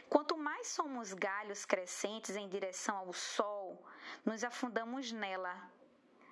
Quanto 0.08 0.36
mais 0.36 0.68
somos 0.68 1.12
galhos 1.12 1.64
crescentes 1.64 2.36
em 2.36 2.48
direção 2.48 2.96
ao 2.96 3.12
sol, 3.12 3.84
nos 4.24 4.44
afundamos 4.44 5.12
nela. 5.12 5.70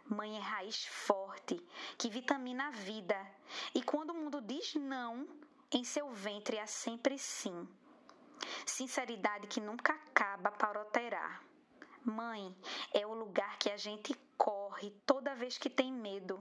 Mãe 0.07 0.37
é 0.37 0.41
raiz 0.41 0.87
forte 0.87 1.57
que 1.97 2.11
vitamina 2.11 2.69
a 2.69 2.71
vida, 2.71 3.17
e 3.75 3.83
quando 3.83 4.11
o 4.11 4.15
mundo 4.15 4.41
diz 4.41 4.75
não, 4.75 5.27
em 5.73 5.83
seu 5.83 6.11
ventre 6.11 6.59
há 6.59 6.67
sempre 6.67 7.19
sim. 7.19 7.69
Sinceridade 8.67 9.47
que 9.47 9.61
nunca 9.61 9.95
acaba 9.95 10.51
para 10.51 10.81
oterar. 10.81 11.43
Mãe 12.05 12.55
é 12.93 13.07
o 13.07 13.15
lugar 13.15 13.59
que 13.59 13.71
a 13.71 13.77
gente 13.77 14.15
corre 14.37 14.91
toda 15.07 15.35
vez 15.35 15.57
que 15.57 15.71
tem 15.71 15.91
medo. 15.91 16.39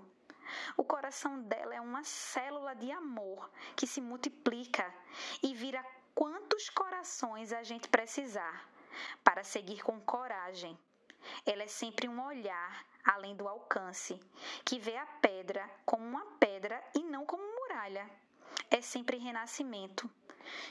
O 0.76 0.84
coração 0.84 1.42
dela 1.44 1.74
é 1.74 1.80
uma 1.80 2.04
célula 2.04 2.76
de 2.76 2.92
amor 2.92 3.50
que 3.76 3.88
se 3.88 4.02
multiplica 4.02 4.94
e 5.42 5.56
vira 5.56 5.84
quantos 6.14 6.70
corações 6.70 7.52
a 7.52 7.64
gente 7.64 7.88
precisar 7.90 8.70
para 9.24 9.44
seguir 9.44 9.82
com 9.84 10.00
coragem. 10.00 10.78
Ela 11.46 11.64
é 11.64 11.68
sempre 11.68 12.08
um 12.08 12.24
olhar 12.24 12.86
além 13.06 13.36
do 13.36 13.48
alcance, 13.48 14.20
que 14.66 14.80
vê 14.80 14.96
a 14.96 15.06
pedra 15.06 15.70
como 15.86 16.06
uma 16.06 16.26
pedra 16.38 16.82
e 16.96 17.04
não 17.04 17.26
como 17.26 17.44
muralha. 17.44 18.10
É 18.70 18.82
sempre 18.82 19.18
renascimento. 19.18 20.10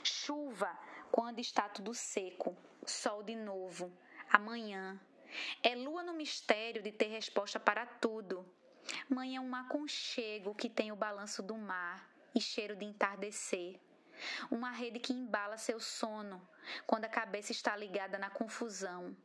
Chuva 0.03 0.69
quando 1.11 1.39
está 1.39 1.69
tudo 1.69 1.93
seco, 1.93 2.55
sol 2.85 3.23
de 3.23 3.35
novo, 3.35 3.91
amanhã. 4.31 4.99
É 5.61 5.75
lua 5.75 6.03
no 6.03 6.13
mistério 6.13 6.81
de 6.81 6.91
ter 6.91 7.07
resposta 7.07 7.59
para 7.59 7.85
tudo. 7.85 8.45
Mãe 9.09 9.35
é 9.35 9.39
um 9.39 9.55
aconchego 9.55 10.53
que 10.53 10.69
tem 10.69 10.91
o 10.91 10.95
balanço 10.95 11.41
do 11.41 11.57
mar 11.57 12.07
e 12.35 12.41
cheiro 12.41 12.75
de 12.75 12.85
entardecer. 12.85 13.79
Uma 14.49 14.71
rede 14.71 14.99
que 14.99 15.13
embala 15.13 15.57
seu 15.57 15.79
sono 15.79 16.41
quando 16.85 17.05
a 17.05 17.09
cabeça 17.09 17.51
está 17.51 17.75
ligada 17.75 18.17
na 18.17 18.29
confusão. 18.29 19.15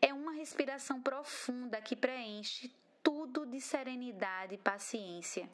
É 0.00 0.12
uma 0.12 0.32
respiração 0.32 1.02
profunda 1.02 1.80
que 1.80 1.96
preenche 1.96 2.74
tudo 3.02 3.46
de 3.46 3.60
serenidade 3.60 4.54
e 4.54 4.58
paciência. 4.58 5.48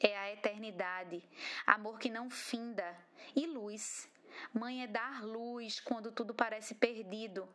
É 0.00 0.16
a 0.18 0.32
eternidade, 0.32 1.22
amor 1.66 1.98
que 1.98 2.10
não 2.10 2.28
finda 2.28 2.96
e 3.34 3.46
luz 3.46 4.08
Mãe 4.52 4.82
é 4.82 4.86
dar 4.86 5.24
luz 5.24 5.80
quando 5.80 6.12
tudo 6.12 6.34
parece 6.34 6.74
perdido. 6.74 7.48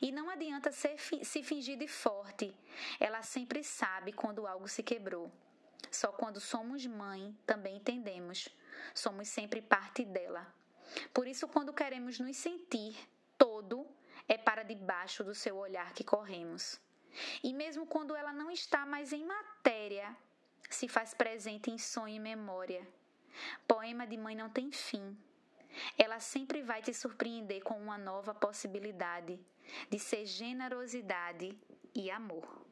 E 0.00 0.10
não 0.10 0.28
adianta 0.28 0.72
ser, 0.72 0.98
se 0.98 1.42
fingir 1.42 1.78
de 1.78 1.86
forte. 1.86 2.54
Ela 2.98 3.22
sempre 3.22 3.62
sabe 3.62 4.12
quando 4.12 4.46
algo 4.46 4.68
se 4.68 4.82
quebrou. 4.82 5.30
Só 5.90 6.12
quando 6.12 6.40
somos 6.40 6.86
mãe 6.86 7.36
também 7.46 7.76
entendemos. 7.76 8.48
Somos 8.94 9.28
sempre 9.28 9.62
parte 9.62 10.04
dela. 10.04 10.46
Por 11.14 11.26
isso, 11.26 11.48
quando 11.48 11.72
queremos 11.72 12.18
nos 12.18 12.36
sentir 12.36 12.96
todo, 13.38 13.86
é 14.28 14.36
para 14.36 14.62
debaixo 14.62 15.24
do 15.24 15.34
seu 15.34 15.56
olhar 15.56 15.92
que 15.92 16.04
corremos. 16.04 16.80
E 17.42 17.52
mesmo 17.52 17.86
quando 17.86 18.14
ela 18.14 18.32
não 18.32 18.50
está 18.50 18.86
mais 18.86 19.12
em 19.12 19.24
matéria, 19.24 20.16
se 20.68 20.86
faz 20.88 21.14
presente 21.14 21.70
em 21.70 21.78
sonho 21.78 22.14
e 22.14 22.20
memória. 22.20 22.86
Poema 23.66 24.06
de 24.06 24.16
mãe 24.16 24.34
não 24.34 24.48
tem 24.48 24.70
fim. 24.70 25.16
Ela 25.96 26.20
sempre 26.20 26.62
vai 26.62 26.82
te 26.82 26.92
surpreender 26.92 27.62
com 27.62 27.74
uma 27.80 27.98
nova 27.98 28.34
possibilidade 28.34 29.38
de 29.88 29.98
ser 29.98 30.26
generosidade 30.26 31.56
e 31.94 32.10
amor. 32.10 32.69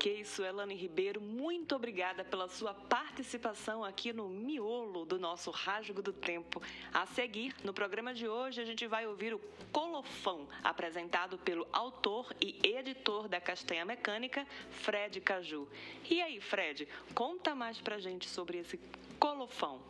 Ok, 0.00 0.24
Suelane 0.24 0.74
Ribeiro, 0.74 1.20
muito 1.20 1.76
obrigada 1.76 2.24
pela 2.24 2.48
sua 2.48 2.72
participação 2.72 3.84
aqui 3.84 4.14
no 4.14 4.30
miolo 4.30 5.04
do 5.04 5.18
nosso 5.18 5.50
Rasgo 5.50 6.00
do 6.00 6.10
Tempo. 6.10 6.62
A 6.90 7.04
seguir, 7.04 7.54
no 7.62 7.74
programa 7.74 8.14
de 8.14 8.26
hoje, 8.26 8.62
a 8.62 8.64
gente 8.64 8.86
vai 8.86 9.06
ouvir 9.06 9.34
o 9.34 9.40
Colofão, 9.70 10.48
apresentado 10.64 11.36
pelo 11.36 11.68
autor 11.70 12.34
e 12.40 12.58
editor 12.66 13.28
da 13.28 13.42
Castanha 13.42 13.84
Mecânica, 13.84 14.46
Fred 14.70 15.20
Caju. 15.20 15.68
E 16.08 16.22
aí, 16.22 16.40
Fred, 16.40 16.88
conta 17.14 17.54
mais 17.54 17.78
pra 17.78 17.98
gente 17.98 18.26
sobre 18.26 18.56
esse 18.56 18.80
Colofão. 19.18 19.82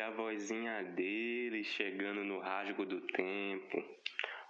Olha 0.00 0.08
a 0.08 0.12
vozinha 0.12 0.82
dele 0.82 1.62
chegando 1.62 2.24
no 2.24 2.38
rasgo 2.38 2.86
do 2.86 3.02
tempo. 3.08 3.84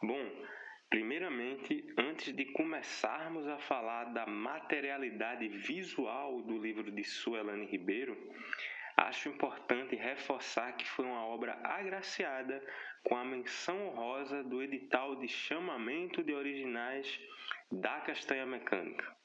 Bom, 0.01 0.46
primeiramente, 0.88 1.92
antes 1.98 2.32
de 2.32 2.44
começarmos 2.53 3.48
a 3.48 3.59
falar 3.59 4.12
da 4.12 4.26
materialidade 4.26 5.48
visual 5.48 6.40
do 6.42 6.57
livro 6.57 6.92
de 6.92 7.03
Suelane 7.03 7.66
Ribeiro, 7.66 8.16
acho 8.96 9.28
importante 9.28 9.96
reforçar 9.96 10.76
que 10.76 10.86
foi 10.86 11.05
uma 11.05 11.26
obra 11.26 11.59
agraciada 11.64 12.64
com 13.03 13.16
a 13.16 13.24
menção 13.24 13.88
honrosa 13.88 14.44
do 14.44 14.62
edital 14.62 15.16
de 15.16 15.26
chamamento 15.26 16.22
de 16.22 16.32
originais 16.32 17.20
da 17.72 18.01
Castanha 18.03 18.46
Mecânica. 18.46 19.20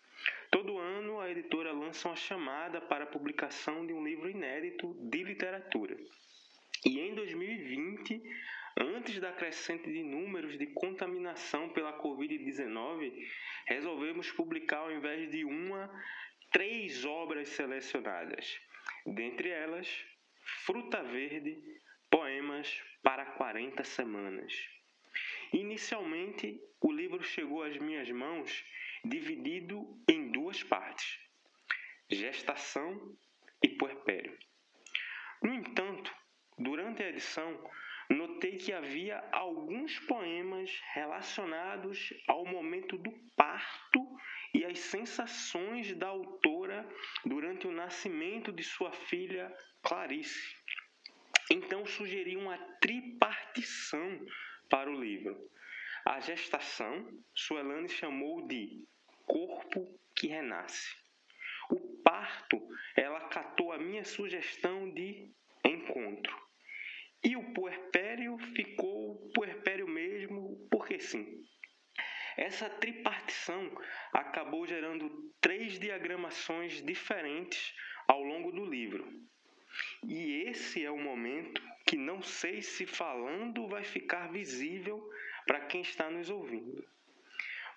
Todo 0.52 0.78
ano, 0.78 1.20
a 1.20 1.30
editora 1.30 1.72
lança 1.72 2.10
uma 2.10 2.16
chamada 2.16 2.80
para 2.82 3.04
a 3.04 3.08
publicação 3.08 3.86
de 3.86 3.94
um 3.94 4.04
livro 4.04 4.30
inédito 4.30 4.94
de 5.10 5.24
literatura. 5.24 5.98
E 6.86 7.00
em 7.00 7.16
2020, 7.16 8.22
antes 8.80 9.20
da 9.20 9.32
crescente 9.32 9.92
de 9.92 10.04
números 10.04 10.58
de 10.58 10.68
contaminação 10.68 11.70
pela 11.70 11.98
Covid-19, 12.00 13.12
resolvemos 13.66 14.32
publicar, 14.32 14.80
ao 14.80 14.92
invés 14.92 15.32
de 15.32 15.44
uma, 15.44 15.90
três 16.52 17.06
obras 17.06 17.50
selecionadas. 17.50 18.60
Dentre 19.06 19.50
elas, 19.50 20.06
Fruta 20.66 21.02
Verde, 21.04 21.58
Poemas 22.10 22.82
para 23.02 23.26
40 23.26 23.84
Semanas. 23.84 24.54
Inicialmente, 25.52 26.60
o 26.82 26.92
livro 26.92 27.24
chegou 27.24 27.64
às 27.64 27.78
minhas 27.78 28.10
mãos 28.12 28.64
dividido 29.06 29.86
em 30.10 30.32
duas 30.32 30.64
partes: 30.64 31.20
gestação 32.10 33.16
e 33.64 33.70
puerpério. 33.70 34.38
No 35.42 35.54
entanto, 35.54 36.14
durante 36.58 37.04
a 37.04 37.10
edição, 37.10 37.64
notei 38.10 38.58
que 38.58 38.72
havia 38.72 39.18
alguns 39.32 40.00
poemas 40.00 40.70
relacionados 40.94 42.14
ao 42.28 42.46
momento 42.46 42.98
do 42.98 43.12
parto 43.36 44.00
e 44.54 44.64
às 44.64 44.80
sensações 44.80 45.94
da 45.96 46.08
autora 46.08 46.88
durante 47.26 47.68
o 47.68 47.72
nascimento 47.72 48.52
de 48.52 48.64
sua 48.64 48.92
filha 48.92 49.52
Clarice. 49.84 50.56
Então 51.52 51.86
sugeri 51.86 52.36
uma 52.36 52.58
tripartição 52.80 54.26
para 54.70 54.90
o 54.90 55.00
livro. 55.00 55.38
A 56.06 56.20
gestação, 56.20 57.04
Suelane 57.34 57.90
chamou 57.90 58.48
de 58.48 58.86
corpo 59.26 60.00
que 60.16 60.28
renasce. 60.28 60.96
O 61.72 62.02
parto, 62.04 62.62
ela 62.96 63.28
catou 63.28 63.72
a 63.72 63.80
minha 63.80 64.04
sugestão 64.04 64.94
de 64.94 65.34
encontro. 65.66 66.40
E 67.24 67.36
o 67.36 67.54
puerpério 67.54 68.38
ficou 68.56 69.32
puerpério 69.34 69.88
mesmo, 69.88 70.68
porque 70.70 71.00
sim. 71.00 71.44
Essa 72.38 72.70
tripartição 72.70 73.76
acabou 74.14 74.68
gerando 74.68 75.10
três 75.42 75.80
diagramações 75.80 76.84
diferentes 76.84 77.74
ao 78.08 78.22
longo 78.22 78.52
do 78.52 78.64
livro. 78.64 79.12
E 80.08 80.44
esse 80.50 80.86
é 80.86 80.92
o 80.92 81.00
momento 81.00 81.62
que 81.88 81.98
não 81.98 82.22
sei 82.22 82.62
se 82.62 82.86
falando 82.86 83.68
vai 83.68 83.84
ficar 83.84 84.32
visível 84.32 85.04
para 85.46 85.62
quem 85.62 85.82
está 85.82 86.10
nos 86.10 86.30
ouvindo. 86.30 86.84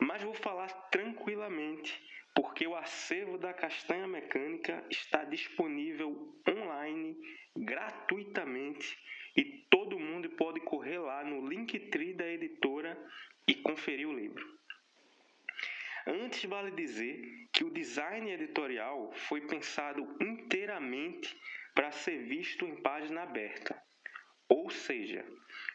Mas 0.01 0.23
vou 0.23 0.35
falar 0.35 0.69
tranquilamente, 0.91 2.01
porque 2.35 2.66
o 2.66 2.77
acervo 2.77 3.37
da 3.37 3.53
Castanha 3.53 4.07
Mecânica 4.07 4.85
está 4.91 5.25
disponível 5.25 6.41
online 6.49 7.16
gratuitamente 7.57 8.97
e 9.37 9.66
todo 9.69 9.99
mundo 9.99 10.31
pode 10.31 10.61
correr 10.61 10.99
lá 10.99 11.25
no 11.25 11.49
Linktree 11.49 12.14
da 12.14 12.27
editora 12.27 12.97
e 13.47 13.55
conferir 13.55 14.09
o 14.09 14.12
livro. 14.12 14.59
Antes 16.07 16.45
vale 16.45 16.71
dizer 16.71 17.21
que 17.53 17.64
o 17.64 17.71
design 17.71 18.31
editorial 18.31 19.12
foi 19.12 19.43
pensado 19.43 20.16
inteiramente 20.21 21.37
para 21.75 21.91
ser 21.91 22.25
visto 22.25 22.64
em 22.64 22.77
página 22.77 23.23
aberta. 23.25 23.81
Ou 24.49 24.71
seja, 24.71 25.23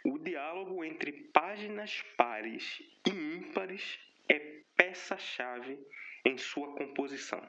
o 0.04 0.18
diálogo 0.20 0.84
entre 0.84 1.12
páginas 1.34 2.01
pares 2.18 2.82
e 3.08 3.10
ímpares 3.10 3.99
é 4.30 4.39
peça-chave 4.76 5.80
em 6.26 6.38
sua 6.38 6.76
composição. 6.76 7.41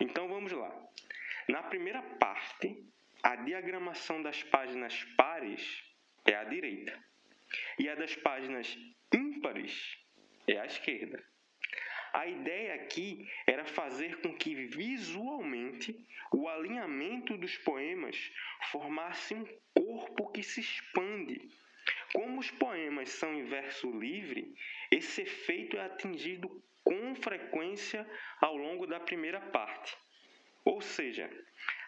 Então 0.00 0.28
vamos 0.28 0.52
lá. 0.52 0.72
Na 1.48 1.62
primeira 1.62 2.02
parte, 2.02 2.84
a 3.22 3.36
diagramação 3.36 4.22
das 4.22 4.42
páginas 4.42 5.04
pares 5.16 5.84
é 6.24 6.34
à 6.34 6.44
direita 6.44 6.98
e 7.78 7.88
a 7.88 7.94
das 7.94 8.14
páginas 8.16 8.76
ímpares 9.12 9.98
é 10.46 10.58
à 10.58 10.66
esquerda. 10.66 11.22
A 12.14 12.28
ideia 12.28 12.76
aqui 12.76 13.28
era 13.44 13.64
fazer 13.64 14.20
com 14.20 14.32
que 14.32 14.54
visualmente 14.54 15.98
o 16.32 16.48
alinhamento 16.48 17.36
dos 17.36 17.58
poemas 17.58 18.32
formasse 18.70 19.34
um 19.34 19.44
corpo 19.74 20.30
que 20.30 20.40
se 20.40 20.60
expande. 20.60 21.50
Como 22.12 22.38
os 22.38 22.52
poemas 22.52 23.08
são 23.08 23.34
em 23.34 23.42
verso 23.46 23.90
livre, 23.98 24.54
esse 24.92 25.22
efeito 25.22 25.76
é 25.76 25.86
atingido 25.86 26.48
com 26.84 27.16
frequência 27.16 28.08
ao 28.40 28.56
longo 28.56 28.86
da 28.86 29.00
primeira 29.00 29.40
parte. 29.40 29.96
Ou 30.64 30.80
seja, 30.80 31.28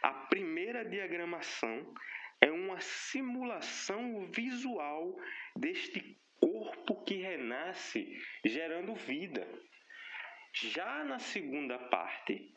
a 0.03 0.12
primeira 0.12 0.85
diagramação 0.85 1.95
é 2.41 2.51
uma 2.51 2.81
simulação 2.81 4.27
visual 4.33 5.16
deste 5.55 6.18
corpo 6.41 7.05
que 7.05 7.14
renasce, 7.14 8.20
gerando 8.45 8.93
vida. 8.97 9.47
Já 10.59 11.05
na 11.05 11.19
segunda 11.19 11.79
parte, 11.79 12.51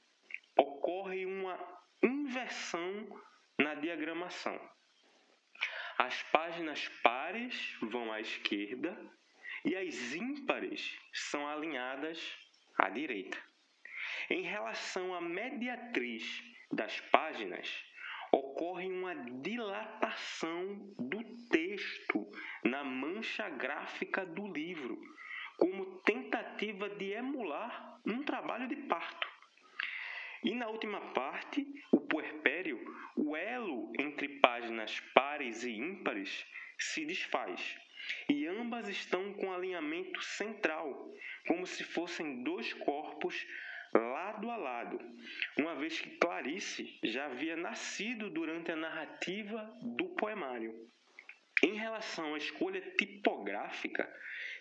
ocorre 0.58 1.26
uma 1.26 1.60
inversão 2.02 3.10
na 3.60 3.76
diagramação. 3.76 4.58
As 5.98 6.24
páginas 6.32 6.88
pares 7.04 7.76
vão 7.82 8.10
à 8.10 8.22
esquerda 8.22 8.98
e 9.66 9.76
as 9.76 10.14
ímpares 10.14 10.98
são 11.12 11.46
alinhadas 11.46 12.18
à 12.78 12.90
direita. 12.90 13.38
Em 14.30 14.44
relação 14.44 15.14
à 15.14 15.20
mediatriz 15.20 16.42
das 16.72 17.02
páginas, 17.02 17.68
ocorre 18.32 18.88
uma 18.88 19.14
dilatação 19.42 20.96
do 20.98 21.22
texto 21.50 22.32
na 22.64 22.82
mancha 22.82 23.50
gráfica 23.50 24.26
do 24.26 24.48
livro, 24.48 24.98
como 25.60 26.02
tentativa 26.02 26.90
de 26.90 27.12
emular 27.12 28.00
um 28.06 28.24
trabalho 28.24 28.68
de 28.68 28.76
parto. 28.76 29.28
E 30.44 30.56
na 30.56 30.68
última 30.70 31.02
parte, 31.14 31.68
o 31.92 32.00
puerpério, 32.00 32.80
o 33.18 33.36
elo 33.36 33.92
entre 34.00 34.40
páginas 34.40 35.00
pares 35.14 35.64
e 35.64 35.72
ímpares 35.72 36.46
se 36.78 37.06
desfaz, 37.06 37.78
e 38.30 38.48
ambas 38.48 38.88
estão 38.88 39.34
com 39.34 39.52
alinhamento 39.52 40.22
central, 40.22 41.14
como 41.46 41.68
se 41.68 41.84
fossem 41.84 42.42
dois 42.44 42.74
corpos 42.74 43.46
lado 43.94 44.50
a 44.50 44.56
lado, 44.56 45.00
uma 45.58 45.76
vez 45.76 46.00
que 46.00 46.18
Clarice 46.18 47.00
já 47.04 47.26
havia 47.26 47.58
nascido 47.58 48.30
durante 48.30 48.72
a 48.72 48.76
narrativa 48.76 49.78
do 49.82 50.10
poemário. 50.16 50.74
Em 51.64 51.74
relação 51.74 52.36
à 52.36 52.38
escolha 52.38 52.82
tipográfica, 52.98 54.10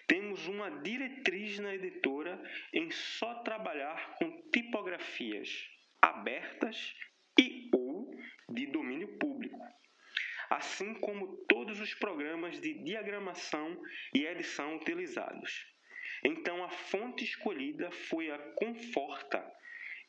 temos 0.09 0.49
uma 0.49 0.71
diretriz 0.71 1.59
na 1.59 1.75
editora 1.75 2.43
em 2.73 2.91
só 2.91 3.43
trabalhar 3.43 4.17
com 4.17 4.43
tipografias 4.51 5.69
abertas 6.01 6.95
e 7.39 7.69
ou 7.73 8.11
de 8.49 8.67
domínio 8.67 9.19
público, 9.19 9.61
assim 10.51 10.95
como 10.95 11.37
todos 11.47 11.79
os 11.81 11.95
programas 11.95 12.59
de 12.61 12.83
diagramação 12.83 13.81
e 14.15 14.25
edição 14.25 14.77
utilizados. 14.77 15.67
Então, 16.25 16.65
a 16.65 16.71
fonte 16.71 17.23
escolhida 17.23 17.91
foi 17.91 18.31
a 18.31 18.39
Conforta, 18.55 19.45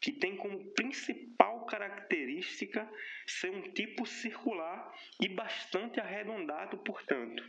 que 0.01 0.13
tem 0.13 0.37
como 0.37 0.73
principal 0.73 1.65
característica 1.65 2.89
ser 3.27 3.51
um 3.51 3.61
tipo 3.73 4.05
circular 4.05 4.91
e 5.21 5.27
bastante 5.27 5.99
arredondado, 5.99 6.77
portanto. 6.79 7.43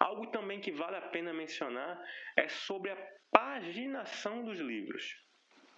Algo 0.00 0.26
também 0.30 0.60
que 0.60 0.72
vale 0.72 0.96
a 0.96 1.08
pena 1.08 1.32
mencionar 1.32 2.00
é 2.36 2.48
sobre 2.48 2.90
a 2.90 2.96
paginação 3.30 4.44
dos 4.44 4.58
livros. 4.60 5.04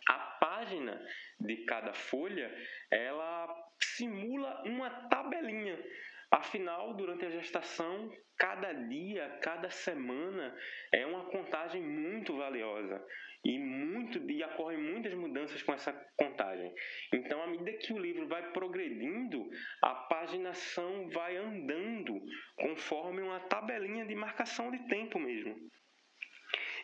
A 0.09 0.19
página 0.41 1.01
de 1.41 1.65
cada 1.65 1.93
folha, 1.93 2.53
ela 2.91 3.49
simula 3.81 4.63
uma 4.65 4.91
tabelinha 5.09 5.79
Afinal, 6.31 6.95
durante 6.95 7.25
a 7.25 7.31
gestação, 7.31 8.11
cada 8.37 8.73
dia, 8.73 9.39
cada 9.43 9.71
semana 9.71 10.55
é 10.93 11.07
uma 11.07 11.25
contagem 11.31 11.81
muito 11.81 12.37
valiosa 12.37 13.03
e 13.47 13.59
muito 13.59 14.19
e 14.29 14.43
ocorrem 14.43 14.79
muitas 14.79 15.15
mudanças 15.15 15.63
com 15.63 15.73
essa 15.73 15.93
contagem. 16.17 16.75
Então, 17.13 17.41
à 17.41 17.47
medida 17.47 17.73
que 17.75 17.93
o 17.93 17.99
livro 17.99 18.27
vai 18.27 18.51
progredindo, 18.51 19.49
a 19.81 19.95
paginação 19.95 21.09
vai 21.11 21.37
andando 21.37 22.21
conforme 22.57 23.23
uma 23.23 23.39
tabelinha 23.39 24.05
de 24.05 24.17
marcação 24.17 24.71
de 24.73 24.81
tempo 24.89 25.21
mesmo. 25.21 25.55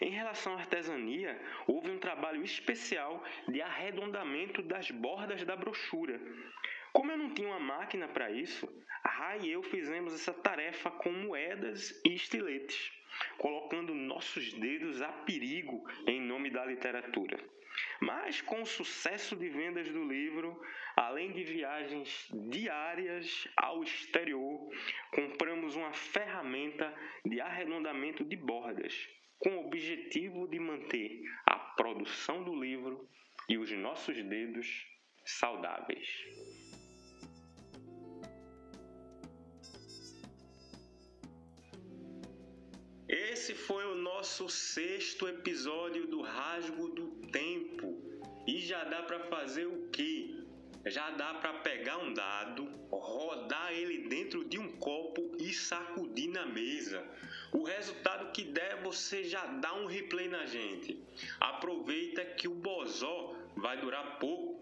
Em 0.01 0.11
relação 0.11 0.55
à 0.55 0.59
artesania, 0.59 1.41
houve 1.67 1.91
um 1.91 1.99
trabalho 1.99 2.43
especial 2.45 3.25
de 3.49 3.61
arredondamento 3.61 4.63
das 4.63 4.89
bordas 4.91 5.45
da 5.45 5.57
brochura. 5.57 6.21
Como 6.93 7.11
eu 7.11 7.19
não 7.19 7.35
tinha 7.35 7.49
uma 7.49 7.61
máquina 7.61 8.07
para 8.07 8.31
isso, 8.31 8.69
a 9.03 9.09
Rai 9.09 9.41
e 9.43 9.51
eu 9.51 9.63
fizemos 9.65 10.15
essa 10.15 10.33
tarefa 10.33 10.91
com 10.91 11.11
moedas 11.11 12.01
e 12.05 12.15
estiletes, 12.15 12.93
colocando 13.39 13.95
nossos 13.95 14.53
dedos 14.55 15.01
a 15.03 15.09
perigo 15.09 15.85
em 16.07 16.21
nome 16.21 16.51
da 16.51 16.65
literatura. 16.65 17.39
Mas 18.01 18.41
com 18.41 18.63
o 18.63 18.67
sucesso 18.67 19.37
de 19.37 19.49
vendas 19.49 19.91
do 19.91 20.05
livro, 20.07 20.61
além 20.97 21.33
de 21.33 21.43
viagens 21.43 22.29
diárias 22.51 23.49
ao 23.57 23.83
exterior, 23.83 24.69
compramos 25.11 25.75
uma 25.77 25.93
ferramenta 25.93 26.95
de 27.25 27.41
arredondamento 27.41 28.25
de 28.25 28.37
bordas, 28.37 29.09
com 29.39 29.57
o 29.57 29.67
objetivo 29.67 30.47
de 30.49 30.59
manter 30.59 31.23
a 31.47 31.57
produção 31.57 32.45
do 32.45 32.55
livro 32.55 33.09
e 33.49 33.57
os 33.57 33.71
nossos 33.73 34.23
dedos 34.23 34.87
saudáveis. 35.25 36.62
Esse 43.43 43.57
foi 43.57 43.85
o 43.87 43.97
nosso 43.97 44.49
sexto 44.49 45.27
episódio 45.27 46.07
do 46.07 46.23
Rasgo 46.23 46.87
do 46.91 47.09
Tempo. 47.33 48.01
E 48.47 48.61
já 48.61 48.85
dá 48.85 49.03
para 49.03 49.19
fazer 49.25 49.67
o 49.67 49.89
quê? 49.89 50.37
Já 50.87 51.11
dá 51.11 51.35
para 51.35 51.55
pegar 51.55 51.99
um 51.99 52.15
dado, 52.15 52.69
rodar 52.89 53.73
ele 53.73 54.07
dentro 54.07 54.45
de 54.45 54.61
um 54.61 54.71
copo 54.77 55.37
e 55.41 55.53
sacudir 55.53 56.31
na 56.31 56.47
mesa. 56.47 57.05
O 57.51 57.65
resultado 57.65 58.31
que 58.31 58.45
der, 58.45 58.81
você 58.81 59.25
já 59.25 59.45
dá 59.45 59.75
um 59.75 59.87
replay 59.87 60.29
na 60.29 60.47
gente. 60.47 61.03
Aproveita 61.41 62.25
que 62.25 62.47
o 62.47 62.55
bozó 62.55 63.35
vai 63.57 63.77
durar 63.77 64.21
pouco 64.21 64.62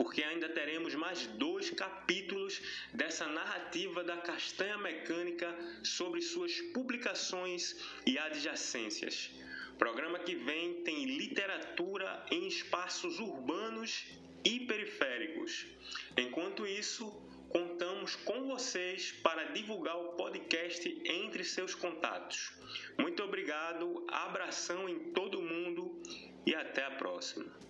porque 0.00 0.22
ainda 0.22 0.48
teremos 0.48 0.94
mais 0.94 1.26
dois 1.26 1.68
capítulos 1.68 2.58
dessa 2.90 3.26
narrativa 3.26 4.02
da 4.02 4.16
castanha 4.16 4.78
mecânica 4.78 5.54
sobre 5.82 6.22
suas 6.22 6.58
publicações 6.72 7.76
e 8.06 8.18
adjacências. 8.18 9.30
Programa 9.78 10.18
que 10.20 10.34
vem 10.34 10.82
tem 10.84 11.04
literatura 11.04 12.24
em 12.30 12.48
espaços 12.48 13.20
urbanos 13.20 14.06
e 14.42 14.60
periféricos. 14.60 15.66
Enquanto 16.16 16.66
isso, 16.66 17.04
contamos 17.50 18.16
com 18.16 18.46
vocês 18.46 19.12
para 19.22 19.52
divulgar 19.52 19.98
o 19.98 20.12
podcast 20.14 20.88
entre 21.04 21.44
seus 21.44 21.74
contatos. 21.74 22.54
Muito 22.98 23.22
obrigado, 23.22 24.06
abração 24.08 24.88
em 24.88 25.12
todo 25.12 25.42
mundo 25.42 26.00
e 26.46 26.54
até 26.54 26.84
a 26.84 26.92
próxima. 26.92 27.69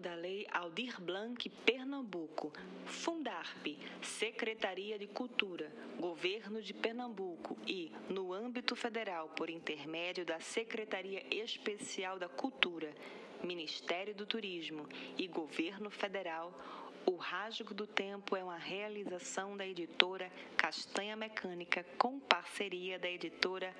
Da 0.00 0.14
Lei 0.14 0.46
Aldir 0.52 1.00
Blanc 1.00 1.48
Pernambuco, 1.64 2.52
Fundarp, 2.84 3.66
Secretaria 4.00 4.96
de 4.96 5.08
Cultura, 5.08 5.72
Governo 5.98 6.62
de 6.62 6.72
Pernambuco. 6.72 7.58
E, 7.66 7.90
no 8.08 8.32
âmbito 8.32 8.76
federal, 8.76 9.28
por 9.30 9.50
intermédio 9.50 10.24
da 10.24 10.38
Secretaria 10.38 11.20
Especial 11.34 12.16
da 12.16 12.28
Cultura, 12.28 12.94
Ministério 13.42 14.14
do 14.14 14.24
Turismo 14.24 14.88
e 15.18 15.26
Governo 15.26 15.90
Federal, 15.90 16.56
O 17.04 17.16
Rasgo 17.16 17.74
do 17.74 17.88
Tempo 17.88 18.36
é 18.36 18.44
uma 18.44 18.58
realização 18.58 19.56
da 19.56 19.66
editora 19.66 20.30
Castanha 20.56 21.16
Mecânica 21.16 21.84
com 21.98 22.20
parceria 22.20 23.00
da 23.00 23.10
editora 23.10 23.74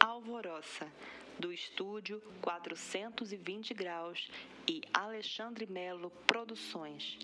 Alvoroça, 0.00 0.90
do 1.38 1.52
estúdio 1.52 2.20
420 2.42 3.74
Graus 3.74 4.30
e 4.68 4.82
Alexandre 4.92 5.66
Melo 5.66 6.10
Produções. 6.26 7.18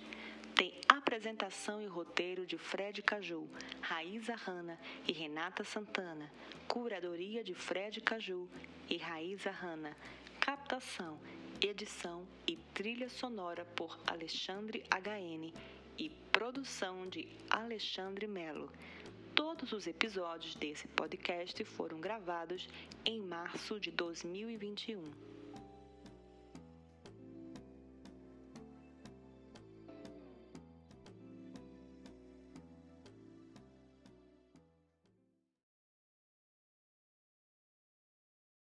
Tem 0.54 0.80
apresentação 0.88 1.82
e 1.82 1.86
roteiro 1.86 2.46
de 2.46 2.56
Fred 2.56 3.02
Caju, 3.02 3.48
Raíza 3.80 4.34
Hanna 4.34 4.78
e 5.06 5.12
Renata 5.12 5.64
Santana. 5.64 6.30
Curadoria 6.68 7.42
de 7.42 7.54
Fred 7.54 8.00
Caju 8.00 8.48
e 8.88 8.96
Raíza 8.96 9.50
Hanna. 9.50 9.96
Captação 10.40 11.18
edição 11.60 12.26
e 12.46 12.56
trilha 12.74 13.08
sonora 13.08 13.64
por 13.64 13.98
Alexandre 14.06 14.84
HN 14.90 15.52
e 15.96 16.10
produção 16.30 17.06
de 17.08 17.28
Alexandre 17.48 18.26
Melo. 18.26 18.70
Todos 19.34 19.72
os 19.72 19.88
episódios 19.88 20.54
desse 20.54 20.86
podcast 20.86 21.64
foram 21.64 22.00
gravados 22.00 22.68
em 23.04 23.20
março 23.20 23.80
de 23.80 23.90
2021. 23.90 25.33